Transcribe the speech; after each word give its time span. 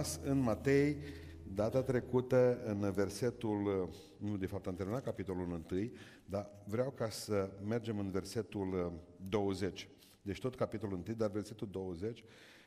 rămas 0.00 0.20
în 0.24 0.38
Matei 0.38 0.96
data 1.54 1.82
trecută 1.82 2.62
în 2.64 2.92
versetul, 2.92 3.90
nu 4.16 4.36
de 4.36 4.46
fapt 4.46 4.66
am 4.66 4.74
terminat 4.74 5.04
capitolul 5.04 5.64
1, 5.70 5.90
dar 6.24 6.50
vreau 6.64 6.90
ca 6.90 7.08
să 7.08 7.50
mergem 7.66 7.98
în 7.98 8.10
versetul 8.10 9.00
20. 9.28 9.88
Deci 10.22 10.38
tot 10.38 10.54
capitolul 10.54 11.02
1, 11.06 11.14
dar 11.16 11.30
versetul 11.30 11.68
20, 11.70 12.24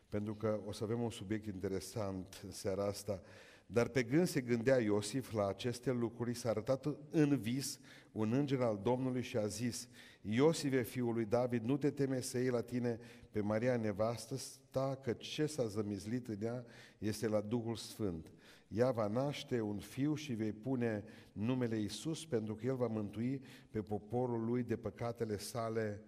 pentru 0.09 0.35
că 0.35 0.59
o 0.65 0.71
să 0.71 0.83
avem 0.83 1.01
un 1.01 1.09
subiect 1.09 1.45
interesant 1.45 2.41
în 2.43 2.51
seara 2.51 2.85
asta. 2.85 3.21
Dar 3.65 3.87
pe 3.87 4.03
gând 4.03 4.27
se 4.27 4.41
gândea 4.41 4.79
Iosif 4.79 5.31
la 5.31 5.47
aceste 5.47 5.91
lucruri, 5.91 6.33
s-a 6.33 6.49
arătat 6.49 6.85
în 7.09 7.37
vis 7.37 7.79
un 8.13 8.33
înger 8.33 8.61
al 8.61 8.79
Domnului 8.83 9.21
și 9.21 9.37
a 9.37 9.47
zis, 9.47 9.87
Iosife, 10.21 10.81
fiul 10.81 11.13
lui 11.13 11.25
David, 11.25 11.63
nu 11.63 11.77
te 11.77 11.91
teme 11.91 12.21
să 12.21 12.37
iei 12.37 12.49
la 12.49 12.61
tine 12.61 12.99
pe 13.31 13.41
Maria 13.41 13.77
nevastă, 13.77 14.35
sta 14.35 14.99
că 15.03 15.13
ce 15.13 15.45
s-a 15.45 15.65
zămizlit 15.65 16.27
în 16.27 16.41
ea 16.41 16.65
este 16.97 17.27
la 17.27 17.41
Duhul 17.41 17.75
Sfânt. 17.75 18.31
Ea 18.67 18.91
va 18.91 19.07
naște 19.07 19.61
un 19.61 19.79
fiu 19.79 20.15
și 20.15 20.33
vei 20.33 20.51
pune 20.51 21.03
numele 21.31 21.79
Isus 21.79 22.25
pentru 22.25 22.55
că 22.55 22.65
el 22.65 22.75
va 22.75 22.87
mântui 22.87 23.41
pe 23.69 23.81
poporul 23.81 24.45
lui 24.45 24.63
de 24.63 24.75
păcatele 24.75 25.37
sale. 25.37 26.01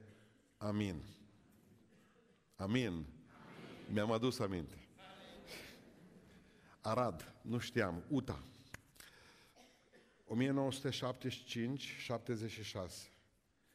Amin. 0.57 0.95
Amin. 2.55 2.91
Amin. 2.93 3.05
Mi-am 3.93 4.11
adus 4.11 4.39
aminte. 4.39 4.77
Arad, 6.81 7.33
nu 7.41 7.57
știam, 7.57 8.03
UTA. 8.09 8.43
1975-76. 10.25 10.29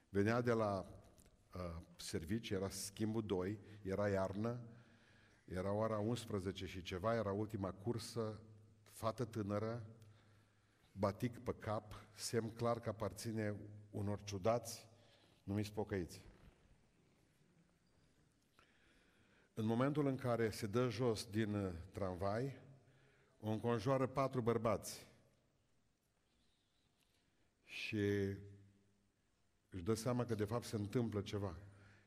Venea 0.08 0.40
de 0.40 0.52
la 0.52 0.86
uh, 1.54 1.60
servici, 1.96 2.50
era 2.50 2.68
schimbul 2.68 3.22
2, 3.26 3.58
era 3.82 4.08
iarnă, 4.08 4.60
era 5.44 5.72
ora 5.72 5.98
11 5.98 6.66
și 6.66 6.82
ceva, 6.82 7.14
era 7.14 7.32
ultima 7.32 7.72
cursă, 7.72 8.40
fată 8.90 9.24
tânără, 9.24 9.86
batic 10.92 11.38
pe 11.38 11.54
cap, 11.58 11.94
semn 12.14 12.50
clar 12.50 12.80
că 12.80 12.88
aparține 12.88 13.56
unor 13.90 14.20
ciudați 14.24 14.88
numiți 15.42 15.72
pocăiți. 15.72 16.22
În 19.54 19.66
momentul 19.66 20.06
în 20.06 20.16
care 20.16 20.50
se 20.50 20.66
dă 20.66 20.88
jos 20.88 21.26
din 21.26 21.54
uh, 21.54 21.72
tramvai, 21.90 22.56
o 23.40 23.50
înconjoară 23.50 24.06
patru 24.06 24.40
bărbați 24.40 25.09
și 27.70 27.96
își 29.68 29.82
dă 29.82 29.94
seama 29.94 30.24
că 30.24 30.34
de 30.34 30.44
fapt 30.44 30.64
se 30.64 30.76
întâmplă 30.76 31.20
ceva. 31.20 31.58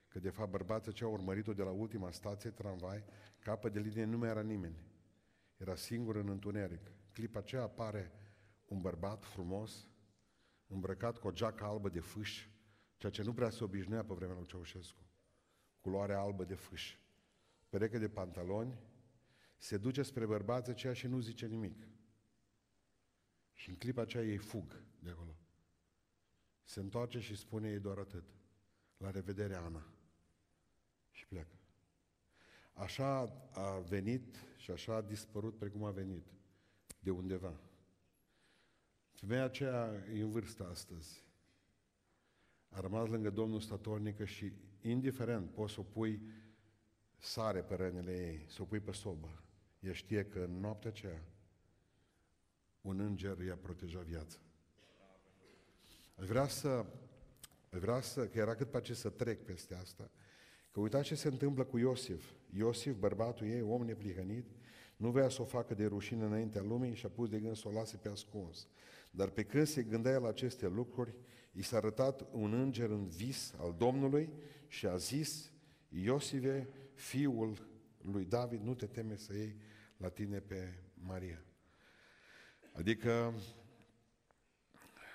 Că 0.08 0.20
de 0.20 0.30
fapt 0.30 0.52
bărbații 0.52 0.94
ce 0.94 1.04
au 1.04 1.12
urmărit-o 1.12 1.54
de 1.54 1.64
la 1.64 1.70
ultima 1.70 2.12
stație, 2.12 2.50
tramvai, 2.50 3.04
capă 3.40 3.70
de 3.70 3.80
linie 3.80 4.04
nu 4.04 4.18
mai 4.18 4.30
era 4.30 4.42
nimeni. 4.42 4.84
Era 5.58 5.76
singur 5.76 6.16
în 6.16 6.30
întuneric. 6.30 6.92
Clipa 7.12 7.40
aceea 7.40 7.62
apare 7.62 8.12
un 8.66 8.82
bărbat 8.82 9.26
frumos, 9.26 9.88
îmbrăcat 10.68 11.18
cu 11.18 11.28
o 11.28 11.32
geacă 11.32 11.64
albă 11.64 11.90
de 11.90 12.00
fâș, 12.00 12.48
ceea 12.98 13.12
ce 13.12 13.22
nu 13.24 13.34
prea 13.34 13.50
se 13.50 13.64
obișnuia 13.64 14.04
pe 14.04 14.14
vremea 14.14 14.36
lui 14.36 14.46
Ceaușescu. 14.46 15.02
Culoare 15.82 16.14
albă 16.14 16.44
de 16.44 16.56
fâș. 16.56 16.98
Pereche 17.70 17.98
de 17.98 18.10
pantaloni, 18.10 18.80
se 19.58 19.78
duce 19.78 20.02
spre 20.02 20.26
bărbați 20.26 20.70
aceea 20.70 20.94
și 20.94 21.08
nu 21.08 21.20
zice 21.20 21.46
nimic. 21.46 21.88
Și 23.54 23.70
în 23.70 23.76
clipa 23.76 24.02
aceea 24.02 24.24
ei 24.24 24.38
fug 24.38 24.84
de 25.00 25.10
acolo. 25.10 25.38
Se 26.64 26.80
întoarce 26.80 27.20
și 27.20 27.36
spune 27.36 27.70
ei 27.70 27.80
doar 27.80 27.98
atât. 27.98 28.24
La 28.98 29.12
revedere, 29.12 29.56
Ana. 29.56 29.86
Și 31.12 31.28
pleacă. 31.28 31.56
Așa 32.74 33.20
a 33.52 33.80
venit 33.80 34.36
și 34.58 34.72
așa 34.72 34.96
a 34.96 35.02
dispărut 35.02 35.58
precum 35.58 35.84
a 35.84 35.92
venit. 35.92 36.26
De 37.00 37.12
undeva. 37.12 37.54
Femeia 39.12 39.44
aceea 39.44 40.06
e 40.14 40.22
în 40.22 40.30
vârstă 40.30 40.68
astăzi. 40.68 41.24
A 42.70 42.80
rămas 42.80 43.08
lângă 43.08 43.30
Domnul 43.30 43.60
statornică 43.60 44.26
și, 44.26 44.52
indiferent, 44.82 45.52
poți 45.52 45.74
să 45.74 45.80
o 45.80 45.84
pui 45.84 46.22
sare 47.18 47.62
pe 47.62 47.76
rănile 47.76 48.28
ei, 48.28 48.46
să 48.50 48.62
o 48.62 48.66
pui 48.66 48.80
pe 48.80 48.92
sobă. 48.92 49.44
Ea 49.80 49.94
știe 49.94 50.26
că 50.26 50.40
în 50.40 50.60
noaptea 50.60 50.90
aceea 50.90 51.24
un 52.82 53.00
înger 53.00 53.40
i-a 53.40 53.56
protejat 53.56 54.04
viața. 54.04 54.38
Aș 56.16 56.28
vrea 56.28 56.48
să, 56.48 56.86
aș 57.70 57.80
vrea 57.80 58.02
să, 58.02 58.28
că 58.28 58.38
era 58.38 58.56
cât 58.56 58.70
pe 58.70 58.82
ce 58.82 58.94
să 58.94 59.10
trec 59.10 59.46
peste 59.46 59.76
asta, 59.76 60.12
că 60.72 60.80
uitați 60.80 61.08
ce 61.08 61.16
se 61.16 61.28
întâmplă 61.28 61.64
cu 61.64 61.78
Iosif. 61.78 62.32
Iosif, 62.56 62.96
bărbatul 62.96 63.48
ei, 63.48 63.62
om 63.62 63.86
neprihănit, 63.86 64.46
nu 64.98 65.12
vrea 65.12 65.30
să 65.30 65.42
o 65.42 65.46
facă 65.46 65.74
de 65.74 65.86
rușine 65.86 66.24
înaintea 66.24 66.62
lumii 66.62 66.96
și 66.96 67.06
a 67.06 67.10
pus 67.10 67.30
de 67.30 67.40
gând 67.40 67.56
să 67.56 67.68
o 67.68 67.72
lase 67.72 67.98
pe 67.98 68.10
ascuns. 68.10 68.68
Dar 69.12 69.30
pe 69.30 69.44
când 69.44 69.68
se 69.68 69.84
gândea 69.84 70.18
la 70.18 70.28
aceste 70.28 70.68
lucruri, 70.68 71.16
i 71.52 71.62
s-a 71.62 71.78
arătat 71.78 72.26
un 72.32 72.54
înger 72.54 72.90
în 72.90 73.08
vis 73.08 73.54
al 73.58 73.76
Domnului 73.78 74.30
și 74.68 74.88
a 74.88 74.96
zis, 74.96 75.52
Iosive, 75.90 76.70
fiul 76.94 77.68
lui 78.02 78.26
David, 78.26 78.62
nu 78.62 78.74
te 78.74 78.86
teme 78.86 79.16
să 79.16 79.34
iei 79.34 79.56
la 79.98 80.10
tine 80.10 80.40
pe 80.40 80.74
Maria. 80.94 81.44
Adică 82.72 83.34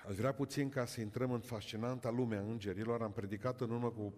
Aș 0.09 0.15
vrea 0.15 0.33
puțin 0.33 0.69
ca 0.69 0.85
să 0.85 1.01
intrăm 1.01 1.31
în 1.31 1.39
fascinanta 1.39 2.09
lume 2.09 2.35
a 2.35 2.41
îngerilor. 2.41 3.01
Am 3.01 3.11
predicat 3.11 3.61
în 3.61 3.69
urmă 3.69 3.91
cu 3.91 4.13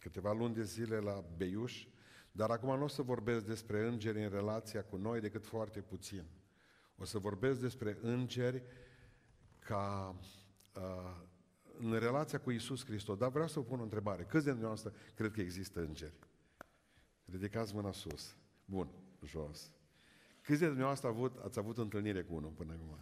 câteva 0.00 0.32
luni 0.32 0.54
de 0.54 0.62
zile 0.62 0.98
la 0.98 1.24
Beiuș, 1.36 1.86
dar 2.32 2.50
acum 2.50 2.76
nu 2.76 2.84
o 2.84 2.88
să 2.88 3.02
vorbesc 3.02 3.44
despre 3.44 3.86
îngeri 3.86 4.22
în 4.22 4.30
relația 4.30 4.84
cu 4.84 4.96
noi 4.96 5.20
decât 5.20 5.46
foarte 5.46 5.80
puțin. 5.80 6.24
O 6.96 7.04
să 7.04 7.18
vorbesc 7.18 7.60
despre 7.60 7.98
îngeri 8.00 8.62
ca 9.58 10.16
uh, 10.76 11.16
în 11.78 11.98
relația 11.98 12.40
cu 12.40 12.50
Isus 12.50 12.84
Hristos. 12.84 13.18
Dar 13.18 13.30
vreau 13.30 13.48
să 13.48 13.58
vă 13.58 13.64
pun 13.64 13.80
o 13.80 13.82
întrebare. 13.82 14.22
Câți 14.22 14.44
de 14.44 14.50
dumneavoastră 14.50 14.92
cred 15.14 15.32
că 15.32 15.40
există 15.40 15.80
îngeri? 15.80 16.18
Ridicați 17.24 17.74
mâna 17.74 17.92
sus. 17.92 18.36
Bun, 18.64 18.88
jos. 19.24 19.70
Câți 20.40 20.60
de 20.60 20.66
dumneavoastră 20.66 21.08
avut, 21.08 21.36
ați 21.44 21.58
avut 21.58 21.78
întâlnire 21.78 22.22
cu 22.22 22.34
unul 22.34 22.50
până 22.50 22.72
acum? 22.72 22.98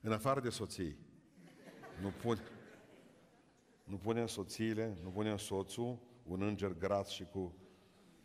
În 0.00 0.12
afară 0.12 0.40
de 0.40 0.50
soții. 0.50 1.12
Nu, 2.00 2.12
pun, 2.22 2.38
nu 3.84 3.96
punem 3.96 4.26
soțiile, 4.26 4.98
nu 5.02 5.10
punem 5.10 5.36
soțul, 5.36 5.98
un 6.22 6.42
înger 6.42 6.72
gras 6.78 7.08
și 7.08 7.24
cu 7.24 7.54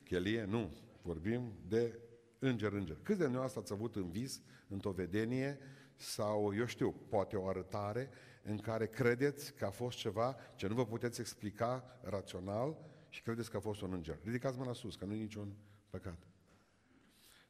chelie, 0.04 0.44
nu. 0.44 0.72
Vorbim 1.02 1.54
de 1.68 2.00
înger, 2.40 2.74
înger. 2.74 2.96
Câți 2.96 3.18
de 3.18 3.24
dumneavoastră 3.24 3.62
ați 3.62 3.74
avut 3.74 3.96
în 3.96 4.10
vis, 4.10 4.42
într-o 4.68 4.92
vedenie, 4.92 5.60
sau, 5.96 6.56
eu 6.56 6.66
știu, 6.66 6.92
poate 6.92 7.36
o 7.36 7.48
arătare 7.48 8.10
în 8.44 8.58
care 8.58 8.88
credeți 8.88 9.54
că 9.54 9.66
a 9.66 9.70
fost 9.70 9.98
ceva 9.98 10.36
ce 10.56 10.68
nu 10.68 10.74
vă 10.76 10.86
puteți 10.86 11.20
explica 11.20 12.00
rațional 12.02 12.78
și 13.10 13.22
credeți 13.22 13.50
că 13.52 13.58
a 13.58 13.60
fost 13.60 13.82
un 13.82 13.94
înger. 13.94 14.20
Ridicați 14.24 14.58
mâna 14.58 14.74
sus, 14.74 14.96
că 14.96 15.06
nu 15.06 15.14
e 15.14 15.18
niciun 15.18 15.56
păcat. 15.90 16.29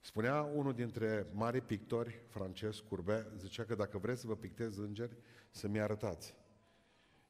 Spunea 0.01 0.41
unul 0.41 0.73
dintre 0.73 1.27
mari 1.33 1.61
pictori 1.61 2.21
francezi, 2.27 2.83
Courbet, 2.83 3.31
zicea 3.37 3.63
că 3.63 3.75
dacă 3.75 3.97
vreți 3.97 4.21
să 4.21 4.27
vă 4.27 4.35
pictez 4.35 4.77
îngeri, 4.77 5.17
să-mi 5.49 5.79
arătați. 5.79 6.35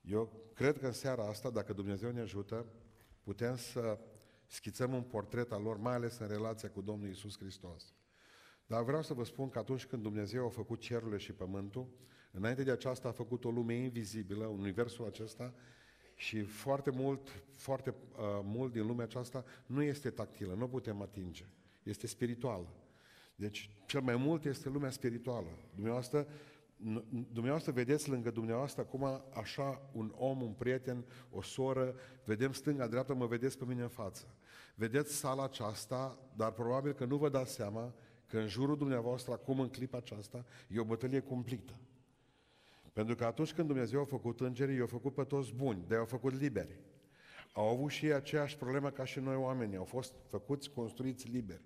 Eu 0.02 0.52
cred 0.53 0.78
că 0.79 0.85
în 0.85 0.91
seara 0.91 1.28
asta, 1.28 1.50
dacă 1.50 1.74
Dumnezeu 1.74 2.12
ne 2.12 2.22
ajută, 2.22 2.66
putem 3.24 3.56
să 3.56 4.00
schițăm 4.47 4.94
un 4.94 5.03
portret 5.03 5.52
al 5.52 5.62
lor, 5.62 5.78
mai 5.78 5.94
ales 5.94 6.18
în 6.18 6.28
relația 6.28 6.69
cu 6.69 6.81
Domnul 6.81 7.09
Isus 7.09 7.38
Hristos. 7.38 7.94
Dar 8.66 8.84
vreau 8.84 9.02
să 9.02 9.13
vă 9.13 9.24
spun 9.24 9.50
că 9.50 9.59
atunci 9.59 9.85
când 9.85 10.02
Dumnezeu 10.02 10.46
a 10.46 10.50
făcut 10.50 10.79
cerurile 10.79 11.18
și 11.18 11.34
pământul, 11.34 11.88
înainte 12.31 12.63
de 12.63 12.72
aceasta 12.72 13.08
a 13.08 13.12
făcut 13.12 13.46
o 13.46 13.52
lume 13.52 13.74
invizibilă, 13.74 14.46
universul 14.46 15.06
acesta, 15.06 15.53
și 16.16 16.44
foarte 16.44 16.90
mult, 16.90 17.44
foarte 17.56 17.90
uh, 17.90 18.40
mult 18.44 18.72
din 18.72 18.85
lumea 18.85 19.06
aceasta 19.06 19.46
nu 19.66 19.82
este 19.82 20.09
tactilă, 20.09 20.53
nu 20.53 20.67
putem 20.67 21.02
atinge 21.02 21.46
este 21.90 22.08
spirituală. 22.08 22.68
Deci, 23.36 23.70
cel 23.86 24.02
mai 24.02 24.16
mult 24.16 24.46
este 24.46 24.70
lumea 24.70 24.90
spirituală. 24.90 25.47
Dumneavoastră, 25.74 26.28
dumneavoastră 27.32 27.72
vedeți 27.72 28.09
lângă 28.09 28.32
dumneavoastră 28.32 28.82
acum 28.82 29.22
așa 29.34 29.90
un 29.91 30.14
om, 30.18 30.41
un 30.41 30.52
prieten, 30.52 31.06
o 31.32 31.41
soră, 31.41 31.96
vedem 32.26 32.52
stânga-dreapta, 32.52 33.14
mă 33.14 33.26
vedeți 33.26 33.58
pe 33.58 33.66
mine 33.66 33.82
în 33.82 33.88
față. 33.88 34.26
Vedeți 34.76 35.16
sala 35.16 35.44
aceasta, 35.44 36.18
dar 36.36 36.52
probabil 36.52 36.94
că 36.94 37.06
nu 37.06 37.18
vă 37.18 37.30
dați 37.30 37.53
seama 37.53 37.94
că 38.26 38.38
în 38.38 38.47
jurul 38.47 38.78
dumneavoastră, 38.78 39.34
acum 39.34 39.59
în 39.59 39.70
clipa 39.70 39.97
aceasta, 39.97 40.46
e 40.68 40.80
o 40.80 40.84
bătălie 40.84 41.20
cumplită. 41.20 41.74
Pentru 42.94 43.16
că 43.16 43.26
atunci 43.26 43.53
când 43.53 43.68
Dumnezeu 43.68 44.02
a 44.02 44.06
făcut 44.06 44.40
îngerii, 44.40 44.78
i-a 44.78 44.85
făcut 44.85 45.14
pe 45.14 45.24
toți 45.24 45.53
buni, 45.53 45.84
de 45.88 45.96
i-a 45.96 46.06
făcut 46.06 46.34
liberi. 46.34 46.80
Au 47.53 47.68
avut 47.68 47.90
și 47.90 48.06
ei 48.06 48.14
aceeași 48.14 48.58
problemă 48.58 48.90
ca 48.90 49.06
și 49.06 49.20
noi 49.20 49.35
oamenii, 49.35 49.78
au 49.78 49.84
fost 49.84 50.14
făcuți, 50.28 50.70
construiți 50.70 51.28
liberi. 51.28 51.64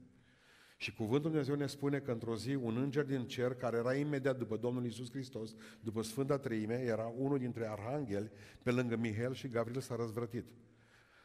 Și 0.78 0.94
cuvântul 0.94 1.30
Dumnezeu 1.30 1.56
ne 1.56 1.68
spune 1.68 2.00
că 2.00 2.12
într-o 2.12 2.36
zi 2.36 2.56
un 2.56 2.78
înger 2.78 3.06
din 3.06 3.28
cer, 3.28 3.54
care 3.54 3.78
era 3.78 3.96
imediat 3.96 4.38
după 4.38 4.58
Domnul 4.58 4.86
Isus 4.86 5.12
Hristos, 5.12 5.56
după 5.80 6.02
Sfânta 6.02 6.38
Treime, 6.38 6.74
era 6.74 7.14
unul 7.18 7.38
dintre 7.38 7.68
arhangheli, 7.68 8.32
pe 8.64 8.72
lângă 8.72 8.96
Mihail 8.96 9.34
și 9.34 9.48
Gabriel 9.48 9.82
s-a 9.82 9.96
răzvrătit. 9.96 10.46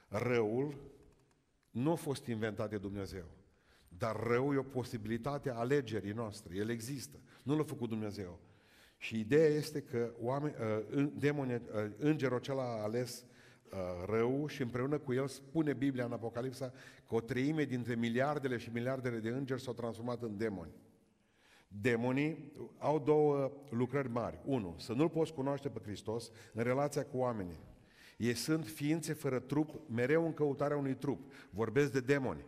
Răul 0.08 0.74
nu 1.70 1.90
a 1.90 1.94
fost 1.94 2.26
inventat 2.26 2.70
de 2.70 2.78
Dumnezeu. 2.78 3.24
Dar 3.88 4.16
rău 4.16 4.54
e 4.54 4.56
o 4.56 4.62
posibilitate 4.62 5.50
a 5.50 5.54
alegerii 5.54 6.12
noastre. 6.12 6.56
El 6.56 6.70
există. 6.70 7.18
Nu 7.42 7.56
l-a 7.56 7.62
făcut 7.62 7.88
Dumnezeu. 7.88 8.38
Și 8.96 9.18
ideea 9.18 9.48
este 9.48 9.80
că 9.80 10.14
oameni, 10.20 10.54
uh, 10.94 11.08
demoni, 11.14 11.54
uh, 11.54 11.60
îngerul 11.96 12.36
acela 12.36 12.62
a 12.62 12.82
ales 12.82 13.24
uh, 13.24 13.27
rău 14.06 14.46
și 14.46 14.62
împreună 14.62 14.98
cu 14.98 15.12
el 15.12 15.26
spune 15.26 15.72
Biblia 15.72 16.04
în 16.04 16.12
Apocalipsa 16.12 16.72
că 17.08 17.14
o 17.14 17.20
treime 17.20 17.64
dintre 17.64 17.94
miliardele 17.94 18.56
și 18.56 18.70
miliardele 18.72 19.18
de 19.18 19.28
îngeri 19.28 19.62
s-au 19.62 19.72
transformat 19.72 20.22
în 20.22 20.36
demoni. 20.36 20.72
Demonii 21.68 22.52
au 22.78 22.98
două 22.98 23.52
lucrări 23.70 24.08
mari. 24.08 24.38
Unu, 24.44 24.74
să 24.78 24.92
nu-L 24.92 25.08
poți 25.08 25.32
cunoaște 25.32 25.68
pe 25.68 25.80
Hristos 25.82 26.30
în 26.52 26.62
relația 26.62 27.04
cu 27.04 27.16
oamenii. 27.16 27.58
Ei 28.16 28.34
sunt 28.34 28.66
ființe 28.66 29.12
fără 29.12 29.38
trup, 29.38 29.80
mereu 29.88 30.24
în 30.24 30.34
căutarea 30.34 30.76
unui 30.76 30.94
trup. 30.94 31.32
Vorbesc 31.50 31.92
de 31.92 32.00
demoni. 32.00 32.44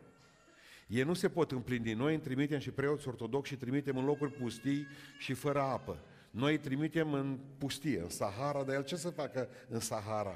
Ei 0.86 1.02
nu 1.02 1.14
se 1.14 1.28
pot 1.28 1.50
împlini. 1.50 1.92
Noi 1.92 2.14
îi 2.14 2.20
trimitem 2.20 2.58
și 2.58 2.70
preoți 2.70 3.08
ortodoxi 3.08 3.52
și 3.52 3.58
trimitem 3.58 3.96
în 3.96 4.04
locuri 4.04 4.32
pustii 4.32 4.86
și 5.18 5.32
fără 5.32 5.60
apă. 5.60 5.98
Noi 6.30 6.52
îi 6.52 6.58
trimitem 6.58 7.12
în 7.12 7.38
pustie, 7.58 8.00
în 8.00 8.08
Sahara, 8.08 8.62
dar 8.62 8.74
el 8.74 8.84
ce 8.84 8.96
să 8.96 9.10
facă 9.10 9.48
în 9.68 9.80
Sahara? 9.80 10.34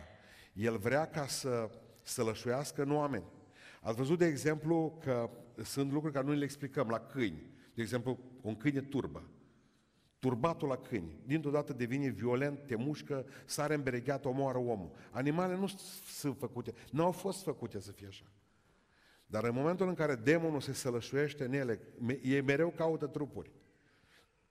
El 0.54 0.76
vrea 0.76 1.06
ca 1.06 1.26
să, 1.26 1.70
să 2.02 2.22
lășuiască 2.22 2.82
în 2.82 2.92
oameni. 2.92 3.24
Ați 3.80 3.96
văzut, 3.96 4.18
de 4.18 4.26
exemplu, 4.26 4.98
că 5.00 5.30
sunt 5.62 5.92
lucruri 5.92 6.14
care 6.14 6.26
nu 6.26 6.32
le 6.32 6.44
explicăm 6.44 6.88
la 6.88 7.00
câini. 7.00 7.50
De 7.74 7.82
exemplu, 7.82 8.18
un 8.40 8.56
câine 8.56 8.80
turbă. 8.80 9.28
Turbatul 10.18 10.68
la 10.68 10.76
câini. 10.76 11.20
Dintr-o 11.26 11.50
dată 11.50 11.72
devine 11.72 12.08
violent, 12.08 12.66
te 12.66 12.74
mușcă, 12.76 13.26
sare 13.44 13.74
îmberegheat, 13.74 14.24
omoară 14.24 14.58
omul. 14.58 14.90
Animalele 15.10 15.58
nu 15.58 15.66
sunt 16.06 16.38
făcute, 16.38 16.74
nu 16.90 17.04
au 17.04 17.12
fost 17.12 17.42
făcute 17.42 17.80
să 17.80 17.92
fie 17.92 18.06
așa. 18.06 18.24
Dar 19.26 19.44
în 19.44 19.54
momentul 19.54 19.88
în 19.88 19.94
care 19.94 20.14
demonul 20.14 20.60
se 20.60 20.72
sălășuiește 20.72 21.44
în 21.44 21.52
ele, 21.52 21.80
ei 22.22 22.40
mereu 22.40 22.70
caută 22.70 23.06
trupuri. 23.06 23.50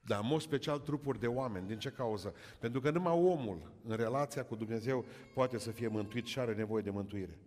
Dar 0.06 0.20
în 0.22 0.28
mod 0.28 0.42
special 0.42 0.80
trupuri 0.80 1.20
de 1.20 1.28
oameni. 1.28 1.68
Din 1.68 1.80
ce 1.80 1.90
cauză? 1.90 2.34
Pentru 2.60 2.82
că 2.82 2.90
numai 2.90 3.14
omul, 3.14 3.72
în 3.88 3.96
relația 3.96 4.44
cu 4.44 4.56
Dumnezeu, 4.56 5.06
poate 5.34 5.58
să 5.58 5.72
fie 5.72 5.88
mântuit 5.88 6.26
și 6.26 6.40
are 6.40 6.54
nevoie 6.54 6.84
de 6.84 6.90
mântuire. 6.90 7.40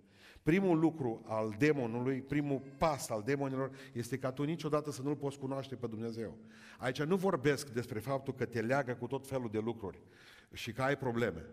Primul 0.43 0.79
lucru 0.79 1.25
al 1.27 1.55
demonului, 1.59 2.21
primul 2.21 2.63
pas 2.79 3.09
al 3.09 3.23
demonilor 3.25 3.71
este 3.93 4.19
ca 4.19 4.33
tu 4.33 4.43
niciodată 4.43 4.91
să 4.91 5.03
nu-L 5.03 5.17
poți 5.17 5.39
cunoaște 5.39 5.75
pe 5.75 5.87
Dumnezeu. 5.87 6.37
Aici 6.79 7.03
nu 7.03 7.17
vorbesc 7.17 7.69
despre 7.69 7.99
faptul 7.99 8.35
că 8.35 8.45
te 8.45 8.61
leagă 8.61 8.95
cu 8.95 9.07
tot 9.07 9.27
felul 9.27 9.49
de 9.53 9.59
lucruri 9.59 10.01
și 10.53 10.73
că 10.73 10.83
ai 10.83 10.97
probleme. 10.97 11.45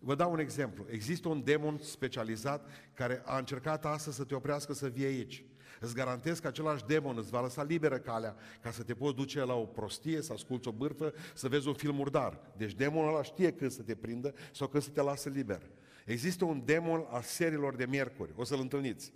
Vă 0.00 0.14
dau 0.14 0.32
un 0.32 0.38
exemplu. 0.38 0.84
Există 0.90 1.28
un 1.28 1.44
demon 1.44 1.78
specializat 1.78 2.68
care 2.94 3.22
a 3.24 3.38
încercat 3.38 3.84
astăzi 3.84 4.16
să 4.16 4.24
te 4.24 4.34
oprească 4.34 4.72
să 4.72 4.88
vii 4.88 5.04
aici. 5.04 5.44
Îți 5.80 5.94
garantez 5.94 6.38
că 6.38 6.46
același 6.46 6.84
demon 6.84 7.16
îți 7.18 7.30
va 7.30 7.40
lăsa 7.40 7.62
liberă 7.62 7.98
calea 7.98 8.36
ca 8.60 8.70
să 8.70 8.82
te 8.82 8.94
poți 8.94 9.16
duce 9.16 9.44
la 9.44 9.54
o 9.54 9.64
prostie, 9.64 10.22
să 10.22 10.32
asculți 10.32 10.68
o 10.68 10.72
bârfă, 10.72 11.12
să 11.34 11.48
vezi 11.48 11.68
un 11.68 11.74
film 11.74 11.94
murdar. 11.94 12.40
Deci 12.56 12.72
demonul 12.72 13.08
ăla 13.08 13.22
știe 13.22 13.52
când 13.52 13.70
să 13.70 13.82
te 13.82 13.94
prindă 13.94 14.34
sau 14.52 14.68
când 14.68 14.82
să 14.82 14.90
te 14.90 15.02
lasă 15.02 15.28
liber. 15.28 15.70
Există 16.04 16.44
un 16.44 16.62
demon 16.64 17.06
al 17.10 17.22
serilor 17.22 17.76
de 17.76 17.86
miercuri, 17.86 18.32
o 18.36 18.44
să-l 18.44 18.60
întâlniți. 18.60 19.12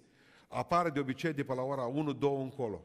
Apare 0.48 0.90
de 0.90 1.00
obicei 1.00 1.32
de 1.32 1.44
pe 1.44 1.54
la 1.54 1.62
ora 1.62 1.92
1-2 1.92 2.18
încolo. 2.20 2.84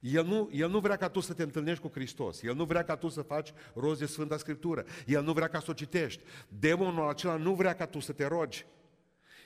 El 0.00 0.24
nu, 0.24 0.48
el 0.52 0.70
nu 0.70 0.78
vrea 0.78 0.96
ca 0.96 1.08
tu 1.08 1.20
să 1.20 1.32
te 1.32 1.42
întâlnești 1.42 1.82
cu 1.82 1.90
Hristos. 1.92 2.42
El 2.42 2.54
nu 2.54 2.64
vrea 2.64 2.84
ca 2.84 2.96
tu 2.96 3.08
să 3.08 3.22
faci 3.22 3.52
rost 3.74 3.98
de 3.98 4.06
Sfânta 4.06 4.36
Scriptură. 4.36 4.84
El 5.06 5.22
nu 5.22 5.32
vrea 5.32 5.48
ca 5.48 5.60
să 5.60 5.70
o 5.70 5.72
citești. 5.72 6.22
Demonul 6.48 7.08
acela 7.08 7.36
nu 7.36 7.54
vrea 7.54 7.74
ca 7.74 7.86
tu 7.86 8.00
să 8.00 8.12
te 8.12 8.26
rogi. 8.26 8.66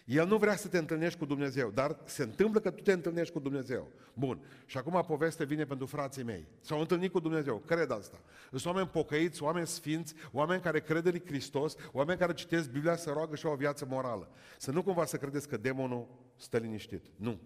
El 0.06 0.26
nu 0.26 0.36
vrea 0.36 0.56
să 0.56 0.68
te 0.68 0.78
întâlnești 0.78 1.18
cu 1.18 1.24
Dumnezeu, 1.24 1.70
dar 1.70 1.98
se 2.04 2.22
întâmplă 2.22 2.60
că 2.60 2.70
tu 2.70 2.82
te 2.82 2.92
întâlnești 2.92 3.32
cu 3.32 3.38
Dumnezeu. 3.38 3.88
Bun. 4.14 4.40
Și 4.66 4.78
acum 4.78 5.04
poveste 5.06 5.44
vine 5.44 5.64
pentru 5.64 5.86
frații 5.86 6.22
mei. 6.22 6.46
S-au 6.60 6.80
întâlnit 6.80 7.12
cu 7.12 7.20
Dumnezeu, 7.20 7.56
cred 7.56 7.90
asta. 7.90 8.20
Sunt 8.50 8.64
oameni 8.64 8.88
pocăiți, 8.88 9.42
oameni 9.42 9.66
sfinți, 9.66 10.14
oameni 10.32 10.62
care 10.62 10.80
cred 10.80 11.06
în 11.06 11.20
Hristos, 11.24 11.74
oameni 11.92 12.18
care 12.18 12.32
citesc 12.32 12.70
Biblia, 12.70 12.96
să 12.96 13.10
roagă 13.10 13.34
și 13.36 13.46
au 13.46 13.52
o 13.52 13.56
viață 13.56 13.86
morală. 13.88 14.30
Să 14.58 14.70
nu 14.70 14.82
cumva 14.82 15.04
să 15.04 15.16
credeți 15.16 15.48
că 15.48 15.56
demonul 15.56 16.08
stă 16.36 16.58
liniștit. 16.58 17.04
Nu. 17.16 17.40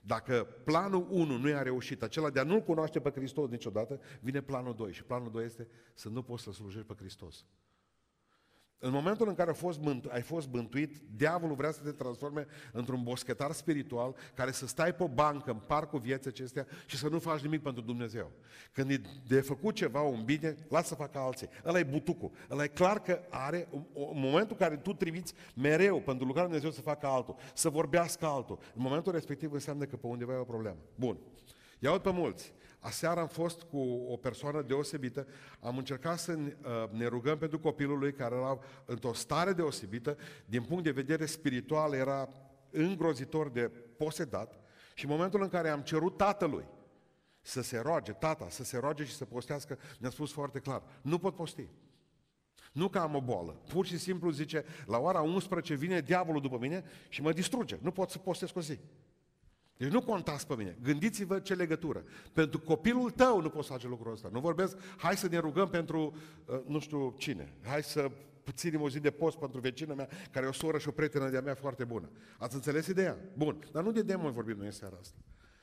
Dacă 0.00 0.46
planul 0.64 1.06
1 1.10 1.36
nu 1.36 1.48
i-a 1.48 1.62
reușit, 1.62 2.02
acela 2.02 2.30
de 2.30 2.40
a 2.40 2.44
nu-L 2.44 2.62
cunoaște 2.62 3.00
pe 3.00 3.10
Hristos 3.10 3.48
niciodată, 3.48 4.00
vine 4.20 4.40
planul 4.40 4.74
2. 4.74 4.92
Și 4.92 5.04
planul 5.04 5.30
2 5.30 5.44
este 5.44 5.68
să 5.94 6.08
nu 6.08 6.22
poți 6.22 6.42
să 6.42 6.52
slujești 6.52 6.86
pe 6.86 6.94
Hristos. 6.98 7.44
În 8.86 8.92
momentul 8.92 9.28
în 9.28 9.34
care 9.34 9.48
ai 9.50 9.56
fost, 9.56 9.80
mântu- 9.80 10.08
ai 10.12 10.22
fost 10.22 10.48
bântuit, 10.48 10.92
diavolul 11.16 11.56
vrea 11.56 11.70
să 11.70 11.80
te 11.84 11.90
transforme 11.90 12.46
într-un 12.72 13.02
boschetar 13.02 13.52
spiritual 13.52 14.14
care 14.34 14.50
să 14.50 14.66
stai 14.66 14.94
pe 14.94 15.02
o 15.02 15.08
bancă 15.08 15.50
în 15.50 15.58
parcul 15.66 15.98
vieții 15.98 16.30
acestea 16.30 16.66
și 16.86 16.96
să 16.96 17.08
nu 17.08 17.18
faci 17.18 17.40
nimic 17.40 17.62
pentru 17.62 17.82
Dumnezeu. 17.82 18.30
Când 18.72 18.90
e 18.90 19.00
de 19.26 19.40
făcut 19.40 19.74
ceva, 19.74 20.00
un 20.00 20.24
bine, 20.24 20.56
lasă 20.68 20.86
să 20.86 20.94
facă 20.94 21.18
alții. 21.18 21.48
Ăla 21.64 21.78
e 21.78 21.82
butucul. 21.82 22.30
Ăla 22.50 22.62
e 22.62 22.68
clar 22.68 23.02
că 23.02 23.20
are, 23.30 23.68
în 23.72 24.20
momentul 24.20 24.56
în 24.58 24.66
care 24.66 24.76
tu 24.76 24.92
trimiți 24.92 25.34
mereu 25.54 26.00
pentru 26.00 26.26
lucrarea 26.26 26.50
Dumnezeu 26.50 26.70
să 26.70 26.80
facă 26.80 27.06
altul, 27.06 27.36
să 27.54 27.68
vorbească 27.68 28.26
altul, 28.26 28.58
în 28.74 28.82
momentul 28.82 29.12
respectiv 29.12 29.52
înseamnă 29.52 29.84
că 29.84 29.96
pe 29.96 30.06
undeva 30.06 30.32
e 30.32 30.36
o 30.36 30.44
problemă. 30.44 30.78
Bun. 30.94 31.18
Iau 31.78 32.00
pe 32.00 32.10
mulți. 32.10 32.54
Aseară 32.78 33.20
am 33.20 33.28
fost 33.28 33.62
cu 33.62 33.78
o 34.08 34.16
persoană 34.16 34.62
deosebită, 34.62 35.26
am 35.60 35.76
încercat 35.76 36.18
să 36.18 36.32
uh, 36.32 36.90
ne 36.90 37.06
rugăm 37.06 37.38
pentru 37.38 37.58
copilul 37.58 37.98
lui 37.98 38.12
care 38.12 38.34
era 38.34 38.58
într-o 38.84 39.12
stare 39.12 39.52
deosebită, 39.52 40.16
din 40.44 40.62
punct 40.62 40.84
de 40.84 40.90
vedere 40.90 41.26
spiritual 41.26 41.92
era 41.92 42.28
îngrozitor 42.70 43.48
de 43.48 43.70
posedat 43.96 44.60
și 44.94 45.04
în 45.04 45.10
momentul 45.10 45.42
în 45.42 45.48
care 45.48 45.68
am 45.68 45.80
cerut 45.80 46.16
tatălui 46.16 46.64
să 47.40 47.62
se 47.62 47.78
roage, 47.78 48.12
tata, 48.12 48.46
să 48.48 48.64
se 48.64 48.78
roage 48.78 49.04
și 49.04 49.14
să 49.14 49.24
postească, 49.24 49.78
ne-a 49.98 50.10
spus 50.10 50.32
foarte 50.32 50.58
clar, 50.58 50.82
nu 51.02 51.18
pot 51.18 51.34
posti. 51.34 51.68
Nu 52.72 52.88
că 52.88 52.98
am 52.98 53.14
o 53.14 53.20
boală. 53.20 53.52
Pur 53.52 53.86
și 53.86 53.98
simplu 53.98 54.30
zice, 54.30 54.64
la 54.86 54.98
ora 54.98 55.20
11 55.20 55.74
vine 55.74 56.00
diavolul 56.00 56.40
după 56.40 56.58
mine 56.58 56.84
și 57.08 57.22
mă 57.22 57.32
distruge. 57.32 57.78
Nu 57.80 57.90
pot 57.90 58.10
să 58.10 58.18
postez 58.18 58.50
o 58.54 58.60
zi. 58.60 58.78
Deci 59.76 59.90
nu 59.90 60.02
contați 60.02 60.46
pe 60.46 60.54
mine. 60.56 60.76
Gândiți-vă 60.82 61.38
ce 61.38 61.54
legătură. 61.54 62.04
Pentru 62.32 62.60
copilul 62.60 63.10
tău 63.10 63.40
nu 63.40 63.48
poți 63.48 63.68
face 63.68 63.86
lucrul 63.86 64.12
ăsta. 64.12 64.28
Nu 64.32 64.40
vorbesc, 64.40 64.76
hai 64.96 65.16
să 65.16 65.28
ne 65.28 65.38
rugăm 65.38 65.68
pentru 65.68 66.14
uh, 66.46 66.60
nu 66.66 66.78
știu 66.78 67.14
cine. 67.18 67.52
Hai 67.62 67.82
să 67.82 68.10
ținem 68.50 68.80
o 68.80 68.88
zi 68.88 69.00
de 69.00 69.10
post 69.10 69.36
pentru 69.36 69.60
vecina 69.60 69.94
mea, 69.94 70.08
care 70.30 70.46
e 70.46 70.48
o 70.48 70.52
soră 70.52 70.78
și 70.78 70.88
o 70.88 70.90
prietenă 70.90 71.28
de-a 71.28 71.40
mea 71.40 71.54
foarte 71.54 71.84
bună. 71.84 72.10
Ați 72.38 72.54
înțeles 72.54 72.86
ideea? 72.86 73.18
Bun. 73.36 73.68
Dar 73.72 73.82
nu 73.82 73.92
de 73.92 74.02
demoni 74.02 74.32
vorbim 74.32 74.56
noi 74.56 74.66
în 74.66 74.72
seara 74.72 74.96
asta. 75.00 75.16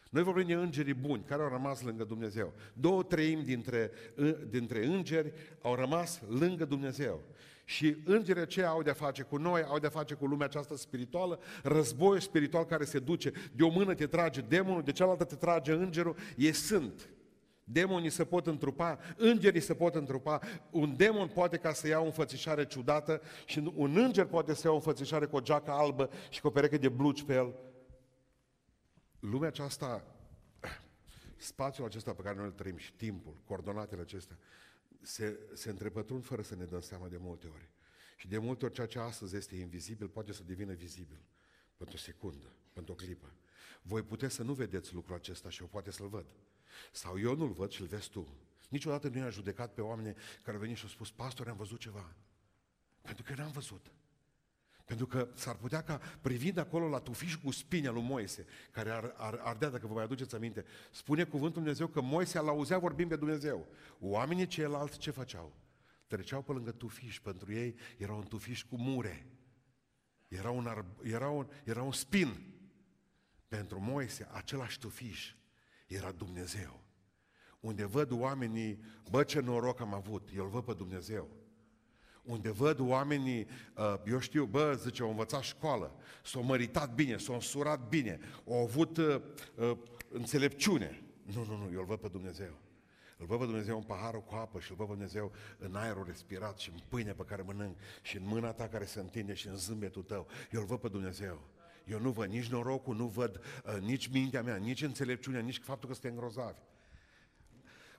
Noi 0.09 0.23
vorbim 0.23 0.47
de 0.47 0.53
îngerii 0.53 0.93
buni 0.93 1.23
care 1.23 1.41
au 1.41 1.49
rămas 1.49 1.81
lângă 1.81 2.03
Dumnezeu. 2.03 2.53
Două 2.73 3.03
treimi 3.03 3.43
dintre, 3.43 3.91
dintre 4.49 4.85
îngeri 4.85 5.33
au 5.61 5.75
rămas 5.75 6.21
lângă 6.27 6.65
Dumnezeu. 6.65 7.23
Și 7.65 7.95
îngerii 8.05 8.41
aceia 8.41 8.69
au 8.69 8.81
de-a 8.81 8.93
face 8.93 9.21
cu 9.21 9.37
noi, 9.37 9.63
au 9.63 9.79
de-a 9.79 9.89
face 9.89 10.13
cu 10.13 10.25
lumea 10.25 10.45
aceasta 10.45 10.75
spirituală, 10.75 11.39
război 11.63 12.21
spiritual 12.21 12.65
care 12.65 12.83
se 12.83 12.99
duce. 12.99 13.31
De 13.55 13.63
o 13.63 13.69
mână 13.69 13.93
te 13.93 14.07
trage 14.07 14.41
demonul, 14.41 14.83
de 14.83 14.91
cealaltă 14.91 15.23
te 15.23 15.35
trage 15.35 15.71
îngerul, 15.71 16.15
e 16.35 16.51
sunt. 16.51 17.09
Demonii 17.63 18.09
se 18.09 18.25
pot 18.25 18.47
întrupa, 18.47 18.99
îngerii 19.17 19.61
se 19.61 19.73
pot 19.73 19.95
întrupa, 19.95 20.39
un 20.71 20.95
demon 20.95 21.27
poate 21.27 21.57
ca 21.57 21.73
să 21.73 21.87
ia 21.87 21.99
o 21.99 22.05
înfățișare 22.05 22.65
ciudată 22.65 23.21
și 23.45 23.71
un 23.75 23.97
înger 23.97 24.25
poate 24.25 24.53
să 24.53 24.67
ia 24.67 24.71
o 24.71 24.75
înfățișare 24.75 25.25
cu 25.25 25.35
o 25.35 25.41
geacă 25.41 25.71
albă 25.71 26.09
și 26.29 26.41
cu 26.41 26.47
o 26.47 26.49
pereche 26.49 26.77
de 26.77 26.89
blugi 26.89 27.25
pe 27.25 27.33
el. 27.33 27.55
Lumea 29.19 29.47
aceasta, 29.47 30.03
spațiul 31.37 31.85
acesta 31.85 32.13
pe 32.13 32.21
care 32.21 32.35
noi 32.35 32.45
îl 32.45 32.51
trăim 32.51 32.77
și 32.77 32.93
timpul, 32.93 33.35
coordonatele 33.45 34.01
acestea, 34.01 34.37
se, 35.03 35.39
se 35.53 35.69
întrepătrund 35.69 36.25
fără 36.25 36.41
să 36.41 36.55
ne 36.55 36.65
dăm 36.65 36.81
seama 36.81 37.07
de 37.07 37.17
multe 37.17 37.47
ori. 37.47 37.69
Și 38.17 38.27
de 38.27 38.37
multe 38.37 38.65
ori 38.65 38.73
ceea 38.73 38.87
ce 38.87 38.99
astăzi 38.99 39.35
este 39.35 39.55
invizibil 39.55 40.07
poate 40.07 40.33
să 40.33 40.43
devină 40.43 40.73
vizibil 40.73 41.25
pentru 41.77 41.95
o 41.95 41.99
secundă, 41.99 42.55
pentru 42.73 42.93
o 42.93 42.95
clipă. 42.95 43.33
Voi 43.81 44.03
puteți 44.03 44.35
să 44.35 44.43
nu 44.43 44.53
vedeți 44.53 44.93
lucrul 44.93 45.15
acesta 45.15 45.49
și 45.49 45.61
eu 45.61 45.67
poate 45.67 45.91
să-l 45.91 46.07
văd. 46.07 46.25
Sau 46.91 47.19
eu 47.19 47.35
nu-l 47.35 47.51
văd 47.51 47.71
și 47.71 47.81
îl 47.81 47.87
vezi 47.87 48.09
tu. 48.09 48.27
Niciodată 48.69 49.07
nu 49.07 49.17
i-am 49.17 49.29
judecat 49.29 49.73
pe 49.73 49.81
oameni 49.81 50.15
care 50.43 50.55
au 50.55 50.61
venit 50.61 50.77
și 50.77 50.83
au 50.83 50.89
spus, 50.89 51.11
pastor, 51.11 51.47
am 51.47 51.57
văzut 51.57 51.79
ceva. 51.79 52.15
Pentru 53.01 53.23
că 53.23 53.33
n-am 53.35 53.51
văzut. 53.51 53.91
Pentru 54.85 55.07
că 55.07 55.27
s-ar 55.33 55.55
putea 55.55 55.81
ca, 55.81 56.01
privind 56.21 56.57
acolo 56.57 56.87
la 56.87 56.99
tufiș 56.99 57.35
cu 57.35 57.51
spine 57.51 57.89
lui 57.89 58.01
Moise, 58.01 58.45
care 58.71 58.89
ar, 58.89 59.13
ar, 59.17 59.39
ardea, 59.43 59.69
dacă 59.69 59.87
vă 59.87 59.93
mai 59.93 60.03
aduceți 60.03 60.35
aminte, 60.35 60.65
spune 60.91 61.23
cuvântul 61.23 61.61
Dumnezeu 61.61 61.87
că 61.87 62.01
Moise 62.01 62.39
l 62.39 62.47
auzea 62.47 62.77
vorbind 62.77 63.09
pe 63.09 63.15
Dumnezeu. 63.15 63.67
Oamenii 63.99 64.47
ceilalți 64.47 64.97
ce 64.97 65.11
făceau? 65.11 65.53
Treceau 66.07 66.41
pe 66.41 66.51
lângă 66.51 66.71
tufiș, 66.71 67.19
pentru 67.19 67.53
ei 67.53 67.75
era 67.97 68.13
un 68.13 68.23
tufiș 68.23 68.63
cu 68.63 68.77
mure. 68.77 69.27
Era 70.27 70.49
un, 70.49 70.67
arb, 70.67 70.85
era 71.03 71.29
un, 71.29 71.47
era 71.63 71.81
un 71.81 71.91
spin. 71.91 72.53
Pentru 73.47 73.79
Moise, 73.79 74.27
același 74.31 74.79
tufiș 74.79 75.33
era 75.87 76.11
Dumnezeu. 76.11 76.81
Unde 77.59 77.85
văd 77.85 78.11
oamenii, 78.11 78.83
bă 79.09 79.23
ce 79.23 79.39
noroc 79.39 79.79
am 79.79 79.93
avut, 79.93 80.29
eu 80.35 80.43
îl 80.43 80.49
văd 80.49 80.63
pe 80.63 80.73
Dumnezeu 80.73 81.42
unde 82.23 82.51
văd 82.51 82.79
oamenii, 82.79 83.47
uh, 83.77 83.95
eu 84.05 84.19
știu, 84.19 84.45
bă, 84.45 84.79
zice, 84.83 85.01
au 85.01 85.09
învățat 85.09 85.41
școală, 85.41 85.95
s-au 86.23 86.43
măritat 86.43 86.93
bine, 86.93 87.17
s-au 87.17 87.33
însurat 87.33 87.87
bine, 87.87 88.19
au 88.47 88.61
avut 88.61 88.97
uh, 88.97 89.21
uh, 89.55 89.77
înțelepciune. 90.09 91.03
Nu, 91.23 91.45
nu, 91.45 91.57
nu, 91.57 91.69
eu 91.73 91.79
îl 91.79 91.85
văd 91.85 91.99
pe 91.99 92.07
Dumnezeu. 92.07 92.53
Îl 93.17 93.25
văd 93.25 93.39
pe 93.39 93.45
Dumnezeu 93.45 93.77
în 93.77 93.83
paharul 93.83 94.21
cu 94.21 94.35
apă 94.35 94.59
și 94.59 94.71
îl 94.71 94.77
văd 94.77 94.87
pe 94.87 94.93
Dumnezeu 94.93 95.31
în 95.57 95.75
aerul 95.75 96.03
respirat 96.07 96.57
și 96.57 96.69
în 96.69 96.79
pâinea 96.87 97.13
pe 97.13 97.23
care 97.23 97.41
mănânc 97.41 97.77
și 98.01 98.17
în 98.17 98.23
mâna 98.25 98.51
ta 98.51 98.67
care 98.67 98.85
se 98.85 98.99
întinde 98.99 99.33
și 99.33 99.47
în 99.47 99.55
zâmbetul 99.55 100.03
tău. 100.03 100.27
Eu 100.51 100.59
îl 100.59 100.65
văd 100.65 100.79
pe 100.79 100.87
Dumnezeu. 100.87 101.41
Eu 101.85 101.99
nu 101.99 102.11
văd 102.11 102.29
nici 102.29 102.47
norocul, 102.47 102.95
nu 102.95 103.05
văd 103.05 103.39
uh, 103.65 103.81
nici 103.81 104.07
mintea 104.07 104.41
mea, 104.41 104.55
nici 104.55 104.81
înțelepciunea, 104.81 105.41
nici 105.41 105.57
faptul 105.57 105.89
că 105.89 105.95
suntem 105.95 106.19
grozavi. 106.19 106.59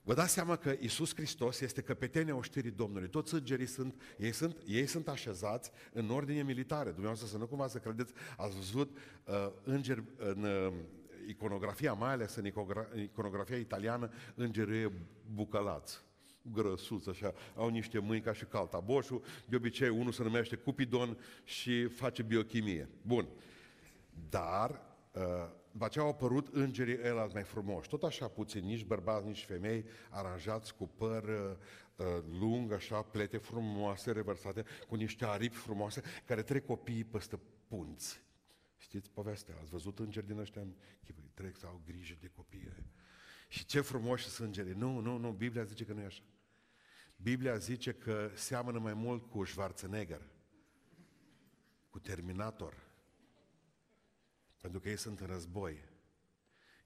Vă 0.06 0.14
dați 0.14 0.32
seama 0.32 0.56
că 0.56 0.74
Isus 0.80 1.14
Hristos 1.14 1.60
este 1.60 1.82
căpetenia 1.82 2.36
oștirii 2.36 2.70
Domnului. 2.70 3.08
Toți 3.08 3.34
îngerii 3.34 3.66
sunt, 3.66 4.02
ei 4.18 4.32
sunt, 4.32 4.56
ei 4.66 4.86
sunt 4.86 5.08
așezați 5.08 5.70
în 5.92 6.10
ordine 6.10 6.42
militare. 6.42 6.90
Dumneavoastră 6.90 7.28
să 7.28 7.36
nu 7.36 7.46
cumva 7.46 7.66
să 7.66 7.78
credeți, 7.78 8.12
ați 8.36 8.54
văzut 8.54 8.98
uh, 9.24 9.52
îngeri 9.62 10.02
în 10.16 10.42
uh, 10.42 10.72
iconografia, 11.28 11.92
mai 11.92 12.12
ales 12.12 12.34
în 12.34 12.46
iconografia 13.02 13.56
italiană, 13.56 14.10
îngerii 14.34 14.92
bucălați 15.34 16.02
grăsuți, 16.52 17.08
așa, 17.08 17.34
au 17.56 17.68
niște 17.68 17.98
mâini 17.98 18.22
ca 18.22 18.32
și 18.32 18.44
caltaboșul, 18.44 19.22
de 19.46 19.56
obicei 19.56 19.88
unul 19.88 20.12
se 20.12 20.22
numește 20.22 20.56
Cupidon 20.56 21.18
și 21.44 21.86
face 21.86 22.22
biochimie. 22.22 22.88
Bun. 23.02 23.28
Dar, 24.28 24.80
uh, 25.12 25.22
după 25.74 25.86
aceea 25.86 26.04
au 26.04 26.10
apărut 26.10 26.48
îngerii 26.48 26.98
ăla 27.04 27.26
mai 27.32 27.42
frumoși, 27.42 27.88
tot 27.88 28.02
așa 28.02 28.28
puțin, 28.28 28.64
nici 28.64 28.84
bărbați, 28.84 29.26
nici 29.26 29.44
femei, 29.44 29.84
aranjați 30.10 30.74
cu 30.74 30.86
păr 30.86 31.24
uh, 31.24 31.56
uh, 31.96 32.22
lung, 32.40 32.72
așa, 32.72 33.02
plete 33.02 33.36
frumoase, 33.36 34.12
revărsate, 34.12 34.64
cu 34.88 34.94
niște 34.94 35.24
aripi 35.24 35.56
frumoase, 35.56 36.02
care 36.24 36.42
trec 36.42 36.66
copiii 36.66 37.04
peste 37.04 37.40
punți. 37.68 38.22
Știți 38.76 39.10
povestea? 39.10 39.54
Ați 39.60 39.70
văzut 39.70 39.98
îngeri 39.98 40.26
din 40.26 40.38
ăștia 40.38 40.60
în 40.60 40.74
chipuri? 41.04 41.30
Trec 41.34 41.56
să 41.56 41.66
au 41.66 41.80
grijă 41.86 42.16
de 42.20 42.30
copii. 42.36 42.68
Și 43.48 43.64
ce 43.64 43.80
frumoși 43.80 44.28
sunt 44.28 44.46
îngerii. 44.46 44.72
Nu, 44.72 44.98
nu, 44.98 45.16
nu, 45.16 45.30
Biblia 45.30 45.64
zice 45.64 45.84
că 45.84 45.92
nu 45.92 46.00
e 46.00 46.04
așa. 46.04 46.22
Biblia 47.16 47.56
zice 47.56 47.92
că 47.92 48.30
seamănă 48.34 48.78
mai 48.78 48.94
mult 48.94 49.30
cu 49.30 49.44
Schwarzenegger, 49.44 50.22
cu 51.90 51.98
Terminator, 51.98 52.74
pentru 54.64 54.82
că 54.82 54.88
ei 54.88 54.96
sunt 54.96 55.20
în 55.20 55.26
război. 55.26 55.84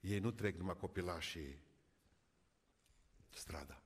Ei 0.00 0.18
nu 0.18 0.30
trec 0.30 0.56
numai 0.56 0.76
copilașii 0.76 1.58
strada. 3.28 3.82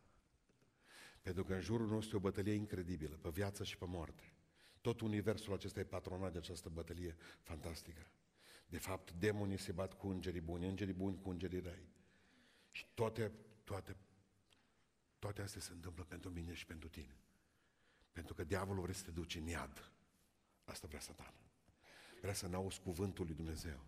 Pentru 1.22 1.44
că 1.44 1.54
în 1.54 1.60
jurul 1.60 1.86
nostru 1.86 2.14
e 2.14 2.18
o 2.18 2.22
bătălie 2.22 2.52
incredibilă, 2.52 3.16
pe 3.16 3.28
viață 3.28 3.64
și 3.64 3.76
pe 3.76 3.84
moarte. 3.84 4.32
Tot 4.80 5.00
universul 5.00 5.52
acesta 5.52 5.80
e 5.80 5.84
patronat 5.84 6.32
de 6.32 6.38
această 6.38 6.68
bătălie 6.68 7.16
fantastică. 7.42 8.10
De 8.66 8.78
fapt, 8.78 9.12
demonii 9.12 9.58
se 9.58 9.72
bat 9.72 9.94
cu 9.94 10.08
îngerii 10.08 10.40
buni, 10.40 10.66
îngerii 10.66 10.94
buni 10.94 11.20
cu 11.20 11.30
îngerii 11.30 11.60
răi. 11.60 11.88
Și 12.70 12.86
toate, 12.94 13.32
toate, 13.64 13.96
toate 15.18 15.42
astea 15.42 15.60
se 15.60 15.72
întâmplă 15.72 16.04
pentru 16.04 16.30
mine 16.30 16.54
și 16.54 16.66
pentru 16.66 16.88
tine. 16.88 17.16
Pentru 18.12 18.34
că 18.34 18.44
diavolul 18.44 18.82
vrea 18.82 18.94
să 18.94 19.04
te 19.04 19.10
duci 19.10 19.34
în 19.34 19.46
iad. 19.46 19.92
Asta 20.64 20.86
vrea 20.86 21.00
satan. 21.00 21.34
Vrea 22.22 22.34
să 22.34 22.46
n-auzi 22.46 22.80
cuvântul 22.80 23.24
lui 23.26 23.34
Dumnezeu. 23.34 23.80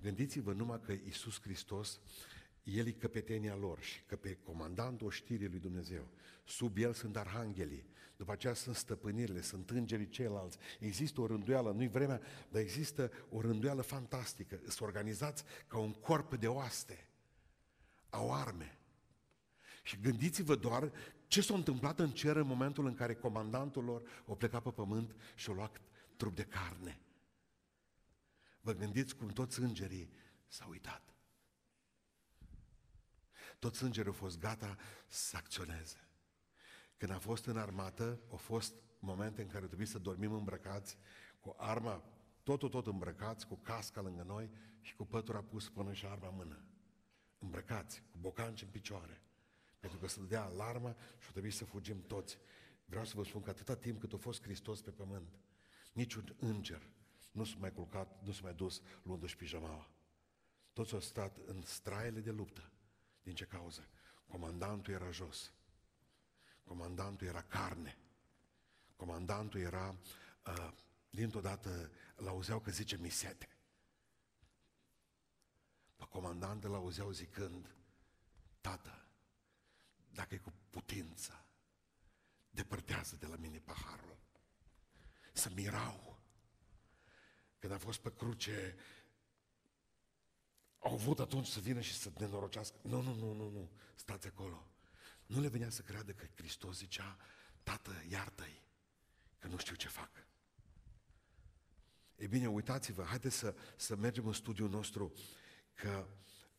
Gândiți-vă 0.00 0.52
numai 0.52 0.80
că 0.80 0.92
Iisus 0.92 1.40
Hristos, 1.40 2.00
El 2.62 2.86
e 2.86 2.90
căpetenia 2.90 3.56
lor 3.56 3.80
și 3.80 4.02
că 4.06 4.16
pe 4.16 4.38
comandantul 4.42 5.06
oștirii 5.06 5.48
lui 5.48 5.58
Dumnezeu. 5.58 6.08
Sub 6.44 6.76
El 6.76 6.92
sunt 6.92 7.16
arhanghelii, 7.16 7.86
după 8.16 8.32
aceea 8.32 8.54
sunt 8.54 8.76
stăpânirile, 8.76 9.40
sunt 9.40 9.70
îngerii 9.70 10.08
ceilalți. 10.08 10.58
Există 10.78 11.20
o 11.20 11.26
rânduială, 11.26 11.72
nu-i 11.72 11.88
vremea, 11.88 12.20
dar 12.50 12.60
există 12.60 13.10
o 13.30 13.40
rânduială 13.40 13.82
fantastică. 13.82 14.60
Sunt 14.62 14.80
organizați 14.80 15.44
ca 15.66 15.78
un 15.78 15.92
corp 15.92 16.36
de 16.36 16.48
oaste. 16.48 17.08
Au 18.10 18.34
arme. 18.34 18.78
Și 19.82 20.00
gândiți-vă 20.00 20.54
doar 20.54 20.92
ce 21.26 21.40
s-a 21.40 21.54
întâmplat 21.54 21.98
în 21.98 22.10
cer 22.10 22.36
în 22.36 22.46
momentul 22.46 22.86
în 22.86 22.94
care 22.94 23.14
comandantul 23.14 23.84
lor 23.84 24.02
a 24.28 24.32
plecat 24.32 24.62
pe 24.62 24.70
pământ 24.70 25.14
și 25.34 25.50
a 25.50 25.52
luat 25.52 25.80
trup 26.16 26.34
de 26.34 26.44
carne. 26.44 27.00
Vă 28.70 28.76
gândiți 28.76 29.16
cum 29.16 29.28
toți 29.28 29.60
îngerii 29.60 30.10
s-au 30.48 30.70
uitat. 30.70 31.14
Toți 33.58 33.82
îngerii 33.82 34.10
au 34.10 34.16
fost 34.16 34.38
gata 34.38 34.76
să 35.08 35.36
acționeze. 35.36 36.08
Când 36.96 37.12
a 37.12 37.18
fost 37.18 37.46
în 37.46 37.56
armată, 37.56 38.20
au 38.30 38.36
fost 38.36 38.74
momente 38.98 39.42
în 39.42 39.48
care 39.48 39.66
trebuie 39.66 39.86
să 39.86 39.98
dormim 39.98 40.32
îmbrăcați, 40.32 40.98
cu 41.40 41.54
arma, 41.58 42.04
totul 42.42 42.68
tot 42.68 42.86
îmbrăcați, 42.86 43.46
cu 43.46 43.56
casca 43.56 44.00
lângă 44.00 44.22
noi 44.22 44.50
și 44.80 44.94
cu 44.94 45.04
pătura 45.04 45.42
pus 45.42 45.68
până 45.68 45.92
și 45.92 46.06
arma 46.06 46.28
în 46.28 46.34
mână. 46.34 46.64
Îmbrăcați, 47.38 48.02
cu 48.10 48.18
bocanci 48.18 48.62
în 48.62 48.68
picioare. 48.68 49.22
Pentru 49.80 49.98
că 49.98 50.06
să 50.06 50.20
dea 50.20 50.42
alarma 50.42 50.96
și 51.18 51.26
o 51.28 51.30
trebuie 51.30 51.52
să 51.52 51.64
fugim 51.64 52.02
toți. 52.02 52.38
Vreau 52.84 53.04
să 53.04 53.12
vă 53.16 53.24
spun 53.24 53.42
că 53.42 53.50
atâta 53.50 53.76
timp 53.76 54.00
cât 54.00 54.12
a 54.12 54.16
fost 54.16 54.42
Hristos 54.42 54.80
pe 54.80 54.90
pământ, 54.90 55.38
niciun 55.92 56.36
înger 56.38 56.90
nu 57.30 57.44
s-a 57.44 57.56
mai 57.58 57.72
culcat, 57.72 58.22
nu 58.24 58.32
s-a 58.32 58.40
mai 58.42 58.54
dus 58.54 58.82
luându-și 59.02 59.36
pijamaua. 59.36 59.90
Toți 60.72 60.94
au 60.94 61.00
stat 61.00 61.36
în 61.46 61.62
straile 61.62 62.20
de 62.20 62.30
luptă. 62.30 62.70
Din 63.22 63.34
ce 63.34 63.44
cauză? 63.44 63.88
Comandantul 64.26 64.92
era 64.92 65.10
jos. 65.10 65.52
Comandantul 66.64 67.26
era 67.26 67.42
carne. 67.42 67.98
Comandantul 68.96 69.60
era, 69.60 69.96
uh, 70.46 70.72
dintr-o 71.10 71.40
dată, 71.40 71.90
l-auzeau 72.16 72.60
că 72.60 72.70
zice 72.70 72.96
misete. 72.96 73.48
Pe 75.96 76.04
comandant 76.08 76.64
îl 76.64 76.74
auzeau 76.74 77.10
zicând, 77.10 77.74
Tată, 78.60 79.04
dacă 80.12 80.34
e 80.34 80.38
cu 80.38 80.52
putință, 80.70 81.44
depărtează 82.50 83.16
de 83.16 83.26
la 83.26 83.36
mine 83.36 83.58
paharul. 83.58 84.16
Să 85.32 85.50
mirau. 85.54 86.19
Când 87.60 87.72
a 87.72 87.78
fost 87.78 87.98
pe 87.98 88.12
cruce, 88.12 88.76
au 90.78 90.92
avut 90.92 91.18
atunci 91.18 91.46
să 91.46 91.60
vină 91.60 91.80
și 91.80 91.94
să 91.94 92.10
nenorocească. 92.18 92.76
Nu, 92.82 93.00
nu, 93.00 93.14
nu, 93.14 93.32
nu, 93.32 93.50
nu, 93.50 93.70
stați 93.94 94.26
acolo. 94.26 94.70
Nu 95.26 95.40
le 95.40 95.48
venea 95.48 95.70
să 95.70 95.82
creadă 95.82 96.12
că 96.12 96.26
Hristos 96.34 96.76
zicea, 96.76 97.16
Tată, 97.62 98.04
iartă-i, 98.08 98.62
că 99.38 99.46
nu 99.46 99.56
știu 99.56 99.74
ce 99.74 99.88
fac. 99.88 100.10
Ei 102.16 102.28
bine, 102.28 102.48
uitați-vă, 102.48 103.02
haideți 103.02 103.36
să, 103.36 103.54
să 103.76 103.96
mergem 103.96 104.26
în 104.26 104.32
studiul 104.32 104.68
nostru, 104.68 105.12
că 105.74 106.06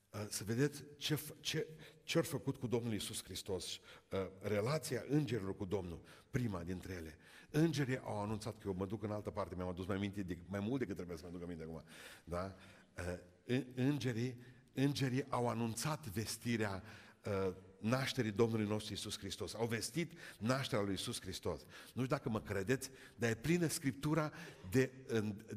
uh, 0.09 0.25
să 0.29 0.43
vedeți 0.43 0.83
ce, 0.97 1.19
ce, 1.39 1.67
ce 2.11 2.17
au 2.17 2.23
făcut 2.23 2.57
cu 2.57 2.67
Domnul 2.67 2.93
Isus 2.93 3.23
Hristos, 3.23 3.65
uh, 3.73 4.19
relația 4.39 5.03
îngerilor 5.07 5.55
cu 5.55 5.65
Domnul, 5.65 6.01
prima 6.29 6.63
dintre 6.63 6.93
ele. 6.93 7.17
Îngerii 7.49 7.99
au 7.99 8.21
anunțat 8.21 8.57
că 8.57 8.67
eu 8.67 8.73
mă 8.73 8.85
duc 8.85 9.03
în 9.03 9.11
altă 9.11 9.29
parte, 9.29 9.55
mi-am 9.55 9.67
adus 9.67 9.85
mai, 9.85 9.97
minte 9.97 10.21
de, 10.21 10.37
mai 10.47 10.59
mult 10.59 10.79
decât 10.79 10.95
trebuie 10.95 11.17
să 11.17 11.23
mă 11.25 11.31
duc 11.31 11.43
aminte 11.43 11.63
acum. 11.63 11.83
Da? 12.23 12.55
Uh, 13.47 13.59
îngerii, 13.75 14.37
îngerii 14.73 15.25
au 15.29 15.47
anunțat 15.47 16.07
vestirea 16.07 16.83
uh, 17.25 17.53
nașterii 17.79 18.31
Domnului 18.31 18.67
nostru 18.67 18.93
Isus 18.93 19.17
Hristos. 19.17 19.53
Au 19.53 19.67
vestit 19.67 20.11
nașterea 20.37 20.83
lui 20.83 20.93
Isus 20.93 21.21
Hristos. 21.21 21.61
Nu 21.93 22.03
știu 22.03 22.15
dacă 22.15 22.29
mă 22.29 22.41
credeți, 22.41 22.89
dar 23.15 23.29
e 23.29 23.35
plină 23.35 23.67
Scriptura 23.67 24.31
de, 24.69 24.91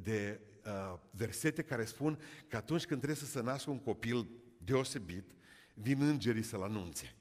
de 0.03 0.41
uh, 0.65 0.99
versete 1.11 1.63
care 1.63 1.85
spun 1.85 2.19
că 2.49 2.57
atunci 2.57 2.87
când 2.87 3.01
trebuie 3.01 3.25
să 3.25 3.31
se 3.31 3.43
nască 3.43 3.71
un 3.71 3.79
copil 3.79 4.29
deosebit, 4.59 5.35
vin 5.75 6.03
îngerii 6.03 6.43
să-l 6.43 6.63
anunțe. 6.63 7.15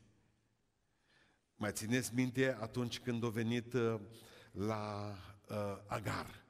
Mai 1.55 1.71
țineți 1.71 2.13
minte 2.13 2.57
atunci 2.59 2.99
când 2.99 3.23
a 3.23 3.29
venit 3.29 3.73
uh, 3.73 3.99
la 4.51 5.15
uh, 5.49 5.57
Agar. 5.87 6.43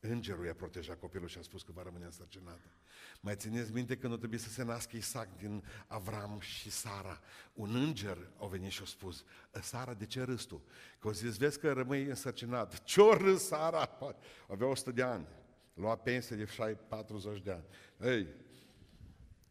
Îngerul 0.00 0.44
i-a 0.44 0.54
protejat 0.54 0.98
copilul 0.98 1.28
și 1.28 1.38
a 1.38 1.42
spus 1.42 1.62
că 1.62 1.72
va 1.72 1.82
rămâne 1.82 2.04
însărcinată. 2.04 2.70
Mai 3.20 3.36
țineți 3.36 3.72
minte 3.72 3.96
când 3.96 4.12
o 4.12 4.16
trebuie 4.16 4.38
să 4.38 4.48
se 4.48 4.62
nască 4.62 4.96
Isaac 4.96 5.36
din 5.36 5.64
Avram 5.86 6.40
și 6.40 6.70
Sara. 6.70 7.20
Un 7.52 7.74
înger 7.74 8.30
a 8.38 8.46
venit 8.46 8.70
și 8.70 8.82
a 8.82 8.84
spus, 8.84 9.24
Sara, 9.62 9.94
de 9.94 10.06
ce 10.06 10.22
râs 10.22 10.42
tu? 10.42 10.64
Că 10.98 11.08
o 11.08 11.12
zis, 11.12 11.36
vezi 11.36 11.58
că 11.58 11.72
rămâi 11.72 12.04
însărcinat. 12.04 12.82
Ce-o 12.84 13.16
râs 13.16 13.46
Sara? 13.46 13.98
Avea 14.52 14.66
100 14.66 14.90
de 14.90 15.02
ani. 15.02 15.26
Lua 15.74 15.96
pensie 15.96 16.36
de 16.36 16.76
40 16.88 17.42
de 17.42 17.50
ani. 17.50 17.64
Ei, 18.12 18.28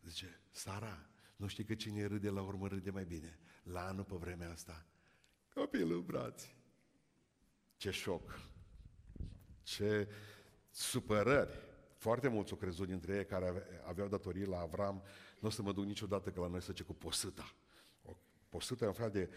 zice, 0.04 0.42
Sara, 0.52 1.11
nu 1.42 1.48
știi 1.48 1.64
că 1.64 1.76
cine 1.76 2.06
râde 2.06 2.30
la 2.30 2.42
urmă 2.42 2.68
râde 2.68 2.90
mai 2.90 3.06
bine. 3.06 3.40
La 3.64 3.88
anul 3.88 4.04
pe 4.04 4.16
vremea 4.16 4.52
asta. 4.52 4.86
Copilul 5.54 5.98
în 5.98 6.06
brațe. 6.06 6.56
Ce 7.78 7.92
șoc! 7.92 8.40
Ce 9.64 10.08
supărări! 10.70 11.70
Foarte 11.96 12.28
mulți 12.28 12.52
au 12.52 12.58
crezut 12.58 12.88
dintre 12.88 13.16
ei 13.16 13.26
care 13.26 13.64
aveau 13.86 14.08
datorii 14.08 14.46
la 14.46 14.60
Avram, 14.60 15.04
nu 15.40 15.48
o 15.48 15.52
să 15.52 15.62
mă 15.62 15.72
duc 15.72 15.86
niciodată 15.86 16.30
că 16.30 16.40
la 16.40 16.48
noi 16.48 16.62
să 16.62 16.72
ce 16.72 16.84
cu 16.84 16.94
posâta. 16.94 17.54
O 18.04 18.12
posâta 18.50 18.86
e 18.86 18.88
un 18.88 18.94
fel 18.94 19.12
de 19.12 19.30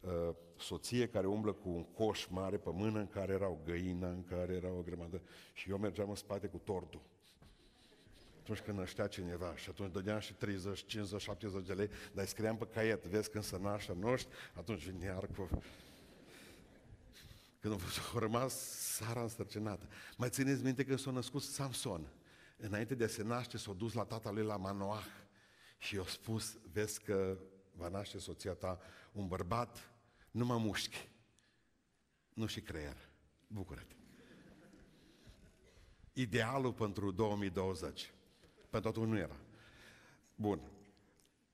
uh, 0.00 0.34
soție 0.56 1.08
care 1.08 1.26
umblă 1.26 1.52
cu 1.52 1.68
un 1.68 1.84
coș 1.84 2.26
mare 2.26 2.58
pe 2.58 2.70
mână 2.72 2.98
în 2.98 3.08
care 3.08 3.32
era 3.32 3.48
o 3.48 3.58
găină, 3.64 4.06
în 4.06 4.24
care 4.24 4.52
era 4.52 4.70
o 4.70 4.82
grămadă 4.82 5.22
și 5.52 5.70
eu 5.70 5.78
mergeam 5.78 6.08
în 6.08 6.14
spate 6.14 6.46
cu 6.46 6.58
tortul. 6.58 7.02
Atunci 8.50 8.66
când 8.66 8.78
năștea 8.78 9.06
cineva 9.06 9.56
și 9.56 9.68
atunci 9.68 9.92
dădeam 9.92 10.18
și 10.18 10.32
30, 10.32 10.86
50, 10.86 11.20
70 11.20 11.66
de 11.66 11.72
lei, 11.72 11.86
dar 11.86 12.24
îi 12.24 12.26
scriam 12.26 12.56
pe 12.56 12.66
caiet, 12.66 13.04
vezi 13.04 13.30
când 13.30 13.44
se 13.44 13.58
naște 13.58 13.96
noștri, 14.00 14.32
atunci 14.54 14.84
vine 14.84 15.04
iar 15.04 15.26
cu... 15.26 15.48
Când 17.60 17.80
a 18.14 18.18
rămas 18.18 18.54
Sara 18.94 19.22
însărcinată. 19.22 19.88
Mai 20.16 20.28
țineți 20.28 20.62
minte 20.62 20.84
că 20.84 20.96
s-a 20.96 21.10
născut 21.10 21.42
Samson. 21.42 22.12
Înainte 22.56 22.94
de 22.94 23.04
a 23.04 23.08
se 23.08 23.22
naște, 23.22 23.58
s-a 23.58 23.72
dus 23.72 23.92
la 23.92 24.04
tata 24.04 24.30
lui 24.30 24.44
la 24.44 24.56
Manoah 24.56 25.04
și 25.78 25.94
i-a 25.94 26.04
spus, 26.06 26.58
vezi 26.72 27.00
că 27.02 27.38
va 27.72 27.88
naște 27.88 28.18
soția 28.18 28.52
ta 28.52 28.80
un 29.12 29.26
bărbat, 29.26 29.92
numai 30.30 30.58
mușchi, 30.58 31.08
nu 32.34 32.46
și 32.46 32.60
creier. 32.60 32.96
Bucură-te. 33.46 33.94
Idealul 36.12 36.72
pentru 36.72 37.10
2020. 37.10 38.12
Pentru 38.70 38.88
atunci 38.88 39.08
nu 39.08 39.18
era. 39.18 39.36
Bun. 40.34 40.60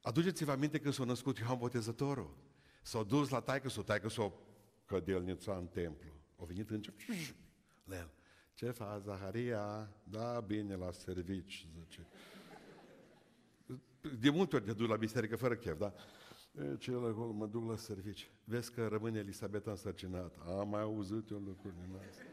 Aduceți-vă 0.00 0.50
aminte 0.50 0.78
când 0.78 0.94
s-a 0.94 1.04
născut 1.04 1.38
Ioan 1.38 1.58
Botezătorul. 1.58 2.36
S-a 2.82 3.02
dus 3.02 3.28
la 3.28 3.40
taică 3.40 3.68
s-o 3.68 3.82
taică 3.82 4.08
s-o 4.08 4.32
cădelnița 4.84 5.56
în 5.56 5.66
templu. 5.66 6.10
A 6.40 6.44
venit 6.44 6.70
în 6.70 6.80
la 7.84 7.96
el. 7.96 8.10
Ce 8.54 8.70
faci, 8.70 9.02
Zaharia? 9.02 9.92
Da, 10.04 10.40
bine, 10.40 10.74
la 10.74 10.92
servici, 10.92 11.68
zice. 11.78 12.06
De 14.20 14.30
multe 14.30 14.56
ori 14.56 14.64
te 14.64 14.72
duc 14.72 14.88
la 14.88 14.96
biserică 14.96 15.36
fără 15.36 15.56
chef, 15.56 15.78
da? 15.78 15.94
Ce 16.78 16.90
la 16.90 17.08
acolo, 17.08 17.32
mă 17.32 17.46
duc 17.46 17.68
la 17.68 17.76
servici. 17.76 18.30
Vezi 18.44 18.72
că 18.72 18.86
rămâne 18.86 19.18
Elisabeta 19.18 19.70
însărcinată. 19.70 20.40
Am 20.58 20.68
mai 20.68 20.80
auzit 20.80 21.30
eu 21.30 21.38
lucruri 21.38 21.74
din 21.74 21.96
astea. 22.08 22.24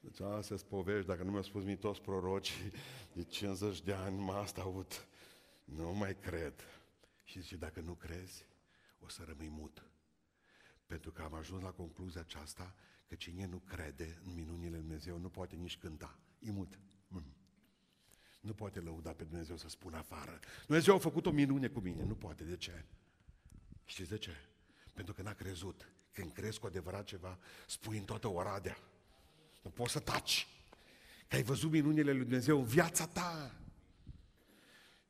Deci 0.00 0.20
astea 0.20 0.56
sunt 0.56 0.68
povești, 0.68 1.06
dacă 1.06 1.22
nu 1.22 1.30
mi-au 1.30 1.42
spus 1.42 1.64
mie 1.64 1.76
toți 1.76 2.00
prorocii, 2.00 2.72
de 3.14 3.24
50 3.24 3.80
de 3.80 3.92
ani 3.92 4.20
mă 4.20 4.32
asta 4.32 4.60
aud. 4.60 5.06
Nu 5.64 5.92
mai 5.92 6.16
cred. 6.16 6.54
Și 7.24 7.40
zice, 7.40 7.56
dacă 7.56 7.80
nu 7.80 7.94
crezi, 7.94 8.46
o 8.98 9.08
să 9.08 9.24
rămâi 9.26 9.48
mut. 9.48 9.90
Pentru 10.86 11.10
că 11.10 11.22
am 11.22 11.34
ajuns 11.34 11.62
la 11.62 11.70
concluzia 11.70 12.20
aceasta 12.20 12.74
că 13.06 13.14
cine 13.14 13.46
nu 13.46 13.58
crede 13.58 14.20
în 14.24 14.34
minunile 14.34 14.70
Lui 14.70 14.78
Dumnezeu 14.78 15.18
nu 15.18 15.28
poate 15.28 15.56
nici 15.56 15.78
cânta. 15.78 16.18
E 16.38 16.50
mut. 16.50 16.78
Mm. 17.08 17.34
Nu 18.40 18.54
poate 18.54 18.80
lăuda 18.80 19.12
pe 19.12 19.24
Dumnezeu 19.24 19.56
să 19.56 19.68
spună 19.68 19.96
afară. 19.96 20.38
Dumnezeu 20.66 20.94
a 20.94 20.98
făcut 20.98 21.26
o 21.26 21.30
minune 21.30 21.68
cu 21.68 21.80
mine. 21.80 22.04
Nu 22.04 22.14
poate. 22.14 22.44
De 22.44 22.56
ce? 22.56 22.84
Știți 23.84 24.08
de 24.08 24.18
ce? 24.18 24.32
Pentru 24.92 25.14
că 25.14 25.22
n-a 25.22 25.32
crezut. 25.32 25.92
Când 26.12 26.32
crezi 26.32 26.58
cu 26.58 26.66
adevărat 26.66 27.04
ceva, 27.04 27.38
spui 27.66 27.98
în 27.98 28.04
toată 28.04 28.28
Oradea. 28.28 28.76
Nu 29.60 29.70
poți 29.70 29.92
să 29.92 29.98
taci. 29.98 30.48
Că 31.28 31.36
ai 31.36 31.42
văzut 31.42 31.70
minunile 31.70 32.12
lui 32.12 32.20
Dumnezeu 32.20 32.58
în 32.58 32.64
viața 32.64 33.06
ta. 33.06 33.54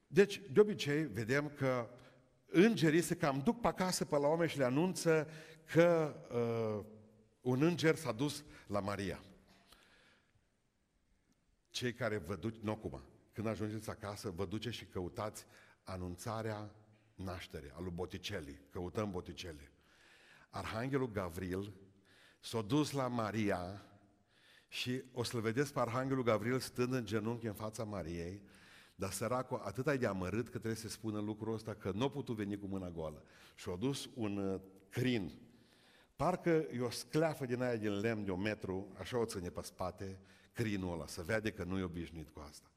Deci, 0.07 0.41
de 0.53 0.61
obicei, 0.61 1.05
vedem 1.05 1.49
că 1.49 1.91
îngerii 2.47 3.03
se 3.03 3.17
cam 3.17 3.41
duc 3.45 3.61
pe 3.61 3.67
acasă 3.67 4.05
pe 4.05 4.17
la 4.17 4.27
oameni 4.27 4.51
și 4.51 4.59
le 4.59 4.65
anunță 4.65 5.31
că 5.65 6.17
uh, 6.31 6.85
un 7.41 7.63
înger 7.63 7.95
s-a 7.95 8.13
dus 8.13 8.45
la 8.67 8.81
Maria. 8.81 9.23
Cei 11.71 11.93
care 11.93 12.17
vă 12.17 12.37
duc, 12.37 12.55
nu 12.57 12.71
acum, 12.71 13.03
când 13.33 13.47
ajungeți 13.47 13.91
acasă, 13.91 14.31
vă 14.31 14.47
duceți 14.47 14.77
și 14.77 14.85
căutați 14.85 15.47
anunțarea 15.85 16.75
nașterii, 17.15 17.73
a 17.75 17.81
lui 17.81 17.93
Botticelli. 17.95 18.61
Căutăm 18.71 19.11
Botticelli. 19.11 19.71
Arhanghelul 20.51 21.11
Gavril 21.11 21.73
s-a 22.41 22.63
dus 22.63 22.91
la 22.91 23.09
Maria 23.09 23.85
și 24.73 25.03
o 25.13 25.23
să-l 25.23 25.41
vedeți 25.41 25.73
pe 25.73 25.81
Arhanghelul 25.81 26.23
Gavril 26.23 26.59
stând 26.59 26.93
în 26.93 27.05
genunchi 27.05 27.47
în 27.47 27.53
fața 27.53 27.85
Mariei, 27.85 28.43
dar 28.95 29.11
săracul 29.11 29.61
atât 29.65 29.87
ai 29.87 29.99
de 29.99 30.07
amărât 30.07 30.45
că 30.45 30.59
trebuie 30.59 30.75
să 30.75 30.89
spună 30.89 31.21
lucrul 31.21 31.55
ăsta 31.55 31.75
că 31.75 31.91
nu 31.95 32.05
a 32.05 32.11
putut 32.11 32.37
veni 32.37 32.59
cu 32.59 32.67
mâna 32.67 32.91
goală. 32.91 33.25
Și 33.55 33.69
a 33.69 33.77
dus 33.77 34.11
un 34.15 34.37
uh, 34.37 34.61
crin. 34.89 35.33
Parcă 36.17 36.67
e 36.73 36.81
o 36.81 36.91
scleafă 36.91 37.47
din 37.47 37.63
aia 37.63 37.77
din 37.77 38.01
lemn 38.01 38.25
de 38.25 38.31
un 38.31 38.41
metru, 38.41 38.93
așa 38.99 39.19
o 39.19 39.25
ține 39.25 39.49
pe 39.49 39.61
spate, 39.63 40.19
crinul 40.53 40.93
ăla, 40.93 41.07
să 41.07 41.23
vede 41.23 41.51
că 41.51 41.65
nu 41.65 41.79
e 41.79 41.83
obișnuit 41.83 42.29
cu 42.29 42.41
asta. 42.41 42.71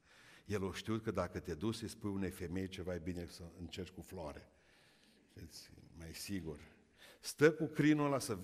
El 0.44 0.62
o 0.62 0.72
știut 0.72 1.02
că 1.02 1.10
dacă 1.10 1.40
te 1.40 1.54
duci 1.54 1.74
să 1.74 1.86
spui 1.86 2.10
unei 2.10 2.30
femei 2.30 2.68
ceva, 2.68 2.94
e 2.94 2.98
bine 2.98 3.26
să 3.28 3.42
încerci 3.60 3.90
cu 3.90 4.00
floare. 4.00 4.48
Știți, 5.30 5.70
mai 5.98 6.14
sigur. 6.14 6.58
Stă 7.20 7.52
cu 7.52 7.64
crinul 7.64 8.06
ăla 8.06 8.18
să 8.18 8.38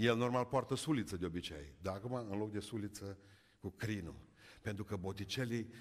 el 0.00 0.16
normal 0.16 0.44
poartă 0.44 0.74
suliță 0.74 1.16
de 1.16 1.26
obicei, 1.26 1.74
dar 1.80 1.94
acum 1.94 2.14
în 2.14 2.38
loc 2.38 2.52
de 2.52 2.60
suliță 2.60 3.18
cu 3.58 3.70
crinul. 3.70 4.28
Pentru 4.62 4.84
că 4.84 4.96
Botticelli 4.96 5.72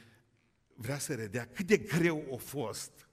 vrea 0.73 0.97
să 0.97 1.15
redea 1.15 1.45
cât 1.45 1.65
de 1.65 1.77
greu 1.77 2.33
a 2.33 2.35
fost 2.35 3.07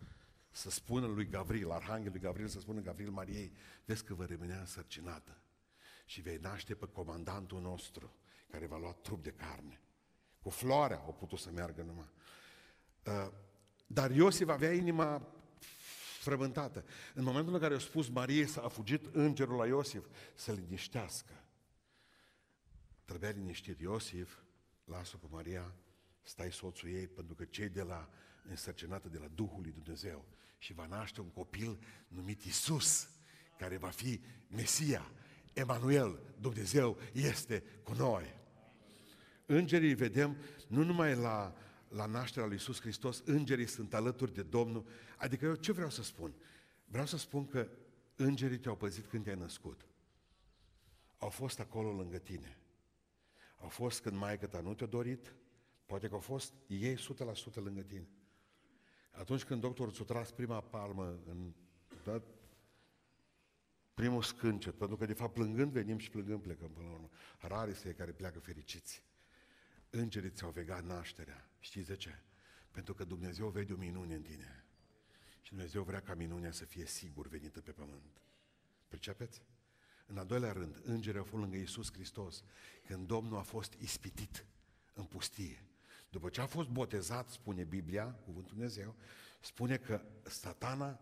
să 0.50 0.70
spună 0.70 1.06
lui 1.06 1.26
Gavril, 1.26 1.70
Arhanghelul 1.70 2.18
Gavril, 2.18 2.48
să 2.48 2.60
spună 2.60 2.80
Gavril 2.80 3.10
Mariei, 3.10 3.52
vezi 3.84 4.04
că 4.04 4.14
vă 4.14 4.24
rămânea 4.24 4.58
însărcinată 4.58 5.40
și 6.04 6.20
vei 6.20 6.36
naște 6.36 6.74
pe 6.74 6.86
comandantul 6.86 7.60
nostru, 7.60 8.16
care 8.50 8.66
va 8.66 8.78
lua 8.78 8.92
trup 8.92 9.22
de 9.22 9.30
carne. 9.30 9.80
Cu 10.42 10.50
floarea 10.50 10.98
au 10.98 11.12
putut 11.12 11.38
să 11.38 11.50
meargă 11.50 11.82
numai. 11.82 12.10
Uh, 13.06 13.32
dar 13.86 14.10
Iosif 14.10 14.48
avea 14.48 14.72
inima 14.72 15.35
frământată. 16.26 16.84
În 17.14 17.24
momentul 17.24 17.54
în 17.54 17.60
care 17.60 17.74
a 17.74 17.78
spus 17.78 18.08
Marie 18.08 18.46
să 18.46 18.60
a 18.60 18.68
fugit 18.68 19.06
îngerul 19.12 19.56
la 19.56 19.66
Iosif 19.66 20.04
să 20.34 20.52
liniștească. 20.52 21.32
Trebuia 23.04 23.30
liniștit 23.30 23.80
Iosif, 23.80 24.38
lasă 24.84 25.16
pe 25.16 25.26
Maria, 25.30 25.74
stai 26.22 26.52
soțul 26.52 26.88
ei, 26.88 27.06
pentru 27.06 27.34
că 27.34 27.44
cei 27.44 27.68
de 27.68 27.82
la 27.82 28.08
însărcinată 28.48 29.08
de 29.08 29.18
la 29.18 29.28
Duhul 29.34 29.62
lui 29.62 29.72
Dumnezeu 29.72 30.24
și 30.58 30.72
va 30.72 30.86
naște 30.86 31.20
un 31.20 31.30
copil 31.30 31.78
numit 32.08 32.42
Isus, 32.42 33.10
care 33.58 33.76
va 33.76 33.88
fi 33.88 34.20
Mesia, 34.48 35.10
Emanuel, 35.52 36.20
Dumnezeu 36.40 36.98
este 37.12 37.62
cu 37.82 37.94
noi. 37.94 38.34
Îngerii 39.46 39.94
vedem 39.94 40.36
nu 40.68 40.84
numai 40.84 41.14
la 41.14 41.54
la 41.88 42.06
nașterea 42.06 42.46
lui 42.46 42.56
Iisus 42.56 42.80
Hristos, 42.80 43.22
îngerii 43.24 43.66
sunt 43.66 43.94
alături 43.94 44.34
de 44.34 44.42
Domnul. 44.42 44.86
Adică 45.16 45.44
eu 45.44 45.54
ce 45.54 45.72
vreau 45.72 45.90
să 45.90 46.02
spun? 46.02 46.34
Vreau 46.84 47.06
să 47.06 47.16
spun 47.16 47.46
că 47.46 47.68
îngerii 48.16 48.58
te-au 48.58 48.76
păzit 48.76 49.06
când 49.06 49.24
te-ai 49.24 49.36
născut. 49.36 49.86
Au 51.18 51.28
fost 51.28 51.60
acolo 51.60 51.92
lângă 51.92 52.18
tine. 52.18 52.58
Au 53.60 53.68
fost 53.68 54.00
când 54.00 54.16
maică 54.16 54.46
ta 54.46 54.60
nu 54.60 54.74
te-a 54.74 54.86
dorit, 54.86 55.34
poate 55.86 56.08
că 56.08 56.14
au 56.14 56.20
fost 56.20 56.52
ei 56.66 56.96
100% 56.96 56.98
lângă 57.54 57.82
tine. 57.82 58.08
Atunci 59.10 59.44
când 59.44 59.60
doctorul 59.60 59.92
ți-a 59.92 60.04
tras 60.04 60.30
prima 60.30 60.60
palmă 60.60 61.18
în 61.26 61.52
da, 62.04 62.22
primul 63.94 64.22
scâncet, 64.22 64.74
pentru 64.74 64.96
că 64.96 65.06
de 65.06 65.12
fapt 65.12 65.34
plângând 65.34 65.72
venim 65.72 65.98
și 65.98 66.10
plângând 66.10 66.42
plecăm 66.42 66.70
până 66.70 66.86
la 66.86 66.92
urmă. 66.92 67.08
Rare 67.40 67.70
este 67.70 67.94
care 67.94 68.12
pleacă 68.12 68.38
fericiți. 68.38 69.02
Îngerii 69.90 70.30
ți-au 70.30 70.50
vegat 70.50 70.84
nașterea. 70.84 71.48
Știți 71.58 71.86
de 71.86 71.96
ce? 71.96 72.18
Pentru 72.70 72.94
că 72.94 73.04
Dumnezeu 73.04 73.48
vede 73.48 73.72
o 73.72 73.76
minune 73.76 74.14
în 74.14 74.22
tine. 74.22 74.64
Și 75.42 75.50
Dumnezeu 75.50 75.82
vrea 75.82 76.00
ca 76.00 76.14
minunea 76.14 76.52
să 76.52 76.64
fie 76.64 76.86
sigur 76.86 77.28
venită 77.28 77.60
pe 77.60 77.70
pământ. 77.70 78.20
Pricepeți? 78.88 79.42
În 80.06 80.18
al 80.18 80.26
doilea 80.26 80.52
rând, 80.52 80.80
îngerii 80.84 81.18
au 81.18 81.24
fost 81.24 81.42
lângă 81.42 81.56
Iisus 81.56 81.92
Hristos 81.92 82.42
când 82.86 83.06
Domnul 83.06 83.38
a 83.38 83.42
fost 83.42 83.72
ispitit 83.72 84.46
în 84.94 85.04
pustie. 85.04 85.64
După 86.10 86.28
ce 86.28 86.40
a 86.40 86.46
fost 86.46 86.68
botezat, 86.68 87.28
spune 87.28 87.64
Biblia, 87.64 88.04
cuvântul 88.04 88.52
Dumnezeu, 88.54 88.94
spune 89.40 89.76
că 89.76 90.04
satana, 90.22 91.00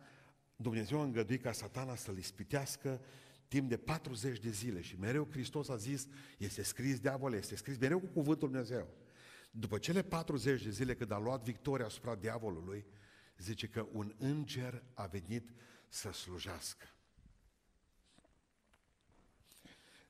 Dumnezeu 0.56 1.00
a 1.00 1.04
îngăduit 1.04 1.42
ca 1.42 1.52
satana 1.52 1.94
să-l 1.94 2.18
ispitească 2.18 3.00
timp 3.48 3.68
de 3.68 3.76
40 3.76 4.38
de 4.38 4.50
zile 4.50 4.80
și 4.80 4.98
mereu 4.98 5.28
Hristos 5.30 5.68
a 5.68 5.76
zis, 5.76 6.06
este 6.38 6.62
scris 6.62 7.00
diavol, 7.00 7.32
este 7.32 7.56
scris 7.56 7.78
mereu 7.78 8.00
cu 8.00 8.06
cuvântul 8.06 8.48
Dumnezeu. 8.48 8.88
După 9.50 9.78
cele 9.78 10.02
40 10.02 10.62
de 10.62 10.70
zile 10.70 10.94
când 10.94 11.10
a 11.10 11.18
luat 11.18 11.42
victoria 11.42 11.86
asupra 11.86 12.14
diavolului, 12.14 12.86
zice 13.38 13.68
că 13.68 13.86
un 13.92 14.14
înger 14.18 14.82
a 14.94 15.06
venit 15.06 15.50
să 15.88 16.12
slujească. 16.12 16.86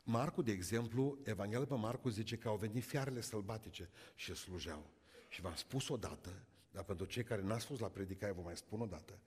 Marcu, 0.02 0.42
de 0.42 0.52
exemplu, 0.52 1.18
Evanghelia 1.22 1.66
pe 1.66 1.74
Marcu 1.74 2.08
zice 2.08 2.36
că 2.36 2.48
au 2.48 2.56
venit 2.56 2.84
fiarele 2.84 3.20
sălbatice 3.20 3.90
și 4.14 4.34
slujeau. 4.34 4.90
Și 5.28 5.40
v-am 5.40 5.54
spus 5.54 5.88
odată, 5.88 6.46
dar 6.70 6.84
pentru 6.84 7.06
cei 7.06 7.24
care 7.24 7.42
n-ați 7.42 7.66
fost 7.66 7.80
la 7.80 7.88
predicare, 7.88 8.32
vă 8.32 8.40
mai 8.40 8.56
spun 8.56 8.80
odată, 8.80 9.18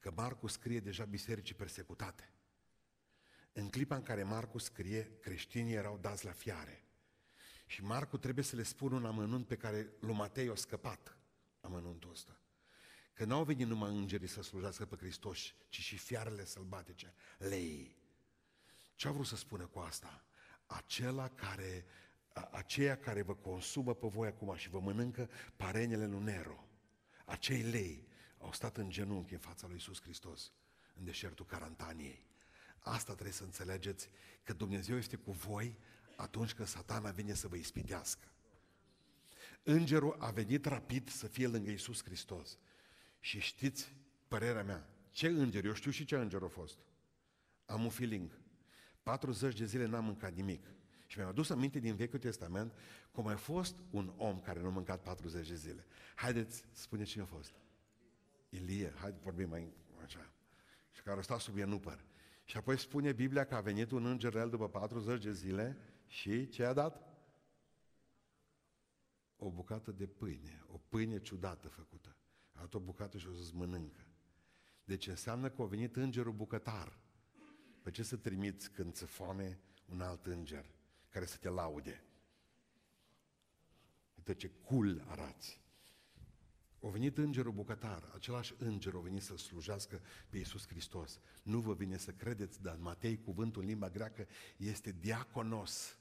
că 0.00 0.12
Marcu 0.14 0.46
scrie 0.46 0.80
deja 0.80 1.04
bisericii 1.04 1.54
persecutate. 1.54 2.33
În 3.56 3.68
clipa 3.68 3.96
în 3.96 4.02
care 4.02 4.22
Marcu 4.22 4.58
scrie, 4.58 5.18
creștinii 5.20 5.74
erau 5.74 5.98
dați 6.00 6.24
la 6.24 6.30
fiare. 6.30 6.82
Și 7.66 7.82
Marcu 7.82 8.16
trebuie 8.16 8.44
să 8.44 8.56
le 8.56 8.62
spună 8.62 8.94
un 8.94 9.04
amănunt 9.04 9.46
pe 9.46 9.56
care 9.56 9.92
lui 10.00 10.14
Matei 10.14 10.48
a 10.48 10.54
scăpat 10.54 11.16
amănuntul 11.60 12.10
ăsta. 12.10 12.38
Că 13.12 13.24
n-au 13.24 13.44
venit 13.44 13.66
numai 13.66 13.90
îngerii 13.90 14.28
să 14.28 14.42
slujească 14.42 14.84
pe 14.84 14.96
Hristos, 14.96 15.54
ci 15.68 15.80
și 15.80 15.96
fiarele 15.96 16.44
sălbatice, 16.44 17.14
lei. 17.38 17.96
Ce 18.94 19.08
a 19.08 19.10
vrut 19.10 19.26
să 19.26 19.36
spună 19.36 19.66
cu 19.66 19.78
asta? 19.78 20.24
Acela 20.66 21.28
care, 21.28 21.84
a, 22.28 22.48
aceia 22.52 22.96
care 22.96 23.22
vă 23.22 23.34
consumă 23.34 23.94
pe 23.94 24.06
voi 24.06 24.28
acum 24.28 24.54
și 24.56 24.68
vă 24.68 24.80
mănâncă 24.80 25.30
parenele 25.56 26.06
lui 26.06 26.22
Nero, 26.22 26.68
Acei 27.24 27.62
lei 27.62 28.08
au 28.38 28.52
stat 28.52 28.76
în 28.76 28.90
genunchi 28.90 29.32
în 29.32 29.38
fața 29.38 29.66
lui 29.66 29.74
Iisus 29.74 30.00
Hristos, 30.00 30.52
în 30.94 31.04
deșertul 31.04 31.46
Carantaniei. 31.46 32.26
Asta 32.84 33.12
trebuie 33.12 33.32
să 33.32 33.42
înțelegeți, 33.42 34.10
că 34.42 34.52
Dumnezeu 34.52 34.96
este 34.96 35.16
cu 35.16 35.30
voi 35.30 35.78
atunci 36.16 36.54
când 36.54 36.68
satana 36.68 37.10
vine 37.10 37.34
să 37.34 37.48
vă 37.48 37.56
ispitească. 37.56 38.28
Îngerul 39.62 40.16
a 40.18 40.30
venit 40.30 40.64
rapid 40.64 41.08
să 41.08 41.26
fie 41.26 41.46
lângă 41.46 41.70
Iisus 41.70 42.04
Hristos. 42.04 42.58
Și 43.20 43.40
știți 43.40 43.94
părerea 44.28 44.62
mea, 44.62 44.88
ce 45.10 45.26
înger, 45.26 45.64
eu 45.64 45.72
știu 45.72 45.90
și 45.90 46.04
ce 46.04 46.16
înger 46.16 46.42
a 46.42 46.48
fost. 46.48 46.78
Am 47.66 47.84
un 47.84 47.90
feeling. 47.90 48.38
40 49.02 49.58
de 49.58 49.64
zile 49.64 49.86
n-am 49.86 50.04
mâncat 50.04 50.34
nimic. 50.34 50.66
Și 51.06 51.18
mi-am 51.18 51.30
adus 51.30 51.50
aminte 51.50 51.78
din 51.78 51.94
Vechiul 51.94 52.18
Testament 52.18 52.72
cum 53.10 53.26
a 53.26 53.36
fost 53.36 53.76
un 53.90 54.12
om 54.16 54.40
care 54.40 54.60
nu 54.60 54.66
a 54.66 54.70
mâncat 54.70 55.02
40 55.02 55.48
de 55.48 55.54
zile. 55.54 55.86
Haideți, 56.14 56.64
spune 56.72 57.04
cine 57.04 57.22
a 57.22 57.26
fost. 57.26 57.52
Ilie, 58.48 58.92
hai 58.96 59.14
vorbim 59.22 59.48
mai 59.48 59.72
așa. 60.04 60.30
Și 60.90 61.02
care 61.02 61.18
a 61.18 61.22
stat 61.22 61.40
sub 61.40 61.58
enupăr. 61.58 62.04
Și 62.44 62.56
apoi 62.56 62.78
spune 62.78 63.12
Biblia 63.12 63.44
că 63.44 63.54
a 63.54 63.60
venit 63.60 63.90
un 63.90 64.06
înger 64.06 64.34
el 64.34 64.50
după 64.50 64.68
40 64.68 65.22
de 65.22 65.32
zile 65.32 65.76
și 66.06 66.48
ce 66.48 66.64
a 66.64 66.72
dat? 66.72 67.02
O 69.36 69.50
bucată 69.50 69.90
de 69.90 70.06
pâine, 70.06 70.64
o 70.66 70.78
pâine 70.88 71.20
ciudată 71.20 71.68
făcută. 71.68 72.16
A 72.52 72.58
dat 72.58 72.74
o 72.74 72.78
bucată 72.78 73.18
și 73.18 73.28
o 73.28 73.32
zis 73.32 73.50
mănâncă. 73.50 74.06
Deci 74.84 75.06
înseamnă 75.06 75.50
că 75.50 75.62
a 75.62 75.66
venit 75.66 75.96
îngerul 75.96 76.32
bucătar. 76.32 76.98
Pe 77.82 77.90
ce 77.90 78.02
să 78.02 78.16
trimiți 78.16 78.70
când 78.70 78.92
ți 78.92 79.04
foame 79.04 79.60
un 79.86 80.00
alt 80.00 80.26
înger 80.26 80.74
care 81.08 81.24
să 81.24 81.36
te 81.36 81.48
laude? 81.48 82.04
Uite 84.14 84.34
ce 84.34 84.50
cool 84.50 85.04
arați. 85.06 85.63
A 86.84 86.88
venit 86.88 87.18
îngerul 87.18 87.52
bucătar, 87.52 88.10
același 88.14 88.54
înger 88.58 88.94
a 88.94 88.98
venit 88.98 89.22
să 89.22 89.36
slujească 89.36 90.00
pe 90.28 90.36
Iisus 90.36 90.66
Hristos. 90.66 91.20
Nu 91.42 91.60
vă 91.60 91.74
vine 91.74 91.96
să 91.96 92.10
credeți, 92.10 92.62
dar 92.62 92.74
în 92.74 92.82
Matei 92.82 93.20
cuvântul 93.20 93.62
în 93.62 93.68
limba 93.68 93.90
greacă 93.90 94.26
este 94.56 94.92
diaconos, 94.92 95.98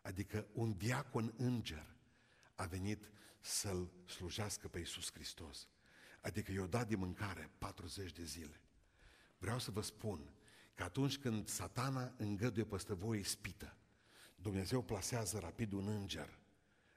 adică 0.00 0.46
un 0.52 0.76
diacon 0.76 1.34
înger 1.36 1.96
a 2.54 2.64
venit 2.64 3.10
să-L 3.40 3.90
slujească 4.06 4.68
pe 4.68 4.78
Iisus 4.78 5.12
Hristos. 5.12 5.68
Adică 6.20 6.52
i-a 6.52 6.66
dat 6.66 6.88
de 6.88 6.96
mâncare 6.96 7.50
40 7.58 8.12
de 8.12 8.24
zile. 8.24 8.60
Vreau 9.38 9.58
să 9.58 9.70
vă 9.70 9.80
spun 9.80 10.34
că 10.74 10.82
atunci 10.82 11.18
când 11.18 11.48
satana 11.48 12.14
îngăduie 12.16 12.64
peste 12.64 12.94
voi 12.94 13.18
ispită, 13.18 13.76
Dumnezeu 14.36 14.82
plasează 14.82 15.38
rapid 15.38 15.72
un 15.72 15.88
înger 15.88 16.38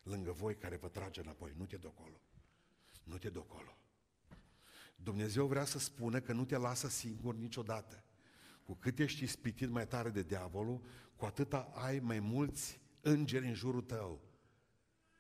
lângă 0.04 0.32
voi 0.32 0.56
care 0.56 0.76
vă 0.76 0.88
trage 0.88 1.22
înapoi. 1.22 1.54
Nu 1.58 1.66
te 1.66 1.78
acolo. 1.88 2.22
Nu 3.08 3.18
te 3.18 3.28
acolo. 3.28 3.78
Dumnezeu 4.96 5.48
vrea 5.48 5.66
să 5.66 5.80
spună 5.80 6.20
că 6.20 6.34
nu 6.34 6.46
te 6.46 6.58
lasă 6.58 6.88
singur 6.88 7.36
niciodată. 7.36 8.04
Cu 8.64 8.74
cât 8.74 9.00
ești 9.00 9.24
ispitit 9.24 9.70
mai 9.70 9.88
tare 9.88 10.10
de 10.10 10.24
diavolul, 10.24 10.82
cu 11.16 11.26
atâta 11.26 11.72
ai 11.74 12.00
mai 12.00 12.20
mulți 12.20 12.82
îngeri 13.02 13.48
în 13.48 13.54
jurul 13.54 13.82
tău. 13.82 14.22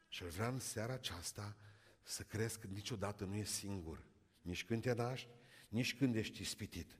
Și 0.07 0.23
vreau 0.23 0.53
în 0.53 0.59
seara 0.59 0.93
aceasta 0.93 1.57
să 2.03 2.23
crezi 2.23 2.59
că 2.59 2.67
niciodată 2.67 3.25
nu 3.25 3.35
e 3.35 3.43
singur. 3.43 4.03
Nici 4.41 4.65
când 4.65 4.81
te 4.81 4.93
naști, 4.93 5.29
nici 5.69 5.95
când 5.95 6.15
ești 6.15 6.41
ispitit. 6.41 6.97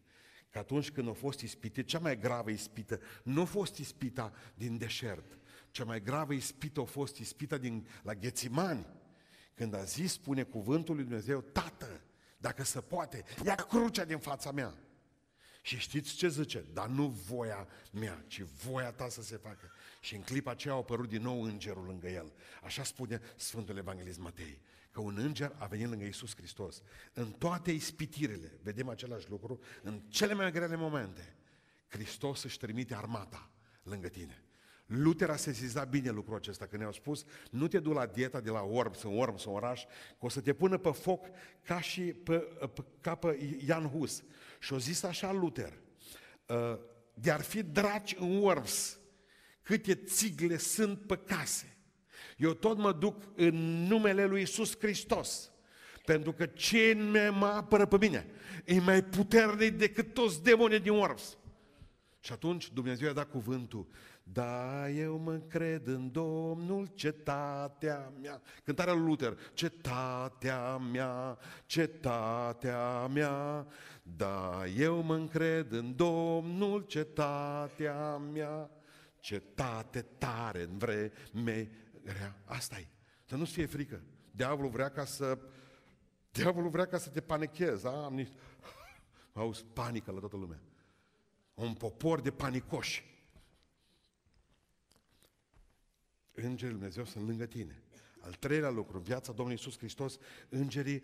Că 0.49 0.57
atunci 0.57 0.91
când 0.91 1.09
a 1.09 1.13
fost 1.13 1.39
ispitit, 1.39 1.87
cea 1.87 1.99
mai 1.99 2.19
gravă 2.19 2.49
ispită 2.49 2.99
nu 3.23 3.41
a 3.41 3.45
fost 3.45 3.77
ispita 3.77 4.33
din 4.55 4.77
deșert. 4.77 5.37
Cea 5.71 5.83
mai 5.83 6.01
gravă 6.01 6.33
ispită 6.33 6.79
a 6.79 6.85
fost 6.85 7.17
ispita 7.17 7.57
din, 7.57 7.87
la 8.03 8.13
Ghețimani. 8.13 8.85
Când 9.57 9.73
a 9.73 9.83
zis, 9.83 10.11
spune 10.11 10.43
cuvântul 10.43 10.95
lui 10.95 11.03
Dumnezeu, 11.03 11.41
Tată, 11.41 12.01
dacă 12.37 12.63
se 12.63 12.81
poate, 12.81 13.23
ia 13.45 13.55
crucea 13.55 14.05
din 14.05 14.17
fața 14.17 14.51
mea. 14.51 14.77
Și 15.61 15.77
știți 15.77 16.13
ce 16.13 16.27
zice? 16.29 16.65
Dar 16.73 16.87
nu 16.87 17.07
voia 17.07 17.67
mea, 17.91 18.23
ci 18.27 18.41
voia 18.41 18.91
ta 18.91 19.09
să 19.09 19.21
se 19.21 19.37
facă. 19.37 19.71
Și 20.01 20.15
în 20.15 20.21
clipa 20.21 20.51
aceea 20.51 20.73
a 20.73 20.77
apărut 20.77 21.09
din 21.09 21.21
nou 21.21 21.41
îngerul 21.41 21.85
lângă 21.85 22.07
el. 22.07 22.33
Așa 22.63 22.83
spune 22.83 23.21
Sfântul 23.35 23.77
Evanghelist 23.77 24.19
Matei 24.19 24.61
că 24.91 25.01
un 25.01 25.17
înger 25.17 25.55
a 25.57 25.65
venit 25.65 25.87
lângă 25.87 26.05
Isus 26.05 26.35
Hristos. 26.35 26.81
În 27.13 27.31
toate 27.31 27.71
ispitirile, 27.71 28.59
vedem 28.63 28.89
același 28.89 29.29
lucru, 29.29 29.59
în 29.81 30.01
cele 30.07 30.33
mai 30.33 30.51
grele 30.51 30.75
momente, 30.75 31.35
Hristos 31.87 32.43
își 32.43 32.57
trimite 32.57 32.95
armata 32.95 33.51
lângă 33.83 34.07
tine. 34.07 34.46
Luther 34.87 35.29
a 35.29 35.35
sesizat 35.35 35.89
bine 35.89 36.09
lucrul 36.09 36.35
acesta 36.35 36.65
când 36.65 36.81
ne-au 36.81 36.93
spus 36.93 37.23
nu 37.51 37.67
te 37.67 37.79
du 37.79 37.91
la 37.91 38.05
dieta 38.05 38.39
de 38.39 38.49
la 38.49 38.61
Worms 38.61 39.03
în 39.03 39.17
Worms 39.17 39.45
în 39.45 39.51
oraș, 39.51 39.83
că 40.19 40.25
o 40.25 40.29
să 40.29 40.41
te 40.41 40.53
pună 40.53 40.77
pe 40.77 40.91
foc 40.91 41.25
ca 41.63 41.81
și 41.81 42.01
pe, 42.01 42.37
pe, 42.73 42.83
ca 43.01 43.15
pe 43.15 43.57
Jan 43.65 43.89
Hus. 43.89 44.23
Și 44.59 44.73
o 44.73 44.77
zis 44.77 45.03
așa 45.03 45.31
Luther, 45.31 45.73
uh, 46.45 46.79
de-ar 47.13 47.41
fi 47.41 47.63
draci 47.63 48.15
în 48.19 48.37
Worms, 48.37 48.99
câte 49.61 49.95
țigle 49.95 50.57
sunt 50.57 51.01
pe 51.01 51.17
case, 51.17 51.77
eu 52.37 52.53
tot 52.53 52.77
mă 52.77 52.91
duc 52.91 53.23
în 53.35 53.55
numele 53.87 54.25
lui 54.25 54.41
Isus 54.41 54.77
Hristos. 54.79 55.51
Pentru 56.05 56.33
că 56.33 56.45
ce 56.45 56.93
mă 57.31 57.45
apără 57.45 57.85
pe 57.85 57.97
mine 57.97 58.25
e 58.65 58.79
mai 58.79 59.03
puternic 59.03 59.77
decât 59.77 60.13
toți 60.13 60.43
demonii 60.43 60.79
din 60.79 60.91
Orps. 60.91 61.37
Și 62.19 62.31
atunci 62.31 62.71
Dumnezeu 62.71 63.09
a 63.09 63.13
dat 63.13 63.29
cuvântul, 63.29 63.87
da, 64.31 64.89
eu 64.89 65.17
mă 65.17 65.37
cred 65.37 65.87
în 65.87 66.11
Domnul, 66.11 66.87
cetatea 66.93 68.13
mea. 68.21 68.41
Cântarea 68.63 68.93
lui 68.93 69.05
Luther, 69.05 69.37
cetatea 69.53 70.77
mea, 70.77 71.37
cetatea 71.65 73.07
mea. 73.07 73.67
Da, 74.03 74.65
eu 74.77 75.01
mă 75.01 75.15
încred 75.15 75.71
în 75.71 75.95
Domnul, 75.95 76.81
cetatea 76.81 78.17
mea. 78.17 78.69
Cetate 79.19 80.01
tare 80.01 80.61
în 80.61 80.77
vreme 80.77 81.71
rea. 82.03 82.41
Asta 82.45 82.77
e. 82.79 82.87
Să 83.25 83.35
nu-ți 83.35 83.51
fie 83.51 83.65
frică. 83.65 84.01
Diavolul 84.31 84.71
vrea 84.71 84.89
ca 84.89 85.05
să... 85.05 85.37
Diavolul 86.31 86.69
vrea 86.69 86.85
ca 86.85 86.97
să 86.97 87.09
te 87.09 87.21
panichezi. 87.21 87.83
Da? 87.83 88.05
Am 88.05 88.13
niște... 88.13 88.35
Auzi, 89.33 89.65
panică 89.73 90.11
la 90.11 90.19
toată 90.19 90.37
lumea. 90.37 90.59
Un 91.53 91.73
popor 91.73 92.21
de 92.21 92.31
panicoși. 92.31 93.16
Îngerii 96.41 96.61
Lui 96.61 96.71
Dumnezeu 96.71 97.05
sunt 97.05 97.27
lângă 97.27 97.45
tine. 97.45 97.81
Al 98.19 98.33
treilea 98.33 98.69
lucru, 98.69 98.97
viața 98.97 99.31
Domnului 99.31 99.51
Iisus 99.51 99.77
Hristos, 99.77 100.17
îngerii 100.49 101.03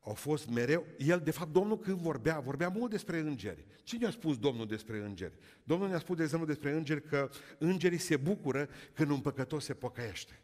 au 0.00 0.14
fost 0.14 0.48
mereu, 0.48 0.86
el, 0.98 1.20
de 1.20 1.30
fapt, 1.30 1.52
Domnul 1.52 1.78
când 1.78 1.98
vorbea, 1.98 2.40
vorbea 2.40 2.68
mult 2.68 2.90
despre 2.90 3.18
îngeri. 3.18 3.66
Cine 3.82 4.06
a 4.06 4.10
spus 4.10 4.38
Domnul 4.38 4.66
despre 4.66 4.98
îngeri? 4.98 5.34
Domnul 5.64 5.88
ne-a 5.88 5.98
spus, 5.98 6.16
de 6.16 6.22
exemplu, 6.22 6.46
despre 6.46 6.72
îngeri 6.72 7.02
că 7.02 7.30
îngerii 7.58 7.98
se 7.98 8.16
bucură 8.16 8.68
când 8.94 9.10
un 9.10 9.20
păcătos 9.20 9.64
se 9.64 9.74
pocăiește. 9.74 10.40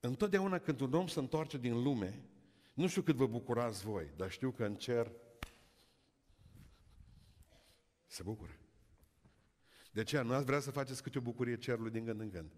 Întotdeauna 0.00 0.58
când 0.58 0.80
un 0.80 0.92
om 0.92 1.06
se 1.06 1.18
întoarce 1.18 1.58
din 1.58 1.82
lume, 1.82 2.22
nu 2.74 2.86
știu 2.86 3.02
cât 3.02 3.14
vă 3.14 3.26
bucurați 3.26 3.84
voi, 3.84 4.12
dar 4.16 4.30
știu 4.30 4.50
că 4.50 4.64
în 4.64 4.74
cer 4.74 5.12
se 8.06 8.22
bucură. 8.22 8.58
De 9.96 10.02
aceea 10.02 10.22
nu 10.22 10.32
ați 10.32 10.44
vrea 10.44 10.60
să 10.60 10.70
faceți 10.70 11.02
câte 11.02 11.18
o 11.18 11.20
bucurie 11.20 11.56
cerului 11.56 11.90
din 11.90 12.04
gând 12.04 12.20
în 12.20 12.30
gând. 12.30 12.50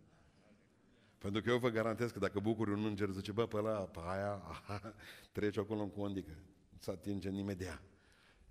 Pentru 1.19 1.43
că 1.43 1.51
eu 1.51 1.59
vă 1.59 1.69
garantez 1.69 2.11
că 2.11 2.19
dacă 2.19 2.41
bucuri 2.41 2.71
un 2.71 2.85
înger, 2.85 3.09
zice, 3.11 3.33
bă, 3.33 3.47
pe 3.47 3.57
ăla, 3.57 3.79
pe 3.79 3.99
aia, 4.03 4.33
aha, 4.33 4.95
trece 5.33 5.61
acolo 5.61 5.81
în 5.81 5.91
condică, 5.91 6.31
nu 6.69 6.79
se 6.81 6.91
atinge 6.91 7.29
nimeni 7.29 7.59
de 7.59 7.65
ea. 7.65 7.83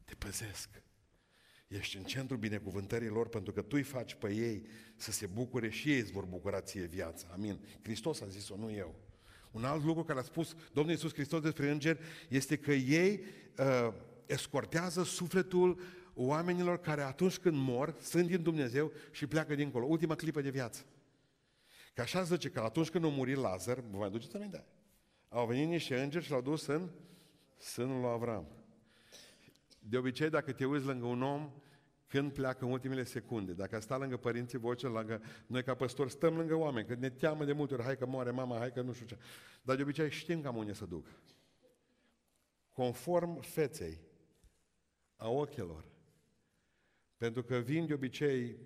Te 0.06 0.16
păzesc. 0.16 0.70
Ești 1.68 1.98
în 1.98 2.04
centrul 2.04 2.38
binecuvântării 2.38 3.08
lor 3.08 3.28
pentru 3.28 3.54
că 3.54 3.62
tu 3.62 3.76
îi 3.76 3.84
faci 3.84 4.16
pe 4.16 4.34
ei 4.34 4.68
să 4.96 5.12
se 5.12 5.26
bucure 5.26 5.70
și 5.70 5.92
ei 5.92 6.00
îți 6.00 6.12
vor 6.12 6.26
bucura 6.26 6.62
ție 6.62 6.86
viața. 6.86 7.28
Amin. 7.32 7.60
Hristos 7.82 8.22
a 8.22 8.28
zis-o, 8.28 8.56
nu 8.58 8.72
eu. 8.72 8.96
Un 9.52 9.64
alt 9.64 9.84
lucru 9.84 10.04
care 10.04 10.20
a 10.20 10.24
spus 10.24 10.56
Domnul 10.74 10.94
Iisus 10.94 11.14
Hristos 11.14 11.42
despre 11.42 11.72
îngeri 11.72 12.00
este 12.30 12.58
că 12.58 12.72
ei 12.72 13.24
uh, 13.58 13.94
escortează 14.26 15.04
sufletul 15.04 15.82
oamenilor 16.18 16.80
care 16.80 17.02
atunci 17.02 17.38
când 17.38 17.58
mor 17.58 17.96
sunt 18.02 18.28
din 18.28 18.44
Dumnezeu 18.44 18.92
și 19.12 19.28
pleacă 19.28 19.56
dincolo. 19.56 19.86
Ultima 19.86 20.16
clipă 20.16 20.42
de 20.42 20.50
viață. 20.50 20.86
Că 21.94 22.02
așa 22.02 22.24
zice 22.24 22.50
că 22.50 22.60
atunci 22.60 22.90
când 22.90 23.06
a 23.06 23.08
murit 23.08 23.38
Lazar, 23.38 23.80
vă 23.80 23.98
mai 23.98 24.10
duceți 24.10 24.36
aminte? 24.36 24.66
Au 25.30 25.48
venit 25.48 25.68
niște 25.68 26.02
îngeri 26.02 26.24
și 26.24 26.32
l-au 26.32 26.42
dus 26.42 26.66
în 26.66 26.90
sânul 27.58 28.00
lui 28.00 28.10
Avram. 28.10 28.48
De 29.80 29.98
obicei, 29.98 30.30
dacă 30.30 30.52
te 30.52 30.66
uiți 30.66 30.86
lângă 30.86 31.06
un 31.06 31.22
om, 31.22 31.52
când 32.08 32.34
pleacă 32.34 32.66
în 32.66 32.72
ultimele 32.72 33.04
secunde, 33.04 33.54
dacă 33.54 33.80
sta 33.80 33.98
lângă 33.98 34.18
părinții 34.18 34.58
voce, 34.58 34.88
lângă 34.88 35.22
noi 35.48 35.64
ca 35.64 35.76
păstori, 35.76 36.12
stăm 36.12 36.38
lângă 36.38 36.56
oameni, 36.56 36.88
că 36.88 36.96
ne 36.96 37.10
teamă 37.10 37.46
de 37.46 37.54
multe 37.54 37.74
ori, 37.74 37.84
hai 37.84 37.98
că 37.98 38.06
moare 38.06 38.32
mama, 38.32 38.58
hai 38.58 38.72
că 38.72 38.82
nu 38.82 38.94
știu 38.94 39.06
ce. 39.06 39.18
Dar 39.62 39.76
de 39.76 39.82
obicei 39.82 40.10
știm 40.10 40.42
cam 40.42 40.56
unde 40.56 40.74
să 40.74 40.86
duc. 40.86 41.06
Conform 42.72 43.40
feței 43.40 44.00
a 45.16 45.30
ochilor. 45.30 45.86
Pentru 47.18 47.44
că 47.44 47.58
vin 47.58 47.86
de 47.86 47.94
obicei 47.94 48.58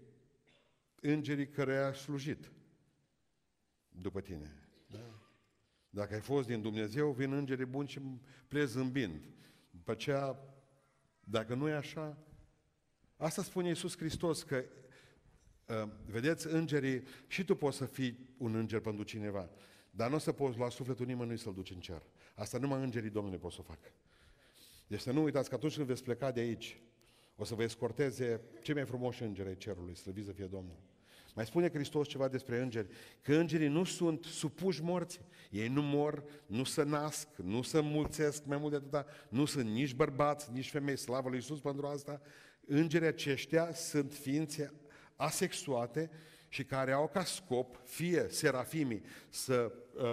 îngerii 1.01 1.47
care 1.47 1.77
a 1.77 1.93
slujit 1.93 2.51
după 3.89 4.21
tine. 4.21 4.55
Da? 4.87 5.21
Dacă 5.89 6.13
ai 6.13 6.19
fost 6.19 6.47
din 6.47 6.61
Dumnezeu, 6.61 7.11
vin 7.11 7.33
îngerii 7.33 7.65
buni 7.65 7.87
și 7.87 7.99
pleci 8.47 8.67
zâmbind. 8.67 9.21
După 9.69 9.91
aceea, 9.91 10.39
dacă 11.23 11.53
nu 11.55 11.67
e 11.67 11.73
așa, 11.73 12.17
asta 13.17 13.43
spune 13.43 13.67
Iisus 13.67 13.97
Hristos, 13.97 14.43
că 14.43 14.63
uh, 15.67 15.89
vedeți, 16.05 16.47
îngerii, 16.47 17.03
și 17.27 17.43
tu 17.43 17.55
poți 17.55 17.77
să 17.77 17.85
fii 17.85 18.29
un 18.37 18.55
înger 18.55 18.79
pentru 18.79 19.03
cineva, 19.03 19.49
dar 19.91 20.09
nu 20.09 20.15
o 20.15 20.19
să 20.19 20.31
poți 20.31 20.57
lua 20.57 20.69
sufletul 20.69 21.05
nimănui 21.05 21.37
să-l 21.37 21.53
duci 21.53 21.71
în 21.71 21.79
cer. 21.79 22.01
Asta 22.35 22.57
numai 22.57 22.83
îngerii 22.83 23.09
Domnului 23.09 23.39
pot 23.39 23.51
să 23.51 23.57
o 23.59 23.63
facă. 23.63 23.91
Deci 24.87 24.99
să 24.99 25.11
nu 25.11 25.23
uitați 25.23 25.49
că 25.49 25.55
atunci 25.55 25.75
când 25.75 25.87
veți 25.87 26.03
pleca 26.03 26.31
de 26.31 26.39
aici, 26.39 26.81
o 27.41 27.43
să 27.43 27.55
vă 27.55 27.63
escorteze 27.63 28.41
cei 28.61 28.73
mai 28.73 28.85
frumoși 28.85 29.23
îngeri 29.23 29.47
ai 29.47 29.57
cerului, 29.57 29.95
slăvit 29.95 30.25
să 30.25 30.31
fie 30.31 30.45
Domnul. 30.45 30.75
Mai 31.35 31.45
spune 31.45 31.69
Hristos 31.69 32.07
ceva 32.07 32.27
despre 32.27 32.61
îngeri, 32.61 32.87
că 33.21 33.35
îngerii 33.35 33.67
nu 33.67 33.83
sunt 33.83 34.23
supuși 34.23 34.83
morții. 34.83 35.25
Ei 35.49 35.67
nu 35.67 35.81
mor, 35.81 36.23
nu 36.45 36.63
se 36.63 36.83
nasc, 36.83 37.27
nu 37.35 37.61
se 37.61 37.79
mulțesc 37.79 38.45
mai 38.45 38.57
mult 38.57 38.71
de 38.71 38.77
atâta, 38.77 39.05
nu 39.29 39.45
sunt 39.45 39.69
nici 39.69 39.93
bărbați, 39.93 40.51
nici 40.51 40.69
femei, 40.69 40.97
slavă 40.97 41.27
lui 41.29 41.37
Iisus 41.37 41.59
pentru 41.59 41.85
asta. 41.85 42.21
Îngerii 42.65 43.07
aceștia 43.07 43.73
sunt 43.73 44.13
ființe 44.13 44.73
asexuate 45.15 46.09
și 46.53 46.63
care 46.63 46.91
au 46.91 47.09
ca 47.13 47.23
scop 47.23 47.79
fie 47.85 48.25
serafimii 48.29 49.03
să 49.29 49.71
uh, 49.93 50.03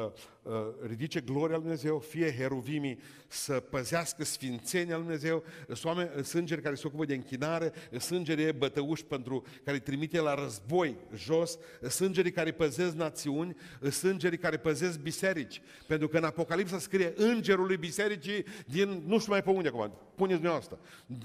uh, 0.42 0.52
ridice 0.86 1.20
gloria 1.20 1.54
lui 1.54 1.64
Dumnezeu, 1.64 1.98
fie 1.98 2.34
heruvimii 2.34 2.98
să 3.26 3.60
păzească 3.60 4.24
sfințenia 4.24 4.94
lui 4.94 5.04
Dumnezeu, 5.04 5.44
sunt 5.66 5.84
oameni, 5.84 6.24
sângeri 6.24 6.62
care 6.62 6.74
se 6.74 6.86
ocupă 6.86 7.04
de 7.04 7.14
închinare, 7.14 7.72
sângerii 7.98 8.52
bătăuși 8.52 9.04
pentru 9.04 9.44
care 9.64 9.76
îi 9.76 9.82
trimite 9.82 10.20
la 10.20 10.34
război 10.34 10.96
jos, 11.14 11.58
sângerii 11.88 12.32
care 12.32 12.52
păzesc 12.52 12.94
națiuni, 12.94 13.56
sângerii 13.90 14.38
care 14.38 14.56
păzesc 14.56 15.00
biserici. 15.00 15.62
Pentru 15.86 16.08
că 16.08 16.16
în 16.16 16.24
Apocalipsa 16.24 16.78
scrie 16.78 17.12
îngerul 17.16 17.66
lui 17.66 17.76
bisericii 17.76 18.44
din, 18.66 19.02
nu 19.06 19.18
știu 19.18 19.32
mai 19.32 19.42
pe 19.42 19.50
unde 19.50 19.68
acum, 19.68 19.92
puneți 20.14 20.34
dumneavoastră, 20.34 20.78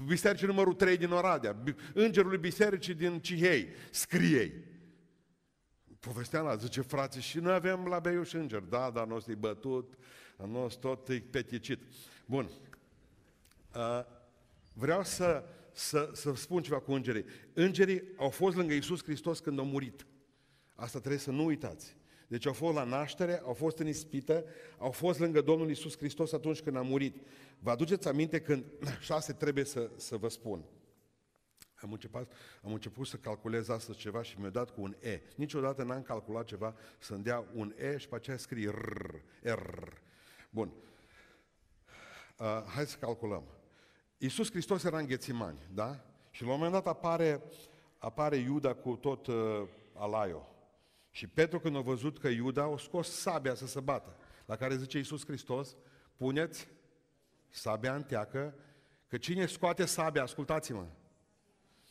bisericii 0.06 0.46
numărul 0.46 0.74
3 0.74 0.96
din 0.96 1.10
Oradea, 1.10 1.56
îngerul 1.92 2.28
lui 2.28 2.38
bisericii 2.38 2.94
din 2.94 3.20
Cihei, 3.20 3.68
scrie 3.90 4.73
Povestea 6.04 6.40
la, 6.40 6.56
zice, 6.56 6.80
frate, 6.80 7.20
și 7.20 7.38
noi 7.38 7.52
avem 7.52 7.86
la 7.86 7.98
Beiuș 7.98 8.32
înger. 8.32 8.60
Da, 8.60 8.90
dar 8.90 9.06
nostru 9.06 9.32
e 9.32 9.34
bătut, 9.34 9.94
a 10.36 10.46
nostru 10.46 10.88
tot 10.88 11.08
e 11.08 11.22
peticit. 11.30 11.80
Bun. 12.26 12.50
Uh, 13.74 14.00
vreau 14.74 15.04
să, 15.04 15.44
să, 15.72 16.10
să 16.12 16.34
spun 16.34 16.62
ceva 16.62 16.80
cu 16.80 16.92
îngerii. 16.92 17.24
Îngerii 17.52 18.02
au 18.16 18.30
fost 18.30 18.56
lângă 18.56 18.74
Iisus 18.74 19.02
Hristos 19.02 19.38
când 19.38 19.58
au 19.58 19.64
murit. 19.64 20.06
Asta 20.74 20.98
trebuie 20.98 21.20
să 21.20 21.30
nu 21.30 21.44
uitați. 21.44 21.96
Deci 22.26 22.46
au 22.46 22.52
fost 22.52 22.74
la 22.74 22.84
naștere, 22.84 23.40
au 23.44 23.52
fost 23.52 23.78
în 23.78 23.86
ispită, 23.86 24.44
au 24.78 24.90
fost 24.90 25.18
lângă 25.18 25.40
Domnul 25.40 25.68
Iisus 25.68 25.96
Hristos 25.96 26.32
atunci 26.32 26.60
când 26.60 26.76
a 26.76 26.82
murit. 26.82 27.16
Vă 27.58 27.70
aduceți 27.70 28.08
aminte 28.08 28.40
când, 28.40 28.64
șase 29.00 29.32
trebuie 29.32 29.64
să, 29.64 29.90
să 29.96 30.16
vă 30.16 30.28
spun. 30.28 30.64
Am 31.84 31.92
început, 31.92 32.32
am 32.64 32.72
început 32.72 33.06
să 33.06 33.16
calculez 33.16 33.68
astăzi 33.68 33.98
ceva 33.98 34.22
și 34.22 34.40
mi-a 34.40 34.50
dat 34.50 34.70
cu 34.70 34.80
un 34.80 34.96
E. 35.00 35.20
Niciodată 35.36 35.82
n-am 35.82 36.02
calculat 36.02 36.44
ceva 36.44 36.74
să-mi 36.98 37.22
dea 37.22 37.44
un 37.54 37.74
E 37.76 37.96
și 37.96 38.08
pe 38.08 38.14
aceea 38.14 38.36
scrie 38.36 38.70
R. 38.70 39.14
R. 39.42 39.92
Bun. 40.50 40.72
Uh, 42.38 42.62
hai 42.66 42.86
să 42.86 42.96
calculăm. 42.96 43.44
Iisus 44.18 44.50
Hristos 44.50 44.84
era 44.84 44.98
în 44.98 45.06
Ghețimani, 45.06 45.58
da? 45.74 46.04
Și 46.30 46.42
la 46.42 46.48
un 46.48 46.54
moment 46.54 46.72
dat 46.72 46.86
apare, 46.86 47.42
apare 47.98 48.36
Iuda 48.36 48.74
cu 48.74 48.96
tot 48.96 49.26
uh, 49.26 49.62
alaio. 49.92 50.48
Și 51.10 51.26
Petru 51.26 51.60
când 51.60 51.76
a 51.76 51.80
văzut 51.80 52.18
că 52.18 52.28
Iuda 52.28 52.62
a 52.62 52.76
scos 52.76 53.10
sabia 53.10 53.54
să 53.54 53.66
se 53.66 53.80
bată, 53.80 54.16
la 54.46 54.56
care 54.56 54.76
zice 54.76 54.96
Iisus 54.96 55.26
Hristos, 55.26 55.76
puneți 56.16 56.68
sabia 57.48 57.94
în 57.94 58.02
teacă, 58.02 58.54
că 59.08 59.16
cine 59.16 59.46
scoate 59.46 59.84
sabia, 59.84 60.22
ascultați-mă, 60.22 60.86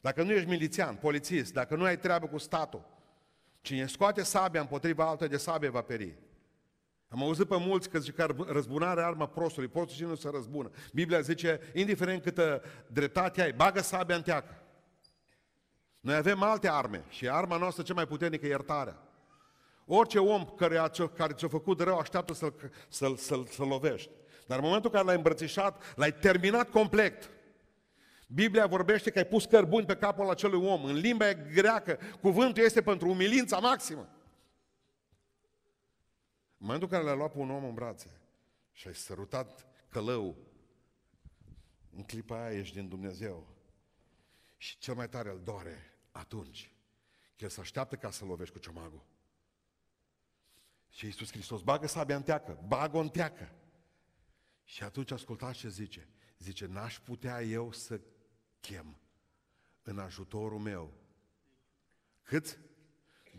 dacă 0.04 0.24
nu 0.24 0.32
ești 0.32 0.50
milițian, 0.50 0.96
polițist, 0.96 1.54
dacă 1.54 1.76
nu 1.76 1.84
ai 1.84 1.98
treabă 1.98 2.28
cu 2.28 2.38
statul, 2.38 2.86
cine 3.62 3.86
scoate 3.86 4.24
sabia 4.24 4.62
împotriva 4.62 5.08
altă 5.08 5.28
de 5.28 5.38
sabie 5.38 5.70
va 5.70 5.82
peri. 5.82 6.18
Am 7.08 7.24
auzit 7.24 7.48
pe 7.48 7.58
mulți 7.58 7.90
că 7.90 8.00
zice 8.00 8.12
că 8.12 8.36
răzbunarea 8.48 9.06
arma 9.06 9.28
prostului, 9.28 9.68
prostul 9.68 9.96
și 9.96 10.04
nu 10.04 10.16
se 10.16 10.30
răzbună. 10.34 10.72
Biblia 10.94 11.22
zice, 11.22 11.60
indiferent 11.74 12.22
câtă 12.22 12.64
dreptate 12.88 13.42
ai, 13.42 13.52
bagă 13.52 13.82
sabia 13.82 14.16
în 14.16 14.22
teacă. 14.22 14.62
Noi 16.00 16.16
avem 16.16 16.42
alte 16.44 16.70
arme 16.70 17.04
și 17.10 17.30
arma 17.30 17.58
noastră 17.58 17.84
cea 17.84 17.94
mai 17.94 18.08
puternică 18.08 18.46
e 18.46 18.50
iertarea. 18.50 18.98
Orice 19.86 20.20
om 20.20 20.46
care, 20.46 20.78
a, 20.78 20.90
care 21.16 21.34
ți-a 21.34 21.48
făcut 21.48 21.82
rău 21.82 21.98
așteaptă 21.98 22.34
să-l, 22.34 22.54
să-l, 22.88 23.16
să-l, 23.16 23.46
să-l 23.46 23.68
lovești. 23.68 24.10
Dar 24.48 24.58
în 24.58 24.64
momentul 24.64 24.90
în 24.90 24.96
care 24.96 25.06
l-ai 25.06 25.16
îmbrățișat, 25.16 25.94
l-ai 25.96 26.14
terminat 26.14 26.70
complet. 26.70 27.30
Biblia 28.34 28.68
vorbește 28.68 29.12
că 29.12 29.18
ai 29.18 29.26
pus 29.26 29.46
cărbuni 29.46 29.86
pe 29.86 29.96
capul 29.96 30.30
acelui 30.30 30.68
om. 30.68 30.84
În 30.84 30.96
limba 30.96 31.34
greacă, 31.34 32.00
cuvântul 32.22 32.64
este 32.64 32.82
pentru 32.82 33.10
umilința 33.10 33.60
maximă. 33.60 34.02
În 36.58 36.70
momentul 36.70 36.88
în 36.88 36.94
care 36.94 37.04
l-ai 37.04 37.18
luat 37.18 37.32
pe 37.32 37.38
un 37.38 37.52
om 37.52 37.66
în 37.66 37.74
brațe 37.74 38.20
și 38.72 38.88
ai 38.88 38.96
sărutat 38.96 39.68
călău, 39.90 40.38
în 41.96 42.04
clipa 42.04 42.46
aia 42.46 42.60
ești 42.60 42.76
din 42.76 42.88
Dumnezeu. 42.88 43.48
Și 44.58 44.78
cel 44.78 44.94
mai 44.94 45.10
tare 45.10 45.30
îl 45.30 45.42
doare 45.44 45.98
atunci. 46.12 46.72
Că 47.36 47.44
el 47.44 47.50
se 47.50 47.60
așteaptă 47.60 47.96
ca 47.96 48.12
să 48.12 48.26
lovești 48.26 48.54
cu 48.54 48.60
ciomagul. 48.60 49.06
Și 50.90 51.06
Iisus 51.06 51.32
Hristos 51.32 51.62
bagă 51.62 51.88
sabia 51.88 52.16
în 52.16 52.24
teacă, 52.24 52.64
bagă-o 52.68 53.00
în 53.00 53.10
teacă. 53.10 53.52
Și 54.64 54.84
atunci 54.84 55.12
ascultați 55.12 55.58
ce 55.58 55.70
zice. 55.70 56.08
Zice, 56.38 56.66
n-aș 56.66 57.00
putea 57.00 57.42
eu 57.42 57.72
să 57.72 58.00
chem 58.68 58.98
în 59.84 60.00
ajutorul 60.00 60.60
meu. 60.60 60.94
Cât? 62.24 62.60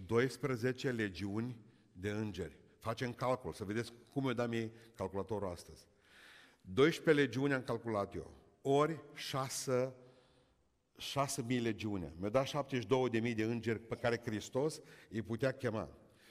12 0.06 0.90
legiuni 0.90 1.56
de 1.92 2.10
îngeri. 2.10 2.56
Facem 2.78 3.12
calcul, 3.12 3.52
să 3.52 3.64
vedeți 3.64 3.92
cum 4.10 4.26
eu 4.26 4.32
dam 4.32 4.52
ei 4.52 4.72
calculatorul 4.94 5.48
astăzi. 5.48 5.86
12 6.60 7.24
legiuni 7.24 7.52
am 7.52 7.62
calculat 7.62 8.14
eu, 8.14 8.30
ori 8.62 9.00
6 9.14 9.94
6.000 10.98 11.62
legiune. 11.62 12.12
Mi-a 12.18 12.28
dat 12.28 12.48
72.000 12.48 13.34
de 13.34 13.42
îngeri 13.42 13.78
pe 13.78 13.94
care 13.94 14.20
Hristos 14.24 14.80
îi 15.10 15.22
putea 15.22 15.52
chema. 15.52 15.88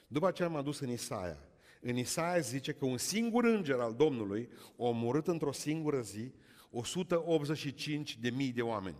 După 0.07 0.27
aceea 0.27 0.49
m-am 0.49 0.63
dus 0.63 0.79
în 0.79 0.89
Isaia. 0.89 1.39
În 1.81 1.97
Isaia 1.97 2.39
zice 2.39 2.73
că 2.73 2.85
un 2.85 2.97
singur 2.97 3.43
înger 3.43 3.79
al 3.79 3.93
Domnului 3.93 4.49
a 4.51 4.73
omorât 4.75 5.27
într-o 5.27 5.51
singură 5.51 6.01
zi 6.01 6.33
185 6.73 8.17
de 8.17 8.29
mii 8.29 8.51
de 8.51 8.61
oameni. 8.61 8.97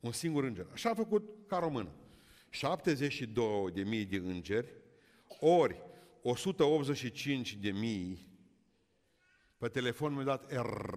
Un 0.00 0.12
singur 0.12 0.44
înger. 0.44 0.66
Așa 0.72 0.90
a 0.90 0.94
făcut 0.94 1.28
ca 1.46 1.58
român. 1.58 1.88
72 2.50 3.70
de 3.72 3.82
mii 3.82 4.04
de 4.04 4.16
îngeri, 4.16 4.72
ori 5.40 5.82
185 6.22 7.54
de 7.54 7.70
mii, 7.70 8.28
pe 9.58 9.68
telefon 9.68 10.14
mi-a 10.14 10.24
dat 10.24 10.52
R. 10.52 10.88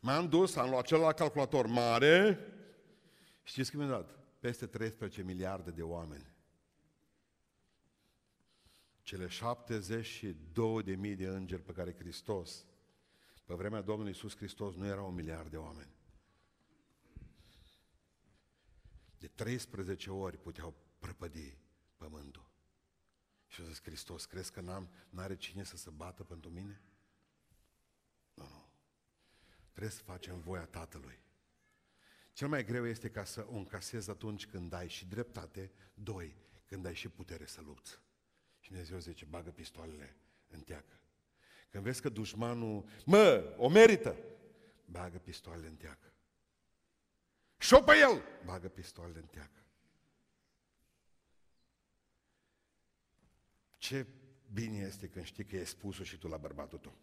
M-am 0.00 0.28
dus, 0.28 0.56
am 0.56 0.70
luat 0.70 0.86
celălalt 0.86 1.16
calculator 1.16 1.66
mare, 1.66 2.38
știți 3.42 3.70
cum 3.70 3.80
mi-a 3.80 3.88
dat? 3.88 4.18
Peste 4.40 4.66
13 4.66 5.22
miliarde 5.22 5.70
de 5.70 5.82
oameni 5.82 6.37
cele 9.08 9.26
72 9.26 10.82
de 10.82 10.94
mii 10.94 11.14
de 11.14 11.26
îngeri 11.26 11.62
pe 11.62 11.72
care 11.72 11.94
Hristos, 11.94 12.66
pe 13.44 13.54
vremea 13.54 13.80
Domnului 13.80 14.12
Iisus 14.12 14.36
Hristos, 14.36 14.74
nu 14.74 14.86
erau 14.86 15.08
un 15.08 15.14
miliard 15.14 15.50
de 15.50 15.56
oameni. 15.56 15.94
De 19.18 19.26
13 19.26 20.10
ori 20.10 20.38
puteau 20.38 20.74
prăpădi 20.98 21.58
pământul. 21.96 22.50
Și 23.46 23.60
a 23.60 23.64
zis 23.64 23.82
Hristos, 23.82 24.24
crezi 24.24 24.52
că 24.52 24.60
n-am, 24.60 24.90
n-are 25.10 25.36
cine 25.36 25.64
să 25.64 25.76
se 25.76 25.90
bată 25.90 26.24
pentru 26.24 26.50
mine? 26.50 26.82
Nu, 28.34 28.48
nu. 28.48 28.68
Trebuie 29.70 29.92
să 29.92 30.02
facem 30.02 30.40
voia 30.40 30.66
Tatălui. 30.66 31.18
Cel 32.32 32.48
mai 32.48 32.64
greu 32.64 32.86
este 32.86 33.10
ca 33.10 33.24
să 33.24 33.46
o 33.50 33.56
încasezi 33.56 34.10
atunci 34.10 34.46
când 34.46 34.72
ai 34.72 34.88
și 34.88 35.06
dreptate, 35.06 35.72
doi, 35.94 36.36
când 36.66 36.86
ai 36.86 36.94
și 36.94 37.08
putere 37.08 37.46
să 37.46 37.60
lupți. 37.60 38.06
Și 38.68 38.74
Dumnezeu 38.74 38.98
zice, 38.98 39.24
bagă 39.24 39.50
pistoalele 39.50 40.16
în 40.48 40.60
teacă. 40.60 41.00
Când 41.70 41.84
vezi 41.84 42.00
că 42.00 42.08
dușmanul, 42.08 42.84
mă, 43.04 43.54
o 43.56 43.68
merită, 43.68 44.16
bagă 44.84 45.18
pistoalele 45.18 45.68
în 45.68 45.76
teacă. 45.76 46.12
și 47.58 47.74
pe 47.84 47.92
el, 47.98 48.22
bagă 48.44 48.68
pistoalele 48.68 49.18
în 49.18 49.26
teacă. 49.26 49.64
Ce 53.78 54.06
bine 54.52 54.78
este 54.78 55.08
când 55.08 55.24
știi 55.24 55.44
că 55.44 55.56
e 55.56 55.64
spus 55.64 56.02
și 56.02 56.18
tu 56.18 56.28
la 56.28 56.36
bărbatul 56.36 56.78
tău. 56.78 56.98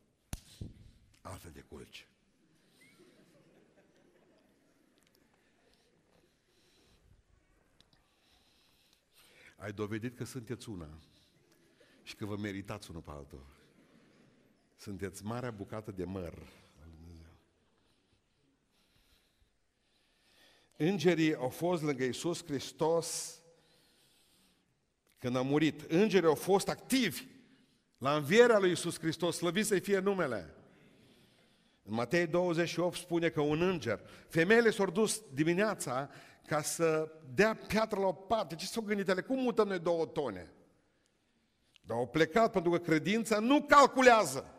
Altfel 1.21 1.51
de 1.51 1.61
culci. 1.61 2.07
Ai 9.55 9.73
dovedit 9.73 10.15
că 10.17 10.23
sunteți 10.23 10.69
una. 10.69 10.99
Și 12.05 12.15
că 12.15 12.25
vă 12.25 12.35
meritați 12.35 12.89
unul 12.89 13.01
pe 13.01 13.11
altul. 13.11 13.45
Sunteți 14.75 15.23
marea 15.23 15.51
bucată 15.51 15.91
de 15.91 16.03
măr 16.03 16.33
al 16.81 16.89
Dumnezeu. 16.95 17.31
Îngerii 20.77 21.35
au 21.35 21.49
fost 21.49 21.83
lângă 21.83 22.03
Iisus 22.03 22.45
Hristos 22.45 23.39
când 25.17 25.35
a 25.35 25.41
murit. 25.41 25.81
Îngerii 25.81 26.27
au 26.27 26.35
fost 26.35 26.69
activi 26.69 27.27
la 27.97 28.15
învierea 28.15 28.59
lui 28.59 28.69
Iisus 28.69 28.99
Hristos, 28.99 29.35
slăvit 29.35 29.65
să-i 29.65 29.79
fie 29.79 29.99
numele. 29.99 30.55
În 31.83 31.93
Matei 31.93 32.27
28 32.27 32.97
spune 32.97 33.29
că 33.29 33.41
un 33.41 33.61
înger, 33.61 33.99
femeile 34.27 34.69
s-au 34.69 34.91
dus 34.91 35.23
dimineața 35.33 36.09
ca 36.45 36.61
să 36.61 37.11
dea 37.33 37.55
piatră 37.55 37.99
la 37.99 38.05
o 38.05 38.13
parte. 38.13 38.55
Ce 38.55 38.65
s-au 38.65 38.83
gândit 38.83 39.07
ele? 39.07 39.21
Cum 39.21 39.39
mutăm 39.39 39.67
noi 39.67 39.79
două 39.79 40.05
tone? 40.05 40.54
Dar 41.85 41.97
au 41.97 42.07
plecat 42.07 42.51
pentru 42.51 42.71
că 42.71 42.77
credința 42.77 43.39
nu 43.39 43.61
calculează. 43.61 44.49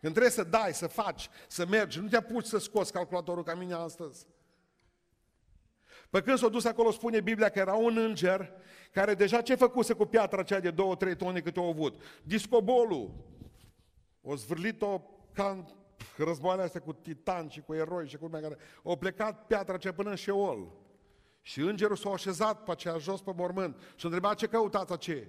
Când 0.00 0.12
trebuie 0.12 0.32
să 0.32 0.44
dai, 0.44 0.74
să 0.74 0.86
faci, 0.86 1.28
să 1.48 1.66
mergi, 1.66 2.00
nu 2.00 2.08
te 2.08 2.16
apuci 2.16 2.44
să 2.44 2.58
scoți 2.58 2.92
calculatorul 2.92 3.42
ca 3.42 3.54
mine 3.54 3.74
astăzi. 3.74 4.26
Pe 6.10 6.22
când 6.22 6.38
s-a 6.38 6.48
dus 6.48 6.64
acolo, 6.64 6.90
spune 6.90 7.20
Biblia 7.20 7.48
că 7.48 7.58
era 7.58 7.74
un 7.74 7.96
înger 7.96 8.52
care 8.92 9.14
deja 9.14 9.40
ce 9.40 9.54
făcuse 9.54 9.92
cu 9.92 10.04
piatra 10.04 10.40
aceea 10.40 10.60
de 10.60 10.70
două, 10.70 10.96
trei 10.96 11.16
tone 11.16 11.40
câte 11.40 11.58
au 11.58 11.68
avut? 11.68 12.00
Discobolul. 12.22 13.14
O 14.22 14.36
zvârlit-o 14.36 15.00
ca 15.32 15.50
în 15.50 15.64
războaiele 16.16 16.62
astea 16.62 16.80
cu 16.80 16.92
titan 16.92 17.48
și 17.48 17.60
cu 17.60 17.74
eroi 17.74 18.08
și 18.08 18.16
cu 18.16 18.24
lumea 18.24 18.40
care... 18.40 18.56
Au 18.84 18.96
plecat 18.96 19.46
piatra 19.46 19.74
aceea 19.74 19.94
până 19.94 20.10
în 20.10 20.16
Șeol. 20.16 20.72
Și 21.46 21.60
îngerul 21.60 21.96
s-a 21.96 22.10
așezat 22.10 22.62
pe 22.62 22.70
aceea 22.70 22.98
jos 22.98 23.20
pe 23.20 23.32
mormânt 23.36 23.76
și 23.76 24.06
a 24.06 24.08
întrebat 24.08 24.36
ce 24.36 24.46
căutați 24.46 24.92
aceea. 24.92 25.24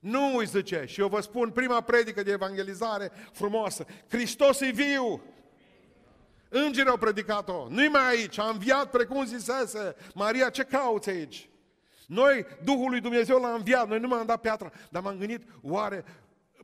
Nu 0.00 0.36
îi 0.36 0.46
zice, 0.46 0.84
și 0.86 1.00
eu 1.00 1.08
vă 1.08 1.20
spun 1.20 1.50
prima 1.50 1.80
predică 1.80 2.22
de 2.22 2.30
evangelizare 2.30 3.12
frumoasă, 3.32 3.86
Hristos 4.08 4.60
e 4.60 4.70
viu! 4.70 5.22
Îngerii 6.48 6.90
au 6.90 6.96
predicat-o, 6.96 7.68
nu-i 7.68 7.88
mai 7.88 8.08
aici, 8.08 8.38
a 8.38 8.48
înviat 8.48 8.90
precum 8.90 9.24
zisese. 9.24 9.96
Maria, 10.14 10.48
ce 10.48 10.62
cauți 10.62 11.10
aici? 11.10 11.48
Noi, 12.06 12.46
Duhul 12.64 12.90
lui 12.90 13.00
Dumnezeu 13.00 13.40
l-a 13.40 13.54
înviat, 13.54 13.88
noi 13.88 13.98
nu 14.00 14.08
m-am 14.08 14.26
dat 14.26 14.40
piatra, 14.40 14.72
dar 14.90 15.02
m-am 15.02 15.18
gândit, 15.18 15.42
oare 15.62 16.04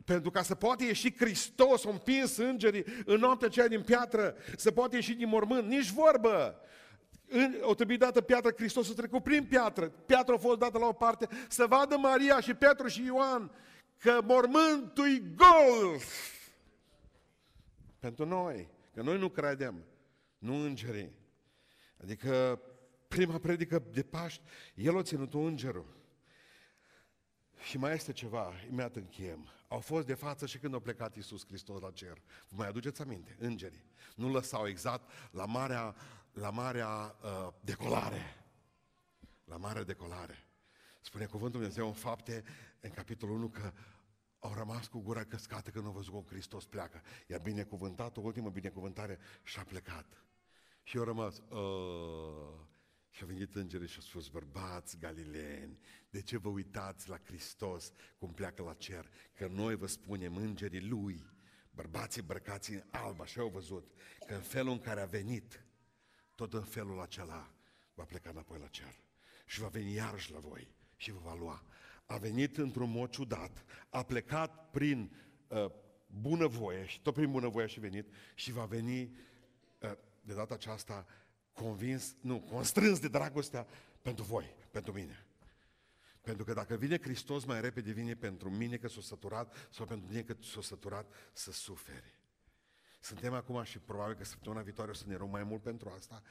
pentru 0.04 0.30
ca 0.30 0.42
să 0.42 0.54
poată 0.54 0.84
ieși 0.84 1.16
Hristos, 1.16 1.84
a 1.84 1.90
împins 1.90 2.36
îngerii 2.36 2.84
în 3.04 3.18
noaptea 3.18 3.46
aceea 3.46 3.68
din 3.68 3.82
piatră, 3.82 4.34
să 4.56 4.70
poată 4.70 4.96
ieși 4.96 5.12
din 5.12 5.28
mormânt, 5.28 5.68
nici 5.68 5.90
vorbă. 5.90 6.60
O 7.60 7.74
trebuie 7.74 7.96
dată 7.96 8.20
piatră, 8.20 8.52
Hristos 8.56 8.90
a 8.90 8.92
trecut 8.92 9.22
prin 9.22 9.44
piatră, 9.44 9.88
piatra 9.88 10.34
a 10.34 10.38
fost 10.38 10.58
dată 10.58 10.78
la 10.78 10.86
o 10.86 10.92
parte, 10.92 11.28
să 11.48 11.66
vadă 11.68 11.96
Maria 11.96 12.40
și 12.40 12.54
Petru 12.54 12.86
și 12.86 13.04
Ioan 13.04 13.50
că 13.98 14.20
mormântul 14.24 15.06
e 15.06 15.18
gol. 15.18 16.00
Pentru 17.98 18.26
noi, 18.26 18.68
că 18.94 19.02
noi 19.02 19.18
nu 19.18 19.28
credem, 19.28 19.84
nu 20.38 20.54
îngerii. 20.54 21.12
Adică 22.02 22.60
prima 23.08 23.38
predică 23.38 23.82
de 23.92 24.02
Paști, 24.02 24.42
el 24.74 24.98
a 24.98 25.02
ținut 25.02 25.34
îngerul. 25.34 25.98
Și 27.62 27.78
mai 27.78 27.94
este 27.94 28.12
ceva, 28.12 28.52
imediat 28.66 28.96
încheiem. 28.96 29.48
Au 29.68 29.80
fost 29.80 30.06
de 30.06 30.14
față 30.14 30.46
și 30.46 30.58
când 30.58 30.74
a 30.74 30.78
plecat 30.78 31.16
Iisus 31.16 31.46
Hristos 31.46 31.80
la 31.80 31.90
cer. 31.90 32.22
Vă 32.48 32.56
mai 32.56 32.68
aduceți 32.68 33.02
aminte? 33.02 33.36
Îngerii. 33.38 33.84
Nu 34.14 34.32
lăsau 34.32 34.66
exact 34.66 35.10
la 35.30 35.44
marea, 35.44 35.94
la 36.32 36.50
marea 36.50 37.16
uh, 37.22 37.52
decolare. 37.60 38.44
La 39.44 39.56
marea 39.56 39.84
decolare. 39.84 40.46
Spune 41.00 41.24
cuvântul 41.26 41.60
Dumnezeu 41.60 41.86
în 41.86 41.92
fapte, 41.92 42.44
în 42.80 42.90
capitolul 42.90 43.36
1, 43.36 43.48
că 43.48 43.72
au 44.38 44.54
rămas 44.54 44.86
cu 44.86 44.98
gura 44.98 45.24
căscată 45.24 45.70
când 45.70 45.86
au 45.86 45.92
văzut 45.92 46.12
cum 46.12 46.24
Hristos 46.28 46.66
pleacă. 46.66 47.02
I-a 47.26 47.38
binecuvântat, 47.38 48.16
o 48.16 48.20
ultimă 48.20 48.50
binecuvântare 48.50 49.18
și 49.42 49.58
a 49.58 49.64
plecat. 49.64 50.24
Și 50.82 50.96
au 50.96 51.04
rămas, 51.04 51.38
uh, 51.38 52.68
și 53.10 53.22
au 53.22 53.28
venit 53.28 53.54
îngerii 53.54 53.88
și 53.88 53.96
au 53.96 54.02
spus, 54.02 54.28
bărbați 54.28 54.98
galileeni, 54.98 55.78
de 56.10 56.22
ce 56.22 56.38
vă 56.38 56.48
uitați 56.48 57.08
la 57.08 57.18
Hristos 57.24 57.92
cum 58.18 58.32
pleacă 58.32 58.62
la 58.62 58.74
cer? 58.74 59.10
Că 59.34 59.46
noi 59.46 59.74
vă 59.74 59.86
spunem 59.86 60.36
îngerii 60.36 60.88
Lui, 60.88 61.24
bărbații 61.70 62.22
bărcați 62.22 62.72
în 62.72 62.82
alb, 62.90 63.20
așa 63.20 63.40
au 63.40 63.48
văzut, 63.48 63.92
că 64.26 64.34
în 64.34 64.40
felul 64.40 64.72
în 64.72 64.78
care 64.78 65.00
a 65.00 65.06
venit, 65.06 65.64
tot 66.40 66.54
în 66.54 66.64
felul 66.64 67.00
acela 67.00 67.50
va 67.94 68.04
pleca 68.04 68.30
înapoi 68.30 68.58
la 68.58 68.66
cer. 68.66 69.00
Și 69.46 69.60
va 69.60 69.68
veni 69.68 69.92
iarăși 69.92 70.32
la 70.32 70.38
voi 70.38 70.74
și 70.96 71.12
vă 71.12 71.18
va 71.22 71.34
lua. 71.34 71.64
A 72.06 72.16
venit 72.16 72.58
într-un 72.58 72.90
mod 72.90 73.10
ciudat, 73.10 73.64
a 73.90 74.02
plecat 74.02 74.70
prin 74.70 75.16
uh, 75.48 75.70
bunăvoie 76.06 76.86
și 76.86 77.00
tot 77.00 77.14
prin 77.14 77.30
bunăvoie 77.30 77.66
și 77.66 77.80
venit 77.80 78.06
și 78.34 78.52
va 78.52 78.64
veni 78.64 79.02
uh, 79.02 79.92
de 80.20 80.34
data 80.34 80.54
aceasta 80.54 81.06
convins, 81.52 82.16
nu, 82.20 82.40
constrâns 82.40 82.98
de 82.98 83.08
dragostea 83.08 83.66
pentru 84.02 84.24
voi, 84.24 84.54
pentru 84.70 84.92
mine. 84.92 85.26
Pentru 86.20 86.44
că 86.44 86.52
dacă 86.52 86.76
vine 86.76 86.98
Hristos 87.00 87.44
mai 87.44 87.60
repede, 87.60 87.92
vine 87.92 88.14
pentru 88.14 88.50
mine 88.50 88.76
că 88.76 88.88
s-a 88.88 89.00
săturat 89.00 89.68
sau 89.70 89.86
pentru 89.86 90.06
mine 90.08 90.22
că 90.22 90.36
s-a 90.40 90.60
săturat 90.60 91.14
să 91.32 91.52
sufere. 91.52 92.19
Suntem 93.00 93.32
acum 93.32 93.62
și 93.62 93.78
probabil 93.78 94.14
că 94.14 94.24
săptămâna 94.24 94.62
viitoare 94.62 94.90
o 94.90 94.94
să 94.94 95.04
ne 95.06 95.16
rog 95.16 95.30
mai 95.30 95.44
mult 95.44 95.62
pentru 95.62 95.92
asta. 95.96 96.22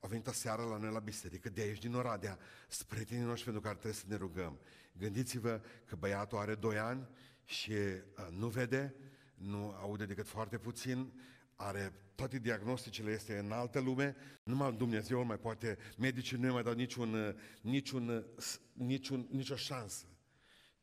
Au 0.00 0.08
venit 0.08 0.26
aseară 0.26 0.62
la 0.62 0.76
noi 0.76 0.92
la 0.92 0.98
biserică, 0.98 1.48
de 1.48 1.60
aici 1.60 1.78
din 1.78 1.94
Oradea, 1.94 2.38
spre 2.68 3.04
tinii 3.04 3.24
noștri 3.24 3.44
pentru 3.44 3.62
care 3.62 3.74
trebuie 3.74 4.00
să 4.00 4.04
ne 4.08 4.16
rugăm. 4.16 4.60
Gândiți-vă 4.92 5.60
că 5.84 5.96
băiatul 5.96 6.38
are 6.38 6.54
2 6.54 6.78
ani 6.78 7.08
și 7.44 7.70
uh, 7.70 8.26
nu 8.30 8.48
vede, 8.48 8.94
nu 9.34 9.70
aude 9.70 10.06
decât 10.06 10.26
foarte 10.26 10.58
puțin, 10.58 11.12
are 11.54 11.92
toate 12.14 12.38
diagnosticele 12.38 13.10
este 13.10 13.38
în 13.38 13.52
altă 13.52 13.80
lume, 13.80 14.16
numai 14.42 14.72
Dumnezeu 14.72 15.24
mai 15.24 15.38
poate, 15.38 15.78
medicii 15.98 16.36
nu 16.36 16.52
mai 16.52 16.62
dau 16.62 16.72
niciun, 16.72 17.36
niciun, 17.60 18.24
niciun, 18.72 19.26
nicio 19.30 19.56
șansă. 19.56 20.06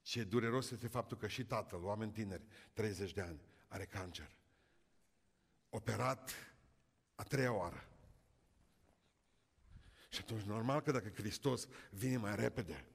Ce 0.01 0.23
dureros 0.23 0.71
este 0.71 0.87
faptul 0.87 1.17
că 1.17 1.27
și 1.27 1.45
tatăl, 1.45 1.83
oameni 1.83 2.11
tineri, 2.11 2.43
30 2.73 3.13
de 3.13 3.21
ani, 3.21 3.41
are 3.67 3.85
cancer. 3.85 4.39
Operat 5.73 6.31
a 7.15 7.23
treia 7.23 7.53
oară. 7.53 7.87
Și 10.09 10.19
atunci, 10.19 10.41
normal 10.41 10.81
că 10.81 10.91
dacă 10.91 11.09
Hristos 11.09 11.67
vine 11.89 12.17
mai 12.17 12.35
repede, 12.35 12.85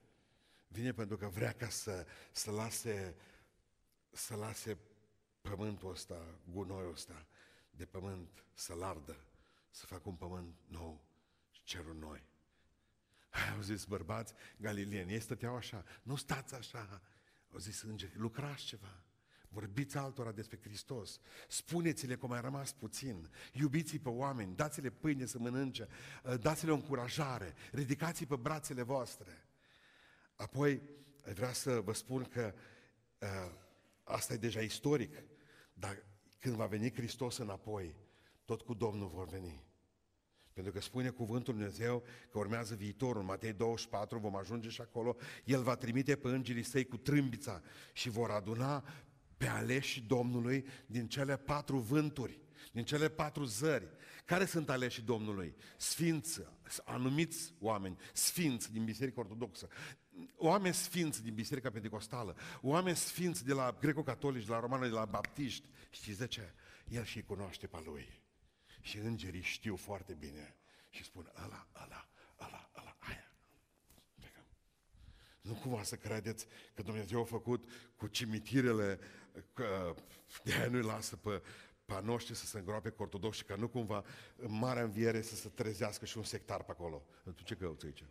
vine 0.68 0.92
pentru 0.92 1.16
că 1.16 1.28
vrea 1.28 1.52
ca 1.52 1.68
să, 1.68 2.06
să 2.32 2.50
lase, 2.50 3.16
să 4.10 4.34
lase 4.34 4.78
pământul 5.40 5.90
ăsta, 5.90 6.38
gunoiul 6.50 6.92
ăsta, 6.92 7.26
de 7.70 7.84
pământ 7.84 8.44
să-l 8.54 8.82
ardă, 8.82 9.16
să 9.70 9.86
facă 9.86 10.08
un 10.08 10.14
pământ 10.14 10.54
nou 10.66 11.04
și 11.50 11.62
cerul 11.62 11.94
noi. 11.94 12.22
Au 13.54 13.60
zis 13.60 13.84
bărbați 13.84 14.34
galileeni, 14.56 15.12
ei 15.12 15.20
stăteau 15.20 15.56
așa, 15.56 15.84
nu 16.02 16.16
stați 16.16 16.54
așa. 16.54 17.02
Au 17.52 17.58
zis 17.58 17.82
îngeri, 17.82 18.16
lucrați 18.16 18.64
ceva. 18.64 19.05
Vorbiți 19.56 19.96
altora 19.96 20.32
despre 20.32 20.58
Hristos. 20.62 21.20
Spuneți-le 21.48 22.14
cum 22.14 22.32
ai 22.32 22.40
rămas 22.40 22.72
puțin. 22.72 23.30
Iubiți-i 23.52 23.98
pe 23.98 24.08
oameni, 24.08 24.56
dați-le 24.56 24.90
pâine 24.90 25.26
să 25.26 25.38
mănânce, 25.38 25.88
dați-le 26.40 26.70
o 26.70 26.74
încurajare, 26.74 27.54
ridicați-i 27.72 28.26
pe 28.26 28.36
brațele 28.36 28.82
voastre. 28.82 29.46
Apoi, 30.34 30.82
vreau 31.34 31.52
să 31.52 31.80
vă 31.80 31.92
spun 31.92 32.24
că 32.24 32.54
uh, 33.18 33.28
asta 34.04 34.32
e 34.32 34.36
deja 34.36 34.60
istoric, 34.60 35.22
dar 35.72 36.04
când 36.38 36.54
va 36.54 36.66
veni 36.66 36.92
Hristos 36.92 37.36
înapoi, 37.36 37.94
tot 38.44 38.62
cu 38.62 38.74
Domnul 38.74 39.08
vor 39.08 39.28
veni. 39.28 39.64
Pentru 40.52 40.72
că 40.72 40.80
spune 40.80 41.08
cuvântul 41.08 41.54
Dumnezeu 41.54 42.04
că 42.30 42.38
urmează 42.38 42.74
viitorul. 42.74 43.20
În 43.20 43.26
Matei 43.26 43.52
24 43.52 44.18
vom 44.18 44.36
ajunge 44.36 44.68
și 44.68 44.80
acolo. 44.80 45.16
El 45.44 45.62
va 45.62 45.76
trimite 45.76 46.16
pe 46.16 46.28
îngerii 46.28 46.62
săi 46.62 46.84
cu 46.84 46.96
trâmbița 46.96 47.62
și 47.92 48.08
vor 48.08 48.30
aduna 48.30 48.84
pe 49.36 49.46
aleși 49.46 50.00
Domnului 50.00 50.66
din 50.86 51.08
cele 51.08 51.36
patru 51.36 51.78
vânturi, 51.78 52.40
din 52.72 52.84
cele 52.84 53.08
patru 53.08 53.44
zări. 53.44 53.88
Care 54.24 54.44
sunt 54.44 54.70
aleși 54.70 55.02
Domnului? 55.02 55.56
Sfinți, 55.76 56.40
anumiți 56.84 57.54
oameni, 57.60 57.98
sfinți 58.12 58.72
din 58.72 58.84
Biserica 58.84 59.20
Ortodoxă, 59.20 59.68
oameni 60.36 60.74
sfinți 60.74 61.22
din 61.22 61.34
Biserica 61.34 61.70
Pentecostală, 61.70 62.36
oameni 62.60 62.96
sfinți 62.96 63.44
de 63.44 63.52
la 63.52 63.76
greco-catolici, 63.80 64.44
de 64.44 64.52
la 64.52 64.60
romană, 64.60 64.86
de 64.86 64.92
la 64.92 65.04
baptiști. 65.04 65.68
Știți 65.90 66.18
de 66.18 66.26
ce? 66.26 66.54
El 66.88 67.04
și 67.04 67.22
cunoaște 67.22 67.66
pe 67.66 67.82
lui. 67.84 68.22
Și 68.80 68.98
îngerii 68.98 69.42
știu 69.42 69.76
foarte 69.76 70.14
bine 70.14 70.56
și 70.90 71.04
spun, 71.04 71.32
ăla, 71.44 71.68
ăla, 71.84 72.08
ăla, 72.40 72.70
ăla, 72.76 72.96
aia. 72.98 73.30
Nu 75.46 75.52
cumva 75.54 75.82
să 75.82 75.96
credeți 75.96 76.46
că 76.74 76.82
Dumnezeu 76.82 77.20
a 77.20 77.24
făcut 77.24 77.64
cu 77.96 78.06
cimitirele, 78.06 78.98
că 79.52 79.94
de 80.44 80.52
aia 80.52 80.68
nu-i 80.68 80.82
lasă 80.82 81.16
pe, 81.16 81.42
pe 81.84 82.00
noștri 82.02 82.34
să 82.34 82.46
se 82.46 82.58
îngroape 82.58 82.88
cu 82.88 83.02
ortodoxi, 83.02 83.44
ca 83.44 83.54
nu 83.54 83.68
cumva 83.68 84.04
în 84.36 84.58
marea 84.58 84.82
înviere 84.82 85.22
să 85.22 85.34
se 85.36 85.48
trezească 85.48 86.04
și 86.04 86.16
un 86.16 86.24
sectar 86.24 86.62
pe 86.62 86.70
acolo. 86.70 87.02
Tu 87.34 87.42
ce 87.42 87.54
căuți 87.54 87.84
aici? 87.84 88.04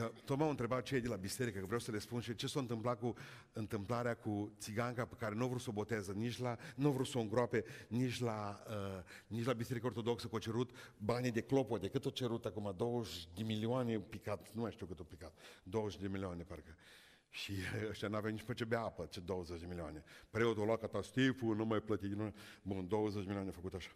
Că 0.00 0.12
tot 0.24 0.38
m-au 0.38 0.50
întrebat 0.50 0.82
cei 0.82 1.00
de 1.00 1.08
la 1.08 1.16
biserică, 1.16 1.58
că 1.58 1.64
vreau 1.64 1.80
să 1.80 1.90
le 1.90 1.98
spun 1.98 2.20
și 2.20 2.34
ce 2.34 2.46
s-a 2.46 2.60
întâmplat 2.60 2.98
cu 2.98 3.14
întâmplarea 3.52 4.14
cu 4.14 4.52
țiganca 4.58 5.04
pe 5.04 5.14
care 5.18 5.34
nu 5.34 5.44
vreau 5.44 5.58
să 5.58 5.66
o 5.70 5.72
boteză, 5.72 6.12
nici 6.12 6.38
la, 6.38 6.56
nu 6.76 6.88
vreau 6.88 7.04
să 7.04 7.18
o 7.18 7.20
îngroape, 7.20 7.64
nici 7.88 8.20
la, 8.20 8.62
uh, 8.68 9.02
nici 9.26 9.44
la 9.44 9.52
biserică 9.52 9.86
ortodoxă, 9.86 10.26
că 10.26 10.36
a 10.36 10.38
cerut 10.38 10.70
banii 10.96 11.30
de 11.30 11.40
clopot, 11.40 11.80
de 11.80 11.88
cât 11.88 12.04
o 12.04 12.10
cerut 12.10 12.44
acum, 12.44 12.74
20 12.76 13.28
de 13.34 13.42
milioane 13.42 13.98
picat, 13.98 14.52
nu 14.52 14.60
mai 14.60 14.70
știu 14.70 14.86
cât 14.86 15.00
o 15.00 15.04
picat, 15.04 15.38
20 15.62 16.00
de 16.00 16.08
milioane 16.08 16.42
parcă. 16.42 16.74
Și 17.28 17.52
ăștia 17.90 18.08
n-aveau 18.08 18.32
nici 18.32 18.44
pe 18.44 18.54
ce 18.54 18.64
bea 18.64 18.80
apă, 18.80 19.06
ce 19.10 19.20
20 19.20 19.60
de 19.60 19.66
milioane. 19.66 20.04
Preotul 20.30 20.62
a 20.62 20.64
luat 20.64 20.80
catastiful, 20.80 21.56
nu 21.56 21.64
mai 21.64 21.80
plăti, 21.80 22.06
nu, 22.06 22.34
bun, 22.62 22.88
20 22.88 23.14
de 23.14 23.26
milioane 23.26 23.48
a 23.48 23.52
făcut 23.52 23.74
așa. 23.74 23.90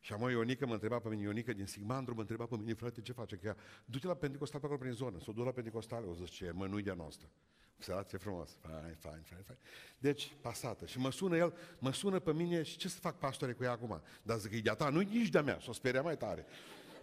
Și 0.00 0.12
amoi 0.12 0.32
Ionica 0.32 0.66
mă 0.66 0.72
întreba 0.72 0.98
pe 0.98 1.08
mine, 1.08 1.22
Ionica 1.22 1.52
din 1.52 1.66
Sigmandru 1.66 2.14
mă 2.14 2.20
întreba 2.20 2.46
pe 2.46 2.56
mine, 2.56 2.74
frate, 2.74 3.00
ce 3.00 3.12
face? 3.12 3.36
Că 3.36 3.56
du-te 3.84 4.06
la 4.06 4.14
Pentecostal 4.14 4.60
pe 4.60 4.66
acolo 4.66 4.80
prin 4.80 4.92
zonă, 4.92 5.18
s-o 5.20 5.32
du 5.32 5.42
la 5.42 5.50
Pentecostal, 5.50 6.04
o 6.08 6.14
zice, 6.14 6.50
mă, 6.54 6.66
nu-i 6.66 6.82
de-a 6.82 6.94
noastră. 6.94 7.28
Observați 7.76 8.08
ce 8.08 8.16
frumos. 8.16 8.56
Fain, 8.60 8.96
fain, 8.98 9.22
fain, 9.22 9.42
fain. 9.46 9.58
Deci, 9.98 10.32
pasată. 10.40 10.86
Și 10.86 10.98
mă 10.98 11.10
sună 11.10 11.36
el, 11.36 11.54
mă 11.78 11.92
sună 11.92 12.18
pe 12.18 12.32
mine 12.32 12.62
și 12.62 12.76
ce 12.76 12.88
să 12.88 13.00
fac 13.00 13.18
pastore 13.18 13.52
cu 13.52 13.62
ea 13.62 13.70
acum? 13.70 14.02
Dar 14.22 14.38
zic, 14.38 14.52
e 14.52 14.60
de-a 14.60 14.74
ta, 14.74 14.88
nu 14.88 15.00
nici 15.00 15.28
de-a 15.28 15.42
mea. 15.42 15.58
S-o 15.60 15.72
speria 15.72 16.02
mai 16.02 16.16
tare. 16.16 16.46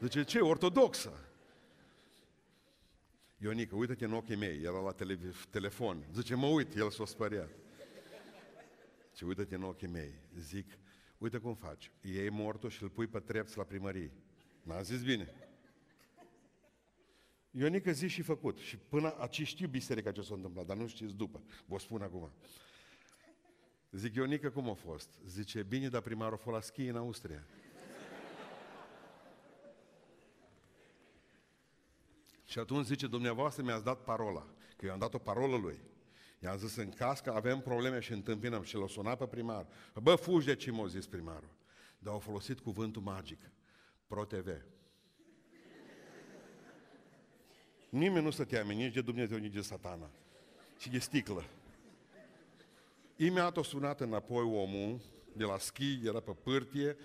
Zice, 0.02 0.24
ce, 0.24 0.39
ortodoxă? 0.39 1.20
Ionica, 3.38 3.76
uită-te 3.76 4.06
în 4.06 4.14
ochii 4.14 4.36
mei, 4.36 4.62
era 4.64 4.80
la 4.80 4.91
tele- 4.91 5.20
telefon. 5.50 6.04
Zice, 6.14 6.36
mă 6.36 6.45
uit, 6.45 6.76
el 6.76 6.89
s-o 6.89 7.06
speriat. 7.06 7.50
Ce 9.14 9.26
uită-te 9.26 9.56
în 9.56 9.64
ochii 9.64 9.88
mei. 9.88 10.14
Zic, 10.39 10.78
uite 11.18 11.38
cum 11.38 11.55
faci. 11.55 11.91
Iei 12.01 12.30
mortul 12.30 12.70
și 12.70 12.84
îl 12.84 12.89
pui 12.89 13.07
pe 13.07 13.20
trepți 13.20 13.57
la 13.57 13.63
primărie. 13.63 14.11
N-am 14.61 14.84
zis 14.84 15.03
bine. 15.03 15.34
Ionica 17.51 17.91
zi 17.91 18.07
și 18.07 18.22
făcut. 18.22 18.57
Și 18.57 18.78
până 18.78 19.15
aici 19.18 19.47
știu 19.47 19.68
biserica 19.68 20.11
ce 20.11 20.22
s-a 20.22 20.34
întâmplat, 20.34 20.65
dar 20.65 20.78
nu 20.78 20.88
știți 20.88 21.13
după. 21.13 21.41
Vă 21.65 21.78
spun 21.78 22.01
acum. 22.01 22.32
Zic, 23.91 24.15
Ionica, 24.15 24.51
cum 24.51 24.70
a 24.70 24.74
fost? 24.74 25.09
Zice, 25.26 25.63
bine, 25.63 25.89
dar 25.89 26.01
primarul 26.01 26.34
a 26.34 26.38
fost 26.38 26.55
la 26.55 26.61
schi 26.61 26.88
în 26.88 26.95
Austria. 26.95 27.47
Și 32.45 32.59
atunci 32.59 32.86
zice, 32.86 33.07
dumneavoastră 33.07 33.63
mi-ați 33.63 33.84
dat 33.84 34.03
parola, 34.03 34.47
că 34.78 34.86
eu 34.86 34.91
am 34.91 34.99
dat 34.99 35.13
o 35.13 35.18
parolă 35.18 35.57
lui. 35.57 35.80
I-am 36.40 36.58
zis, 36.58 36.76
în 36.76 36.90
caz 36.90 37.20
că 37.20 37.30
avem 37.30 37.60
probleme 37.60 38.00
și 38.00 38.12
întâmpinăm 38.12 38.64
și 38.64 38.76
l-a 38.76 38.88
sunat 38.88 39.18
pe 39.18 39.26
primar. 39.26 39.66
Bă, 40.02 40.16
fugi 40.16 40.46
de 40.46 40.56
ce 40.56 40.72
m-a 40.72 40.88
zis 40.88 41.08
primarul. 41.08 41.56
Dar 42.00 42.14
au 42.14 42.20
folosit 42.20 42.60
cuvântul 42.60 43.02
magic. 43.02 43.40
Pro-TV. 44.08 44.48
Nimeni 47.90 48.24
nu 48.24 48.32
stătea 48.32 48.64
nici 48.64 48.94
de 48.94 49.02
Dumnezeu, 49.02 49.38
nici 49.38 49.54
de 49.54 49.62
satana. 49.62 50.10
Și 50.80 50.90
de 50.90 51.00
sticlă. 51.00 51.44
Imediat 53.16 53.58
a 53.58 53.62
sunat 53.62 54.02
înapoi 54.02 54.44
omul, 54.44 55.00
de 55.34 55.44
la 55.44 55.58
schi, 55.58 56.02
era 56.04 56.20
pe 56.20 56.32
pârtie, 56.32 56.98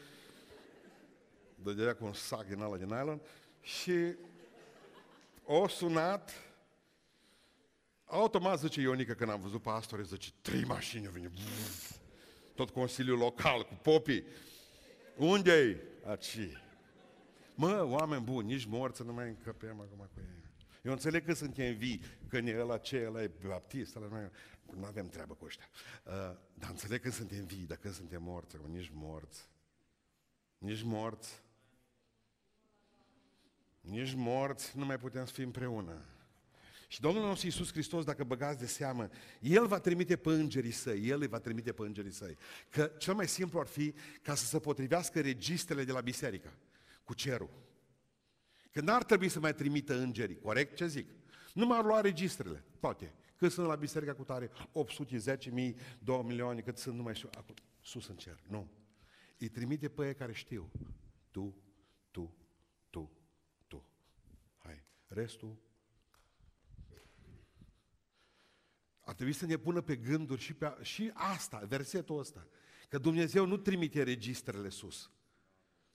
dădea 1.54 1.94
cu 1.94 2.04
un 2.04 2.12
sac 2.12 2.46
din 2.46 2.60
ala 2.60 2.76
de 2.76 2.84
nylon 2.84 3.20
și 3.60 4.14
o 5.44 5.68
sunat, 5.68 6.51
automat 8.12 8.58
zice 8.58 8.80
Ionica 8.80 9.14
când 9.14 9.30
am 9.30 9.40
văzut 9.40 9.62
pastore, 9.62 10.02
zice, 10.02 10.30
trei 10.42 10.64
mașini 10.64 11.06
au 11.06 11.12
venit, 11.12 11.30
tot 12.54 12.70
Consiliul 12.70 13.18
Local 13.18 13.64
cu 13.64 13.74
popii. 13.82 14.24
Unde-i? 15.16 15.76
Aci. 16.04 16.38
Mă, 17.54 17.82
oameni 17.82 18.22
buni, 18.22 18.52
nici 18.52 18.64
morți 18.64 19.02
nu 19.02 19.12
mai 19.12 19.28
încăpem 19.28 19.80
acum 19.80 19.98
cu 19.98 20.20
ei. 20.20 20.42
Eu 20.82 20.92
înțeleg 20.92 21.24
că 21.24 21.34
suntem 21.34 21.74
vii, 21.74 22.02
că 22.28 22.36
e 22.36 22.60
ăla 22.60 22.78
ce, 22.78 23.04
ăla 23.06 23.22
e 23.22 23.30
baptist, 23.46 23.96
ăla 23.96 24.06
noi 24.10 24.30
nu 24.76 24.84
avem 24.84 25.08
treabă 25.08 25.34
cu 25.34 25.44
ăștia. 25.44 25.68
Uh, 26.04 26.12
dar 26.54 26.70
înțeleg 26.70 27.00
că 27.00 27.10
suntem 27.10 27.44
vii, 27.44 27.66
dar 27.66 27.76
când 27.76 27.94
suntem 27.94 28.22
morți, 28.22 28.56
acum, 28.56 28.70
nici 28.70 28.90
morți. 28.94 29.48
Nici 30.58 30.82
morți. 30.82 31.42
Nici 33.80 34.14
morți 34.14 34.78
nu 34.78 34.84
mai 34.84 34.98
putem 34.98 35.26
să 35.26 35.32
fim 35.32 35.44
împreună. 35.44 36.04
Și 36.92 37.00
Domnul 37.00 37.22
nostru 37.22 37.46
Iisus 37.46 37.70
Hristos, 37.70 38.04
dacă 38.04 38.24
băgați 38.24 38.58
de 38.58 38.66
seamă, 38.66 39.08
El 39.40 39.66
va 39.66 39.78
trimite 39.78 40.16
pe 40.16 40.28
îngerii 40.28 40.70
săi, 40.70 41.08
El 41.08 41.20
îi 41.20 41.26
va 41.26 41.38
trimite 41.38 41.72
pe 41.72 41.82
îngerii 41.82 42.12
săi. 42.12 42.36
Că 42.68 42.92
cel 42.98 43.14
mai 43.14 43.28
simplu 43.28 43.58
ar 43.60 43.66
fi 43.66 43.94
ca 44.22 44.34
să 44.34 44.44
se 44.44 44.58
potrivească 44.58 45.20
registrele 45.20 45.84
de 45.84 45.92
la 45.92 46.00
biserică 46.00 46.52
cu 47.04 47.14
cerul. 47.14 47.50
Că 48.70 48.80
n-ar 48.80 49.04
trebui 49.04 49.28
să 49.28 49.40
mai 49.40 49.54
trimită 49.54 49.98
îngerii, 49.98 50.38
corect 50.38 50.76
ce 50.76 50.86
zic? 50.86 51.08
Nu 51.54 51.66
m-ar 51.66 51.84
lua 51.84 52.00
registrele, 52.00 52.64
toate. 52.80 53.14
Cât 53.36 53.52
sunt 53.52 53.66
la 53.66 53.74
biserica 53.74 54.14
cu 54.14 54.22
tare? 54.22 54.50
810 54.72 55.50
mii, 55.50 55.76
2 55.98 56.22
milioane, 56.22 56.60
cât 56.60 56.78
sunt, 56.78 56.96
nu 56.96 57.02
mai 57.02 57.14
știu, 57.14 57.28
acolo, 57.34 57.58
sus 57.80 58.08
în 58.08 58.16
cer. 58.16 58.38
Nu. 58.48 58.70
Îi 59.38 59.48
trimite 59.48 59.88
pe 59.88 60.06
ei 60.06 60.14
care 60.14 60.32
știu. 60.32 60.70
Tu, 61.30 61.56
tu, 62.10 62.34
tu, 62.90 63.10
tu. 63.68 63.84
Hai. 64.58 64.84
Restul 65.06 65.70
ar 69.12 69.18
trebui 69.18 69.32
să 69.32 69.46
ne 69.46 69.56
pună 69.56 69.80
pe 69.80 69.96
gânduri 69.96 70.40
și, 70.40 70.54
pe, 70.54 70.76
și 70.82 71.10
asta, 71.14 71.64
versetul 71.68 72.18
ăsta. 72.18 72.46
Că 72.88 72.98
Dumnezeu 72.98 73.46
nu 73.46 73.56
trimite 73.56 74.02
registrele 74.02 74.68
sus, 74.68 75.10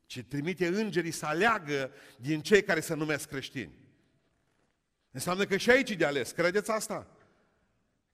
ci 0.05 0.24
trimite 0.24 0.68
îngerii 0.68 1.11
să 1.11 1.26
aleagă 1.26 1.91
din 2.20 2.41
cei 2.41 2.63
care 2.63 2.80
se 2.80 2.93
numesc 2.93 3.28
creștini. 3.28 3.74
Înseamnă 5.11 5.45
că 5.45 5.57
și 5.57 5.70
aici 5.70 5.95
de 5.95 6.05
ales. 6.05 6.32
Credeți 6.32 6.72
asta? 6.72 7.18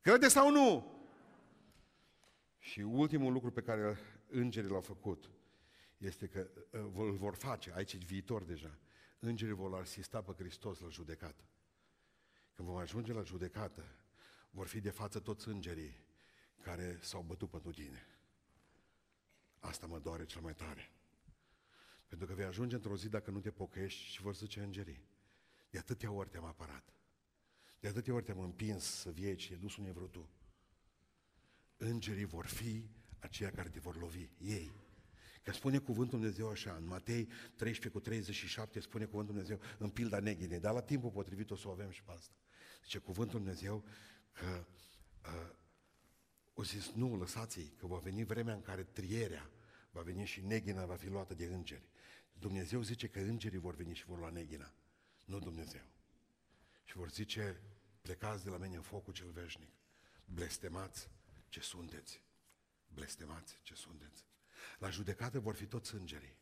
Credeți 0.01 0.33
sau 0.33 0.51
nu? 0.51 0.91
Și 2.59 2.79
ultimul 2.79 3.33
lucru 3.33 3.51
pe 3.51 3.61
care 3.61 3.97
îngerii 4.29 4.69
l-au 4.69 4.81
făcut 4.81 5.29
este 5.97 6.27
că 6.27 6.47
uh, 6.71 6.79
îl 6.95 7.11
vor 7.11 7.35
face, 7.35 7.71
aici 7.75 7.93
e 7.93 7.97
viitor 7.97 8.43
deja, 8.43 8.77
îngerii 9.19 9.53
vor 9.53 9.79
asista 9.79 10.21
pe 10.21 10.33
Hristos 10.37 10.79
la 10.79 10.89
judecată. 10.89 11.43
Când 12.53 12.67
vom 12.67 12.77
ajunge 12.77 13.13
la 13.13 13.23
judecată, 13.23 14.02
vor 14.53 14.67
fi 14.67 14.79
de 14.79 14.89
față 14.89 15.19
toți 15.19 15.47
îngerii 15.47 15.95
care 16.61 16.99
s-au 17.01 17.21
bătut 17.21 17.49
pentru 17.49 17.71
tine. 17.71 18.07
Asta 19.59 19.87
mă 19.87 19.99
doare 19.99 20.25
cel 20.25 20.41
mai 20.41 20.53
tare. 20.53 20.91
Pentru 22.07 22.27
că 22.27 22.33
vei 22.33 22.45
ajunge 22.45 22.75
într-o 22.75 22.97
zi 22.97 23.09
dacă 23.09 23.31
nu 23.31 23.39
te 23.39 23.51
pocăiești 23.51 24.03
și 24.03 24.21
vor 24.21 24.35
zice 24.35 24.59
îngerii. 24.59 25.05
De 25.69 25.77
atâtea 25.77 26.11
ori 26.11 26.29
te-am 26.29 26.45
apărat. 26.45 26.93
De 27.79 27.87
atâtea 27.87 28.13
ori 28.13 28.23
te-am 28.23 28.39
împins 28.39 28.83
să 28.83 29.11
vii 29.11 29.39
și 29.39 29.53
e 29.53 29.55
dus 29.55 29.75
unde 29.75 29.91
vrut 29.91 30.11
tu. 30.11 30.29
Îngerii 31.77 32.25
vor 32.25 32.45
fi 32.45 32.89
aceia 33.19 33.51
care 33.51 33.69
te 33.69 33.79
vor 33.79 33.97
lovi, 33.97 34.29
ei. 34.37 34.71
Că 35.43 35.51
spune 35.51 35.77
cuvântul 35.77 36.19
Dumnezeu 36.19 36.49
așa, 36.49 36.75
în 36.75 36.85
Matei 36.85 37.25
13 37.55 37.89
cu 37.89 37.99
37 37.99 38.79
spune 38.79 39.05
cuvântul 39.05 39.33
Dumnezeu 39.33 39.59
în 39.77 39.89
pilda 39.89 40.19
neghinei, 40.19 40.59
dar 40.59 40.73
la 40.73 40.81
timpul 40.81 41.09
potrivit 41.09 41.51
o 41.51 41.55
să 41.55 41.67
o 41.67 41.71
avem 41.71 41.89
și 41.89 42.03
pe 42.03 42.11
asta. 42.11 42.33
Zice 42.83 42.97
cuvântul 42.97 43.39
Dumnezeu 43.39 43.83
că 44.33 44.65
uh, 45.25 45.55
o 46.53 46.63
zis, 46.63 46.91
nu, 46.91 47.15
lăsați-i, 47.15 47.73
că 47.77 47.87
va 47.87 47.97
veni 47.97 48.23
vremea 48.23 48.53
în 48.53 48.61
care 48.61 48.83
trierea 48.83 49.49
va 49.91 50.01
veni 50.01 50.25
și 50.25 50.41
neghina 50.41 50.85
va 50.85 50.95
fi 50.95 51.07
luată 51.07 51.33
de 51.33 51.45
îngeri. 51.45 51.87
Dumnezeu 52.33 52.81
zice 52.81 53.07
că 53.07 53.19
îngerii 53.19 53.59
vor 53.59 53.75
veni 53.75 53.93
și 53.93 54.05
vor 54.05 54.17
lua 54.17 54.29
neghina, 54.29 54.73
nu 55.25 55.39
Dumnezeu. 55.39 55.85
Și 56.83 56.97
vor 56.97 57.09
zice, 57.09 57.61
plecați 58.01 58.43
de 58.43 58.49
la 58.49 58.57
mine 58.57 58.75
în 58.75 58.81
focul 58.81 59.13
cel 59.13 59.31
veșnic, 59.31 59.71
blestemați 60.25 61.09
ce 61.49 61.59
sunteți, 61.59 62.21
blestemați 62.87 63.59
ce 63.61 63.75
sunteți. 63.75 64.25
La 64.79 64.89
judecată 64.89 65.39
vor 65.39 65.55
fi 65.55 65.65
toți 65.65 65.95
îngerii. 65.95 66.35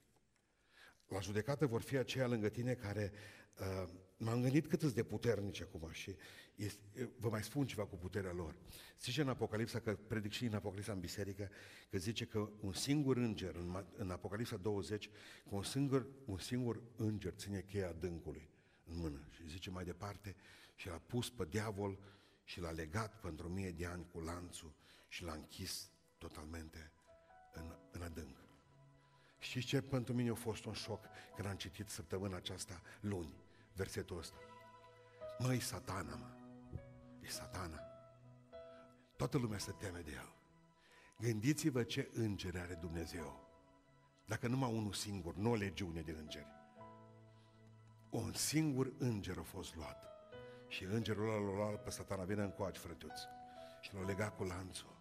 La 1.11 1.19
judecată 1.19 1.65
vor 1.65 1.81
fi 1.81 1.97
aceia 1.97 2.27
lângă 2.27 2.49
tine 2.49 2.73
care 2.73 3.11
uh, 3.59 3.89
m-am 4.17 4.41
gândit 4.41 4.67
cât 4.67 4.83
de 4.83 5.03
puternici 5.03 5.61
acum 5.61 5.89
și 5.91 6.15
este, 6.55 7.11
vă 7.17 7.29
mai 7.29 7.43
spun 7.43 7.65
ceva 7.65 7.85
cu 7.85 7.95
puterea 7.95 8.31
lor. 8.31 8.55
Zice 9.01 9.21
în 9.21 9.29
Apocalipsa, 9.29 9.79
că 9.79 9.95
predic 10.07 10.31
și 10.31 10.45
în 10.45 10.53
Apocalipsa 10.53 10.91
în 10.91 10.99
biserică, 10.99 11.49
că 11.89 11.97
zice 11.97 12.25
că 12.25 12.49
un 12.59 12.73
singur 12.73 13.17
înger, 13.17 13.55
în, 13.55 13.85
în 13.97 14.09
Apocalipsa 14.09 14.57
20, 14.57 15.09
că 15.49 15.55
un 15.55 15.63
singur, 15.63 16.07
un 16.25 16.37
singur 16.37 16.81
înger 16.95 17.33
ține 17.33 17.61
cheia 17.61 17.87
adâncului 17.89 18.49
în 18.85 18.97
mână. 18.97 19.27
Și 19.31 19.47
zice 19.47 19.69
mai 19.69 19.83
departe, 19.83 20.35
și 20.75 20.87
l-a 20.87 21.01
pus 21.07 21.29
pe 21.29 21.45
diavol 21.49 21.99
și 22.43 22.59
l-a 22.59 22.71
legat 22.71 23.19
pentru 23.19 23.49
mie 23.49 23.71
de 23.71 23.85
ani 23.85 24.05
cu 24.11 24.19
lanțul 24.19 24.73
și 25.07 25.23
l-a 25.23 25.33
închis 25.33 25.89
totalmente 26.17 26.91
în, 27.53 27.75
în 27.91 28.01
adânc. 28.01 28.50
Și 29.41 29.65
ce 29.65 29.81
pentru 29.81 30.13
mine 30.13 30.29
a 30.29 30.33
fost 30.33 30.65
un 30.65 30.73
șoc 30.73 31.05
când 31.35 31.47
am 31.47 31.55
citit 31.55 31.89
săptămâna 31.89 32.35
aceasta, 32.35 32.81
luni, 32.99 33.33
versetul 33.73 34.17
ăsta. 34.17 34.37
Măi, 35.39 35.59
satana, 35.59 36.15
mă, 36.15 36.29
e 37.21 37.27
satana. 37.27 37.79
Toată 39.15 39.37
lumea 39.37 39.57
se 39.57 39.71
teme 39.71 39.99
de 39.99 40.11
el. 40.11 40.35
Gândiți-vă 41.19 41.83
ce 41.83 42.09
îngeri 42.13 42.59
are 42.59 42.73
Dumnezeu. 42.73 43.49
Dacă 44.25 44.47
numai 44.47 44.73
unul 44.73 44.93
singur, 44.93 45.35
nu 45.35 45.51
o 45.51 45.55
legiune 45.55 46.01
de 46.01 46.11
îngeri. 46.11 46.47
Un 48.09 48.33
singur 48.33 48.93
înger 48.97 49.37
a 49.37 49.43
fost 49.43 49.75
luat 49.75 50.03
Și 50.67 50.83
îngerul 50.83 51.29
ăla 51.29 51.39
l-a 51.39 51.55
luat 51.55 51.83
pe 51.83 51.89
satana, 51.89 52.23
vine 52.23 52.41
în 52.41 52.51
coaci, 52.51 52.77
frătuț. 52.77 53.19
Și 53.81 53.93
l-a 53.93 54.05
legat 54.05 54.35
cu 54.35 54.43
lanțul 54.43 54.95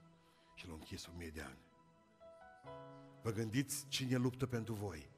și 0.55 0.67
l-a 0.67 0.73
închis 0.73 1.07
o 1.07 1.11
mie 1.17 1.31
de 1.31 1.41
ani. 1.41 1.69
Vă 3.23 3.31
gândiți 3.31 3.85
cine 3.89 4.17
luptă 4.17 4.47
pentru 4.47 4.75
voi. 4.75 5.09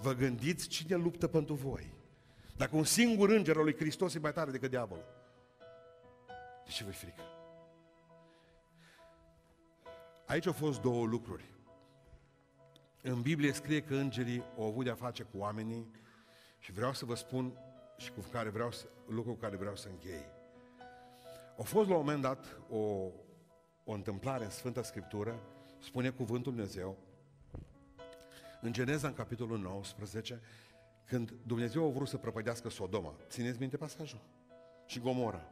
Vă 0.00 0.12
gândiți 0.12 0.68
cine 0.68 0.94
luptă 0.94 1.26
pentru 1.26 1.54
voi. 1.54 1.92
Dacă 2.56 2.76
un 2.76 2.84
singur 2.84 3.30
înger 3.30 3.56
al 3.56 3.62
lui 3.62 3.76
Hristos 3.76 4.14
e 4.14 4.18
mai 4.18 4.32
tare 4.32 4.50
decât 4.50 4.70
diavolul. 4.70 5.04
De 6.64 6.70
ce 6.70 6.84
vă 6.84 6.90
frică? 6.90 7.22
Aici 10.26 10.46
au 10.46 10.52
fost 10.52 10.80
două 10.80 11.06
lucruri. 11.06 11.44
În 13.02 13.22
Biblie 13.22 13.52
scrie 13.52 13.82
că 13.82 13.94
îngerii 13.94 14.44
au 14.58 14.66
avut 14.66 14.84
de-a 14.84 14.94
face 14.94 15.22
cu 15.22 15.38
oamenii 15.38 15.90
și 16.58 16.72
vreau 16.72 16.92
să 16.92 17.04
vă 17.04 17.14
spun 17.14 17.52
și 17.96 18.12
cu 18.12 18.20
care 18.32 18.48
vreau 18.48 18.72
să, 18.72 18.86
lucru 19.06 19.32
cu 19.32 19.38
care 19.38 19.56
vreau 19.56 19.76
să 19.76 19.88
închei. 19.88 20.26
A 21.58 21.62
fost 21.62 21.88
la 21.88 21.94
un 21.94 22.00
moment 22.04 22.22
dat 22.22 22.60
o, 22.68 22.78
o 23.84 23.92
întâmplare 23.92 24.44
în 24.44 24.50
Sfânta 24.50 24.82
Scriptură, 24.82 25.40
spune 25.84 26.10
cuvântul 26.10 26.52
Dumnezeu, 26.52 26.96
în 28.60 28.72
Geneza, 28.72 29.08
în 29.08 29.14
capitolul 29.14 29.58
19, 29.58 30.40
când 31.04 31.34
Dumnezeu 31.46 31.86
a 31.86 31.90
vrut 31.90 32.08
să 32.08 32.16
prăpădească 32.16 32.68
Sodoma. 32.68 33.14
Țineți 33.28 33.60
minte 33.60 33.76
pasajul? 33.76 34.20
Și 34.86 35.00
Gomora. 35.00 35.48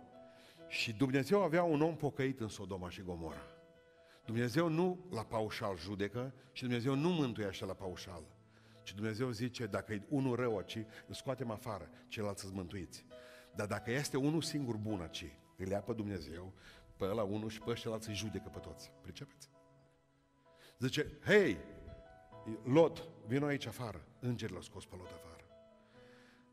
Și 0.68 0.92
Dumnezeu 0.92 1.42
avea 1.42 1.62
un 1.62 1.80
om 1.80 1.96
pocăit 1.96 2.40
în 2.40 2.48
Sodoma 2.48 2.90
și 2.90 3.02
Gomora. 3.02 3.42
Dumnezeu 4.24 4.68
nu 4.68 5.06
la 5.10 5.22
paușal 5.22 5.78
judecă 5.78 6.34
și 6.52 6.62
Dumnezeu 6.62 6.94
nu 6.94 7.08
mântuie 7.08 7.46
așa 7.46 7.66
la 7.66 7.72
paușal. 7.72 8.22
Ci 8.82 8.94
Dumnezeu 8.94 9.30
zice, 9.30 9.66
dacă 9.66 9.92
e 9.92 10.06
unul 10.08 10.36
rău 10.36 10.56
aici, 10.56 10.76
îl 11.06 11.14
scoatem 11.14 11.50
afară, 11.50 11.90
ceilalți 12.08 12.42
să 12.42 12.48
mântuiți. 12.52 13.04
Dar 13.54 13.66
dacă 13.66 13.90
este 13.90 14.16
unul 14.16 14.42
singur 14.42 14.76
bun 14.76 15.00
aici, 15.00 15.36
îl 15.56 15.66
ia 15.66 15.80
pe 15.80 15.92
Dumnezeu, 15.92 16.52
pe 16.96 17.04
ăla 17.04 17.22
unul 17.22 17.48
și 17.48 17.60
pe 17.60 17.72
ceilalți 17.72 18.08
îi 18.08 18.14
judecă 18.14 18.48
pe 18.48 18.58
toți. 18.58 18.92
Pricepeți? 19.02 19.51
Zice, 20.82 21.18
hei, 21.24 21.58
Lot, 22.64 23.08
vino 23.26 23.46
aici 23.46 23.66
afară. 23.66 24.06
Îngerii 24.20 24.54
l-au 24.54 24.62
scos 24.62 24.86
pe 24.86 24.96
Lot 24.96 25.10
afară. 25.10 25.44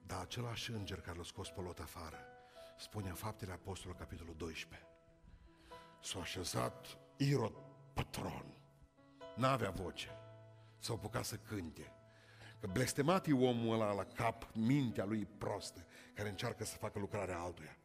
Dar 0.05 0.21
același 0.21 0.71
înger 0.71 1.01
care 1.01 1.17
l-a 1.17 1.23
scos 1.23 1.49
pe 1.49 1.61
Lot 1.61 1.79
afară, 1.79 2.17
spune 2.79 3.07
în 3.09 3.13
Faptele 3.13 3.51
Apostolului, 3.51 4.01
capitolul 4.01 4.33
12, 4.37 4.87
s-a 6.01 6.19
așezat 6.19 6.97
Irod 7.17 7.53
patron. 7.93 8.45
N-avea 9.35 9.69
voce. 9.69 10.09
S-a 10.79 10.93
apucat 10.93 11.25
să 11.25 11.35
cânte. 11.35 11.93
Că 12.59 12.67
blestemat 12.67 13.27
e 13.27 13.33
omul 13.33 13.73
ăla 13.73 13.93
la 13.93 14.03
cap, 14.03 14.49
mintea 14.53 15.05
lui 15.05 15.25
prostă, 15.25 15.85
care 16.13 16.29
încearcă 16.29 16.63
să 16.63 16.75
facă 16.75 16.99
lucrarea 16.99 17.39
altuia. 17.39 17.77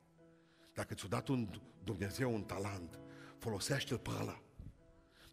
Dacă 0.75 0.95
ți-a 0.95 1.09
dat 1.09 1.29
un 1.29 1.61
Dumnezeu 1.85 2.35
un 2.35 2.45
talent, 2.45 2.99
folosește-l 3.39 3.99
pe 3.99 4.11
ăla. 4.21 4.43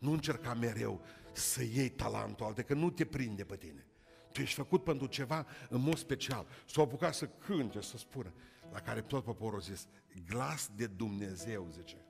Nu 0.01 0.11
încerca 0.11 0.53
mereu 0.53 1.01
să 1.31 1.63
iei 1.63 1.89
talentul 1.89 2.45
altă, 2.45 2.61
că 2.61 2.73
nu 2.73 2.89
te 2.89 3.05
prinde 3.05 3.43
pe 3.43 3.55
tine. 3.55 3.85
Tu 4.31 4.41
ești 4.41 4.55
făcut 4.55 4.83
pentru 4.83 5.07
ceva 5.07 5.45
în 5.69 5.81
mod 5.81 5.97
special. 5.97 6.45
S-a 6.65 6.81
apucat 6.81 7.13
să 7.13 7.27
cânte, 7.27 7.81
să 7.81 7.97
spună. 7.97 8.33
La 8.71 8.79
care 8.79 9.01
tot 9.01 9.23
poporul 9.23 9.59
a 9.59 9.61
zis, 9.61 9.87
glas 10.27 10.69
de 10.75 10.87
Dumnezeu, 10.87 11.67
zice, 11.71 12.05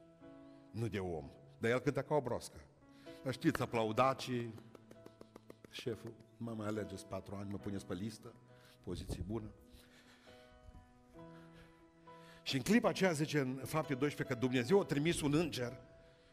nu 0.72 0.88
de 0.88 1.00
om. 1.00 1.30
Dar 1.60 1.72
el 1.72 1.80
cânta 1.80 2.02
ca 2.02 2.16
o 2.16 2.22
broscă. 2.22 2.60
Dar 3.24 3.34
știți, 3.34 3.62
aplaudaci, 3.62 4.32
șeful, 5.70 6.14
mă 6.38 6.54
mai 6.58 6.68
alegeți 6.68 7.06
patru 7.06 7.36
ani, 7.36 7.52
mă 7.52 7.58
puneți 7.58 7.86
pe 7.86 7.94
listă, 7.94 8.34
poziție 8.84 9.24
bună. 9.28 9.52
Și 12.44 12.56
în 12.56 12.62
clipa 12.62 12.90
aceea 12.90 13.12
zice 13.12 13.40
în 13.40 13.62
fapte 13.66 13.96
12 13.96 14.36
că 14.36 14.40
Dumnezeu 14.40 14.80
a 14.80 14.84
trimis 14.84 15.22
un 15.22 15.34
înger 15.34 15.80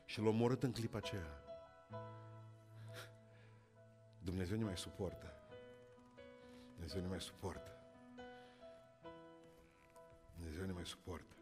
și 0.04 0.20
l-a 0.20 0.28
omorât 0.28 0.62
în 0.62 0.72
clipa 0.72 0.98
aceea. 0.98 1.47
Dumnezeu 4.28 4.58
nu 4.58 4.64
mai 4.64 4.76
suportă. 4.76 5.32
Dumnezeu 6.72 7.00
nu 7.02 7.08
mai 7.08 7.20
suportă. 7.20 7.70
Dumnezeu 10.34 10.66
nu 10.66 10.72
mai 10.72 10.86
suportă. 10.86 11.36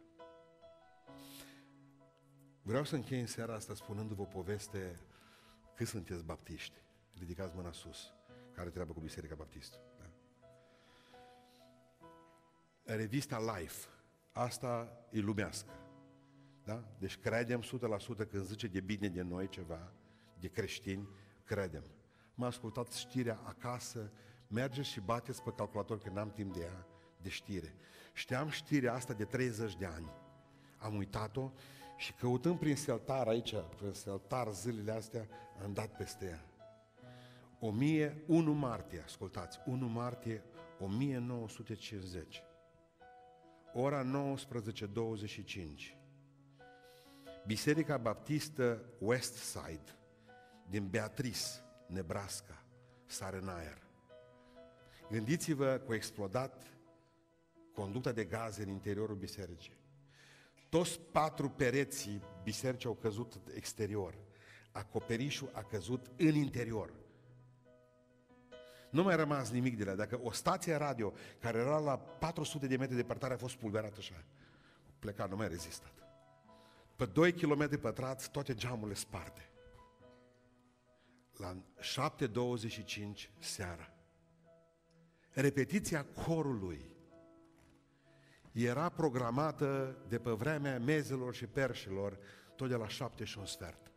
Vreau 2.63 2.85
să 2.85 2.95
închei 2.95 3.21
în 3.21 3.27
seara 3.27 3.55
asta 3.55 3.75
spunându-vă 3.75 4.23
o 4.23 4.25
poveste 4.25 5.01
cât 5.75 5.87
sunteți 5.87 6.25
baptiști. 6.25 6.83
Ridicați 7.19 7.55
mâna 7.55 7.73
sus. 7.73 8.13
Care 8.53 8.71
treabă 8.71 8.93
cu 8.93 9.01
Biserica 9.01 9.35
Baptistă. 9.35 9.79
Da? 9.99 10.11
Revista 12.95 13.57
Life. 13.57 13.89
Asta 14.33 15.05
e 15.11 15.19
lumească. 15.19 15.73
Da? 16.65 16.85
Deci 16.99 17.19
credem 17.19 17.63
100% 17.63 17.65
când 18.29 18.45
zice 18.45 18.67
de 18.67 18.81
bine 18.81 19.09
de 19.09 19.23
noi 19.23 19.49
ceva, 19.49 19.93
de 20.39 20.49
creștini, 20.49 21.09
credem. 21.45 21.85
M-a 22.39 22.47
ascultat 22.47 22.93
știrea 22.93 23.41
acasă, 23.45 24.11
mergeți 24.49 24.89
și 24.89 25.01
bateți 25.01 25.43
pe 25.43 25.53
calculator, 25.57 25.99
că 25.99 26.11
n-am 26.13 26.31
timp 26.31 26.55
de 26.55 26.61
ea, 26.61 26.87
de 27.23 27.29
știre. 27.29 27.75
Știam 28.13 28.49
știrea 28.49 28.95
asta 28.95 29.13
de 29.13 29.25
30 29.25 29.77
de 29.77 29.87
ani. 29.87 30.11
Am 30.79 30.97
uitat-o 30.97 31.51
și 31.97 32.13
căutând 32.13 32.59
prin 32.59 32.77
seltar 32.77 33.29
aici, 33.29 33.55
prin 33.77 33.93
seltar 33.93 34.53
zilele 34.53 34.93
astea, 34.93 35.29
am 35.63 35.73
dat 35.73 35.97
peste 35.97 36.25
ea. 36.25 36.45
1001 37.61 38.53
martie, 38.53 39.03
ascultați, 39.05 39.59
1 39.67 39.87
martie 39.87 40.43
1950. 40.81 42.43
Ora 43.75 44.05
19.25. 44.05 45.97
Biserica 47.47 47.97
Baptistă 47.97 48.83
Westside 48.99 49.97
din 50.69 50.89
Beatrice, 50.89 51.41
Nebraska, 51.87 52.65
sare 53.07 53.37
în 53.37 53.49
aer. 53.49 53.79
Gândiți-vă 55.11 55.83
că 55.87 55.93
a 55.93 55.95
explodat 55.95 56.63
conducta 57.75 58.13
de 58.13 58.25
gaze 58.25 58.63
în 58.63 58.69
interiorul 58.69 59.17
bisericii. 59.17 59.77
Toți 60.69 61.01
patru 61.01 61.49
pereții 61.49 62.23
bisericii 62.43 62.89
au 62.89 62.95
căzut 62.95 63.35
exterior. 63.55 64.15
Acoperișul 64.73 65.51
a 65.53 65.63
căzut 65.63 66.11
în 66.17 66.35
interior. 66.35 66.93
Nu 68.91 69.03
mai 69.03 69.17
rămas 69.17 69.51
nimic 69.51 69.77
de 69.77 69.85
la. 69.85 69.95
Dacă 69.95 70.21
o 70.23 70.31
stație 70.31 70.75
radio 70.75 71.13
care 71.39 71.59
era 71.59 71.79
la 71.79 71.99
400 71.99 72.67
de 72.67 72.77
metri 72.77 72.97
departare 72.97 73.35
a 73.35 73.37
fost 73.37 73.57
pulverată 73.57 73.95
așa, 73.99 74.25
plecat, 74.99 75.31
nu 75.31 75.37
mai 75.37 75.49
rezistat. 75.49 75.93
Pe 76.97 77.05
2 77.05 77.33
km 77.33 77.81
pătrați, 77.81 78.31
toate 78.31 78.55
geamurile 78.55 78.95
sparte. 78.95 79.51
La 81.37 81.57
7.25 82.19 83.31
seara. 83.39 83.91
Repetiția 85.31 86.05
corului 86.05 86.95
era 88.53 88.89
programată 88.89 89.97
de 90.09 90.19
pe 90.19 90.31
vremea 90.31 90.79
mezelor 90.79 91.35
și 91.35 91.47
perșilor 91.47 92.19
tot 92.57 92.69
de 92.69 92.75
la 92.75 92.89
șapte 92.89 93.25
și 93.25 93.39
un 93.39 93.47
sfert. 93.47 93.93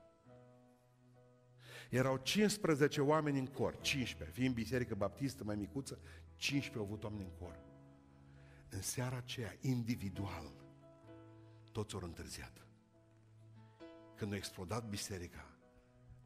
Erau 1.90 2.18
15 2.18 3.02
oameni 3.02 3.40
în 3.40 3.46
cor, 3.46 3.78
15, 3.82 4.38
fiind 4.38 4.54
biserică 4.54 4.96
baptistă 4.96 5.44
mai 5.44 5.56
micuță, 5.56 6.00
15 6.36 6.78
au 6.78 6.84
avut 6.84 7.04
oameni 7.04 7.24
în 7.24 7.46
cor. 7.46 7.60
În 8.70 8.82
seara 8.82 9.18
aceea, 9.18 9.56
individual, 9.62 10.52
toți 11.72 11.96
au 11.96 12.02
întârziat. 12.04 12.68
Când 14.16 14.34
a 14.34 14.36
explodat 14.36 14.90
biserica, 14.90 15.49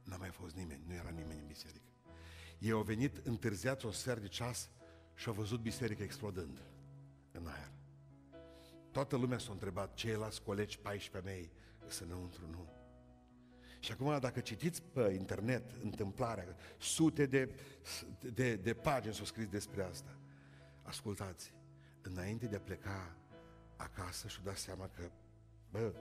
n-a 0.04 0.18
mai 0.18 0.30
fost 0.30 0.56
nimeni, 0.56 0.84
nu 0.88 0.93
era 0.93 1.10
nimeni 1.10 1.39
în 1.39 1.47
biserică. 1.47 1.86
Ei 2.60 2.72
au 2.72 2.82
venit 2.82 3.18
întârziați 3.26 3.86
o 3.86 3.91
sfert 3.91 4.22
de 4.22 4.28
ceas 4.28 4.70
și 5.14 5.28
au 5.28 5.34
văzut 5.34 5.60
biserica 5.60 6.04
explodând 6.04 6.62
în 7.32 7.47
aer. 7.47 7.72
Toată 8.91 9.16
lumea 9.16 9.38
s-a 9.38 9.51
întrebat, 9.51 9.93
ceilalți 9.93 10.41
colegi 10.41 10.80
14 10.80 11.32
mei, 11.32 11.51
să 11.88 12.04
înăuntru, 12.04 12.47
nu. 12.49 12.68
Și 13.80 13.91
acum, 13.91 14.20
dacă 14.20 14.39
citiți 14.39 14.82
pe 14.82 15.14
internet 15.20 15.72
întâmplarea, 15.84 16.56
sute 16.78 17.26
de, 17.26 17.56
de, 18.34 18.56
de 18.56 18.74
pagini 18.74 19.14
s-au 19.14 19.26
scris 19.26 19.47
despre 19.47 19.84
asta. 19.84 20.18
Ascultați, 20.82 21.54
înainte 22.01 22.45
de 22.45 22.56
a 22.56 22.60
pleca 22.60 23.16
acasă 23.76 24.28
și 24.28 24.41
dați 24.43 24.62
seama 24.62 24.89
că, 24.95 25.12
bă, 25.72 25.93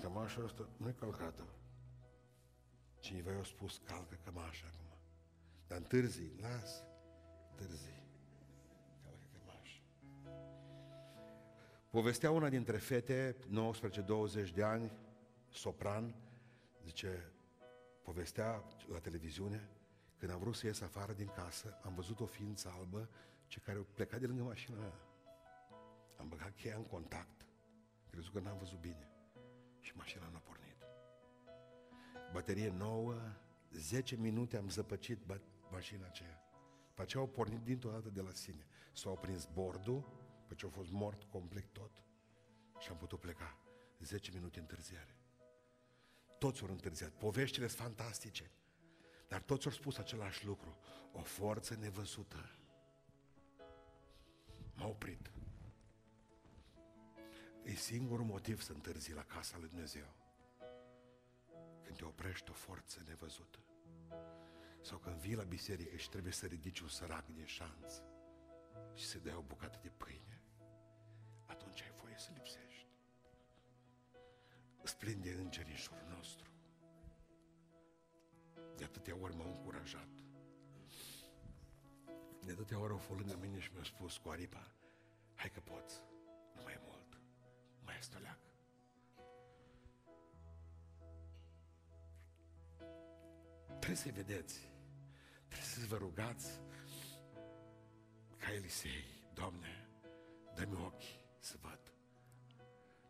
cămașa 0.00 0.42
asta 0.44 0.68
nu 0.76 0.88
e 0.88 0.94
calcată. 0.98 1.48
Cineva 3.04 3.32
i-a 3.32 3.42
spus, 3.42 3.80
calcă 3.84 4.18
cămașa 4.24 4.66
acum. 4.66 4.98
Dar 5.66 5.78
întârzi, 5.78 6.30
las, 6.40 6.84
întârzi. 7.50 8.02
Calcă 9.02 9.26
cămașa. 9.32 9.80
Povestea 11.90 12.30
una 12.30 12.48
dintre 12.48 12.76
fete, 12.76 13.36
19-20 14.48 14.54
de 14.54 14.62
ani, 14.62 14.92
sopran, 15.50 16.14
Zice, 16.84 17.32
povestea 18.02 18.64
la 18.92 18.98
televiziune, 18.98 19.68
când 20.18 20.30
am 20.32 20.38
vrut 20.38 20.54
să 20.54 20.66
ies 20.66 20.80
afară 20.80 21.12
din 21.12 21.26
casă, 21.26 21.80
am 21.82 21.94
văzut 21.94 22.20
o 22.20 22.26
ființă 22.26 22.74
albă 22.78 23.08
ce 23.46 23.60
care 23.60 23.78
a 23.78 23.82
plecat 23.94 24.20
de 24.20 24.26
lângă 24.26 24.42
mașina 24.42 24.76
mea. 24.76 24.94
Am 26.16 26.28
băgat 26.28 26.54
cheia 26.54 26.76
în 26.76 26.84
contact, 26.84 27.46
crezut 28.10 28.32
că 28.32 28.40
n-am 28.40 28.58
văzut 28.58 28.80
bine 28.80 29.08
și 29.80 29.92
mașina 29.96 30.28
n-a 30.32 30.38
pornit. 30.38 30.53
Baterie 32.34 32.68
nouă, 32.68 33.14
10 33.70 34.16
minute 34.16 34.56
am 34.56 34.68
zăpăcit 34.68 35.18
mașina 35.70 36.06
aceea. 36.06 36.42
După 36.88 37.02
aceea 37.02 37.22
au 37.22 37.28
pornit 37.28 37.60
dintr-o 37.60 37.90
dată 37.90 38.08
de 38.08 38.20
la 38.20 38.30
sine. 38.32 38.66
S-au 38.92 39.16
prins 39.16 39.48
bordul, 39.52 40.04
după 40.40 40.54
ce 40.54 40.66
a 40.66 40.68
fost 40.68 40.90
mort 40.90 41.22
complet 41.22 41.72
tot 41.72 41.90
și 42.78 42.90
am 42.90 42.96
putut 42.96 43.20
pleca. 43.20 43.58
10 44.00 44.30
minute 44.34 44.58
întârziare. 44.58 45.16
Toți 46.38 46.62
au 46.62 46.68
întârziat. 46.68 47.10
Poveștile 47.10 47.66
sunt 47.66 47.80
fantastice. 47.80 48.50
Dar 49.28 49.42
toți 49.42 49.66
au 49.66 49.72
spus 49.72 49.98
același 49.98 50.46
lucru. 50.46 50.78
O 51.12 51.22
forță 51.22 51.74
nevăzută 51.74 52.50
m-a 54.74 54.86
oprit. 54.86 55.30
E 57.64 57.74
singurul 57.74 58.24
motiv 58.24 58.60
să 58.60 58.72
întârzi 58.72 59.12
la 59.12 59.24
casa 59.24 59.58
lui 59.58 59.68
Dumnezeu. 59.68 60.23
Când 61.84 61.96
te 61.96 62.04
oprești 62.04 62.50
o 62.50 62.54
forță 62.54 63.02
nevăzută. 63.06 63.58
Sau 64.80 64.98
când 64.98 65.16
vii 65.16 65.34
la 65.34 65.42
biserică 65.42 65.96
și 65.96 66.08
trebuie 66.08 66.32
să 66.32 66.46
ridici 66.46 66.80
un 66.80 66.88
sărac 66.88 67.26
din 67.26 67.44
șanț 67.44 67.94
și 68.94 69.04
să 69.06 69.18
dai 69.18 69.34
o 69.34 69.42
bucată 69.42 69.78
de 69.82 69.88
pâine, 69.88 70.42
atunci 71.46 71.82
ai 71.82 71.92
voie 72.02 72.14
să 72.18 72.30
lipsești. 72.34 72.86
Îți 74.82 74.96
plin 74.96 75.20
de 75.20 75.30
îngeri 75.30 75.70
în 75.70 75.76
jurul 75.76 76.06
nostru. 76.08 76.50
De 78.76 78.84
atâtea 78.84 79.16
ori 79.16 79.36
m-au 79.36 79.48
încurajat. 79.48 80.08
De 82.44 82.52
atâtea 82.52 82.78
ori 82.78 82.92
au 82.92 82.98
fost 82.98 83.18
lângă 83.18 83.36
mine 83.36 83.58
și 83.58 83.70
mi-au 83.72 83.84
spus 83.84 84.16
cu 84.16 84.28
aripa, 84.28 84.74
hai 85.34 85.50
că 85.50 85.60
poți, 85.60 86.02
nu 86.54 86.62
mai 86.62 86.72
e 86.72 86.80
mult, 86.82 87.20
mai 87.84 87.96
este 87.98 88.16
o 88.16 88.20
leacă. 88.20 88.43
Trebuie 93.84 94.02
să-i 94.04 94.22
vedeți, 94.24 94.68
trebuie 95.48 95.68
să 95.68 95.86
vă 95.86 95.96
rugați 95.96 96.60
ca 98.36 98.52
Elisei, 98.52 99.04
Doamne, 99.34 99.88
dă-mi 100.54 100.76
ochi 100.76 101.02
să 101.38 101.56
văd. 101.60 101.80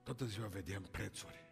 Toată 0.03 0.25
ziua 0.25 0.47
vedem 0.47 0.83
prețuri, 0.83 1.51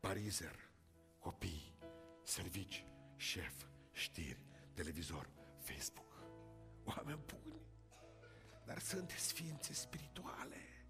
parizer, 0.00 0.70
copii, 1.18 1.78
servici, 2.24 2.84
șef, 3.16 3.64
știri, 3.92 4.44
televizor, 4.74 5.30
Facebook, 5.58 6.22
oameni 6.84 7.24
buni. 7.26 7.60
Dar 8.66 8.78
sunteți 8.78 9.32
ființe 9.32 9.72
spirituale. 9.72 10.86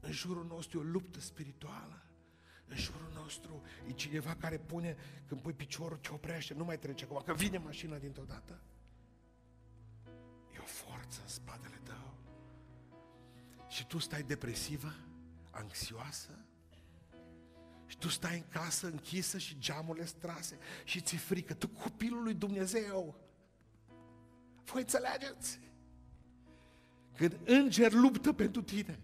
În 0.00 0.12
jurul 0.12 0.44
nostru 0.44 0.78
e 0.78 0.80
o 0.80 0.84
luptă 0.84 1.20
spirituală. 1.20 2.09
În 2.70 2.76
jurul 2.76 3.10
nostru 3.14 3.62
e 3.88 3.92
cineva 3.92 4.34
care 4.34 4.58
pune, 4.58 4.96
când 5.26 5.40
pui 5.40 5.52
piciorul, 5.52 5.98
ce 6.00 6.12
oprește, 6.12 6.54
nu 6.54 6.64
mai 6.64 6.78
trece 6.78 7.04
acum, 7.04 7.22
că 7.24 7.34
vine 7.34 7.58
mașina 7.58 7.96
dintr-o 7.96 8.24
dată. 8.24 8.60
E 10.54 10.58
o 10.60 10.64
forță 10.64 11.20
în 11.22 11.28
spatele 11.28 11.80
tău. 11.82 12.14
Și 13.68 13.86
tu 13.86 13.98
stai 13.98 14.22
depresivă, 14.22 14.94
anxioasă, 15.50 16.44
și 17.86 17.98
tu 17.98 18.08
stai 18.08 18.36
în 18.36 18.44
casă 18.48 18.86
închisă 18.86 19.38
și 19.38 19.58
geamurile 19.58 20.04
strase 20.04 20.58
și 20.84 21.00
ți 21.00 21.16
frică. 21.16 21.54
Tu 21.54 21.68
copilul 21.68 22.22
lui 22.22 22.34
Dumnezeu. 22.34 23.16
Voi 24.64 24.80
înțelegeți? 24.80 25.60
Când 27.16 27.40
înger 27.44 27.92
luptă 27.92 28.32
pentru 28.32 28.62
tine. 28.62 29.00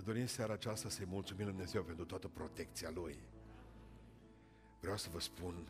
Dorim 0.00 0.26
seara 0.26 0.52
aceasta 0.52 0.88
să-i 0.88 1.06
mulțumim 1.06 1.44
Lui 1.44 1.52
Dumnezeu 1.52 1.82
pentru 1.82 2.04
toată 2.04 2.28
protecția 2.28 2.90
Lui. 2.90 3.18
Vreau 4.80 4.96
să 4.96 5.08
vă 5.10 5.20
spun 5.20 5.68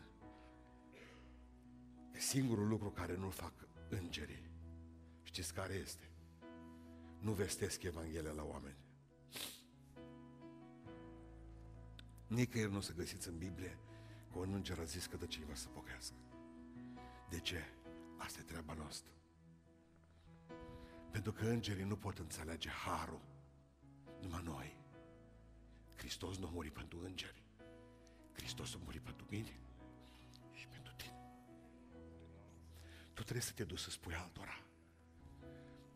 că 2.11 2.19
singurul 2.19 2.67
lucru 2.67 2.91
care 2.91 3.15
nu-l 3.15 3.31
fac 3.31 3.53
îngerii, 3.89 4.49
știți 5.23 5.53
care 5.53 5.73
este? 5.73 6.09
Nu 7.19 7.31
vestesc 7.31 7.83
Evanghelia 7.83 8.31
la 8.31 8.43
oameni. 8.43 8.77
Nicăieri 12.27 12.71
nu 12.71 12.77
o 12.77 12.81
să 12.81 12.93
găsiți 12.93 13.27
în 13.27 13.37
Biblie 13.37 13.77
că 14.31 14.37
un 14.37 14.53
înger 14.53 14.79
a 14.79 14.83
zis 14.83 15.05
că 15.05 15.17
de 15.17 15.25
cineva 15.25 15.53
să 15.53 15.67
pocăiască. 15.67 16.15
De 17.29 17.39
ce? 17.39 17.63
Asta 18.17 18.39
e 18.39 18.43
treaba 18.43 18.73
noastră. 18.73 19.11
Pentru 21.11 21.31
că 21.31 21.45
îngerii 21.45 21.83
nu 21.83 21.95
pot 21.95 22.17
înțelege 22.17 22.69
harul. 22.69 23.30
Numai 24.21 24.41
noi. 24.43 24.77
Hristos 25.95 26.37
nu 26.37 26.47
a 26.47 26.49
murit 26.49 26.73
pentru 26.73 26.99
îngeri. 27.03 27.43
Hristos 28.33 28.73
a 28.75 28.77
murit 28.83 29.01
pentru 29.01 29.25
mine 29.29 29.59
și 30.53 30.67
pentru 30.67 30.93
tine. 30.95 31.19
Tu 33.13 33.21
trebuie 33.21 33.41
să 33.41 33.53
te 33.53 33.63
duci 33.63 33.79
să 33.79 33.89
spui 33.89 34.13
altora. 34.13 34.63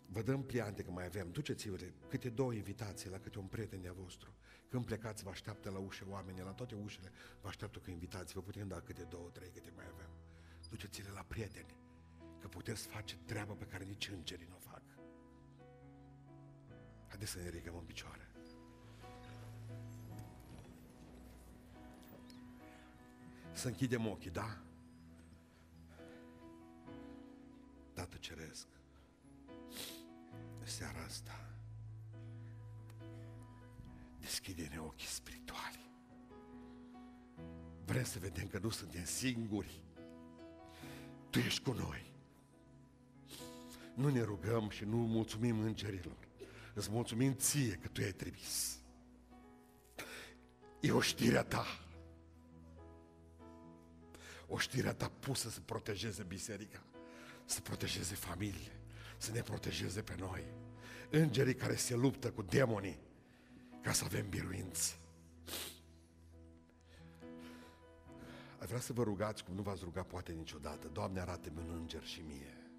Vă 0.05 0.21
dăm 0.21 0.43
pliante 0.43 0.83
că 0.83 0.91
mai 0.91 1.05
avem. 1.05 1.31
Duceți-vă 1.31 1.77
câte 2.09 2.29
două 2.29 2.53
invitații 2.53 3.09
la 3.09 3.19
câte 3.19 3.39
un 3.39 3.45
prieten 3.45 3.81
de 3.81 3.89
vostru. 3.89 4.35
Când 4.69 4.85
plecați, 4.85 5.23
vă 5.23 5.29
așteaptă 5.29 5.69
la 5.69 5.79
ușă 5.79 6.05
oamenii, 6.09 6.41
la 6.41 6.51
toate 6.51 6.75
ușile, 6.75 7.11
vă 7.41 7.47
așteaptă 7.47 7.79
că 7.79 7.91
invitați, 7.91 8.33
vă 8.33 8.41
putem 8.41 8.67
da 8.67 8.81
câte 8.81 9.03
două, 9.03 9.29
trei, 9.29 9.49
câte 9.49 9.71
mai 9.75 9.85
avem. 9.93 10.09
Duceți-le 10.69 11.09
la 11.09 11.21
prieteni, 11.21 11.75
că 12.39 12.47
puteți 12.47 12.87
face 12.87 13.15
treaba 13.15 13.53
pe 13.53 13.65
care 13.65 13.83
nici 13.83 14.07
îngerii 14.07 14.47
nu 14.49 14.55
o 14.55 14.59
fac. 14.59 14.74
Haideți 17.15 17.33
să 17.33 17.41
ne 17.41 17.49
ridicăm 17.49 17.75
în 17.77 17.83
picioare. 17.83 18.27
Să 23.51 23.67
închidem 23.67 24.07
ochii, 24.07 24.29
da? 24.29 24.57
Tată 27.93 28.17
Ceresc, 28.17 28.67
seara 30.63 30.99
asta, 31.03 31.45
deschide-ne 34.19 34.79
ochii 34.79 35.07
spirituali. 35.07 35.89
Vrem 37.85 38.03
să 38.03 38.19
vedem 38.19 38.47
că 38.47 38.59
nu 38.59 38.69
suntem 38.69 39.03
singuri. 39.03 39.83
Tu 41.29 41.39
ești 41.39 41.63
cu 41.63 41.71
noi. 41.71 42.13
Nu 43.93 44.09
ne 44.09 44.21
rugăm 44.21 44.69
și 44.69 44.83
nu 44.83 44.97
mulțumim 44.97 45.59
îngerilor. 45.59 46.24
Îți 46.75 46.91
mulțumim 46.91 47.33
ție 47.33 47.73
că 47.73 47.87
tu 47.87 48.01
ai 48.01 48.11
trimis. 48.11 48.77
E 50.79 50.91
o 50.91 51.01
știre 51.01 51.37
a 51.37 51.43
ta. 51.43 51.65
O 54.47 54.57
știre 54.57 54.87
a 54.87 54.93
ta 54.93 55.11
pusă 55.19 55.49
să 55.49 55.59
protejeze 55.59 56.23
biserica, 56.23 56.83
să 57.45 57.61
protejeze 57.61 58.15
familiile, 58.15 58.79
să 59.17 59.31
ne 59.31 59.41
protejeze 59.41 60.01
pe 60.01 60.15
noi. 60.19 60.43
Îngerii 61.09 61.55
care 61.55 61.75
se 61.75 61.95
luptă 61.95 62.31
cu 62.31 62.41
demonii 62.41 62.99
ca 63.81 63.91
să 63.91 64.03
avem 64.03 64.29
biruință. 64.29 64.93
Aș 68.59 68.67
vrea 68.67 68.79
să 68.79 68.93
vă 68.93 69.03
rugați 69.03 69.43
cum 69.43 69.55
nu 69.55 69.61
v-ați 69.61 69.83
rugat 69.83 70.07
poate 70.07 70.31
niciodată. 70.31 70.87
Doamne, 70.87 71.19
arată-mi 71.19 71.57
un 71.57 71.69
înger 71.69 72.03
și 72.03 72.21
mie. 72.21 72.69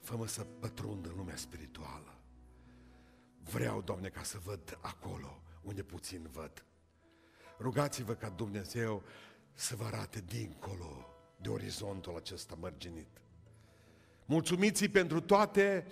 Fă-mă 0.00 0.26
să 0.26 0.44
pătrund 0.44 1.06
în 1.06 1.16
lumea 1.16 1.36
spirituală. 1.36 2.15
Vreau, 3.50 3.80
Doamne, 3.80 4.08
ca 4.08 4.22
să 4.22 4.38
văd 4.44 4.78
acolo 4.80 5.42
unde 5.62 5.82
puțin 5.82 6.28
văd. 6.32 6.64
Rugați-vă 7.58 8.14
ca 8.14 8.28
Dumnezeu 8.28 9.02
să 9.52 9.76
vă 9.76 9.84
arate 9.84 10.24
dincolo 10.26 11.06
de 11.40 11.48
orizontul 11.48 12.16
acesta 12.16 12.56
mărginit. 12.60 13.20
Mulțumiți 14.24 14.88
pentru 14.88 15.20
toate. 15.20 15.86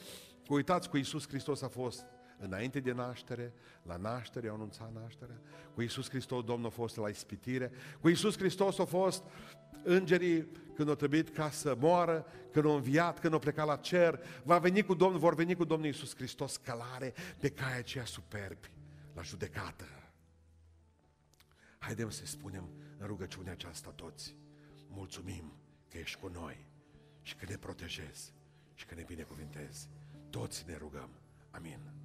Uitați 0.49 0.89
cu 0.89 0.97
Iisus 0.97 1.29
Hristos 1.29 1.63
a 1.63 1.69
fost 1.69 2.05
înainte 2.39 2.81
de 2.81 2.93
naștere, 2.93 3.53
la 3.83 3.97
naștere, 3.97 4.49
au 4.49 4.55
anunțat 4.55 4.93
nașterea, 4.93 5.41
cu 5.75 5.81
Iisus 5.81 6.09
Hristos 6.09 6.45
Domnul 6.45 6.67
a 6.67 6.71
fost 6.71 6.97
la 6.97 7.09
ispitire, 7.09 7.73
cu 8.01 8.09
Iisus 8.09 8.37
Hristos 8.37 8.79
a 8.79 8.85
fost 8.85 9.23
îngerii 9.83 10.49
când 10.75 10.89
au 10.89 10.95
trebuit 10.95 11.35
ca 11.35 11.51
să 11.51 11.77
moară, 11.79 12.27
când 12.53 12.65
au 12.65 12.75
înviat, 12.75 13.21
când 13.21 13.33
au 13.33 13.39
plecat 13.39 13.67
la 13.67 13.77
cer, 13.77 14.21
va 14.43 14.59
veni 14.59 14.83
cu 14.83 14.95
Domnul, 14.95 15.19
vor 15.19 15.35
veni 15.35 15.55
cu 15.55 15.65
Domnul 15.65 15.87
Iisus 15.87 16.15
Hristos 16.15 16.57
călare 16.57 17.15
pe 17.39 17.49
caia 17.49 17.77
aceea 17.77 18.05
superbi, 18.05 18.71
la 19.15 19.23
judecată. 19.23 19.85
Haidem 21.79 22.11
să 22.11 22.27
spunem 22.27 22.69
în 22.99 23.07
rugăciunea 23.07 23.53
aceasta 23.53 23.91
toți, 23.91 24.37
mulțumim 24.89 25.53
că 25.89 25.99
ești 25.99 26.19
cu 26.19 26.29
noi 26.29 26.67
și 27.23 27.35
că 27.35 27.45
ne 27.49 27.57
protejezi 27.57 28.33
și 28.75 28.87
că 28.87 28.95
ne 28.95 29.03
binecuvintezi. 29.07 29.89
Toți 30.31 30.65
ne 30.67 30.77
rugăm. 30.77 31.11
Amin. 31.51 32.04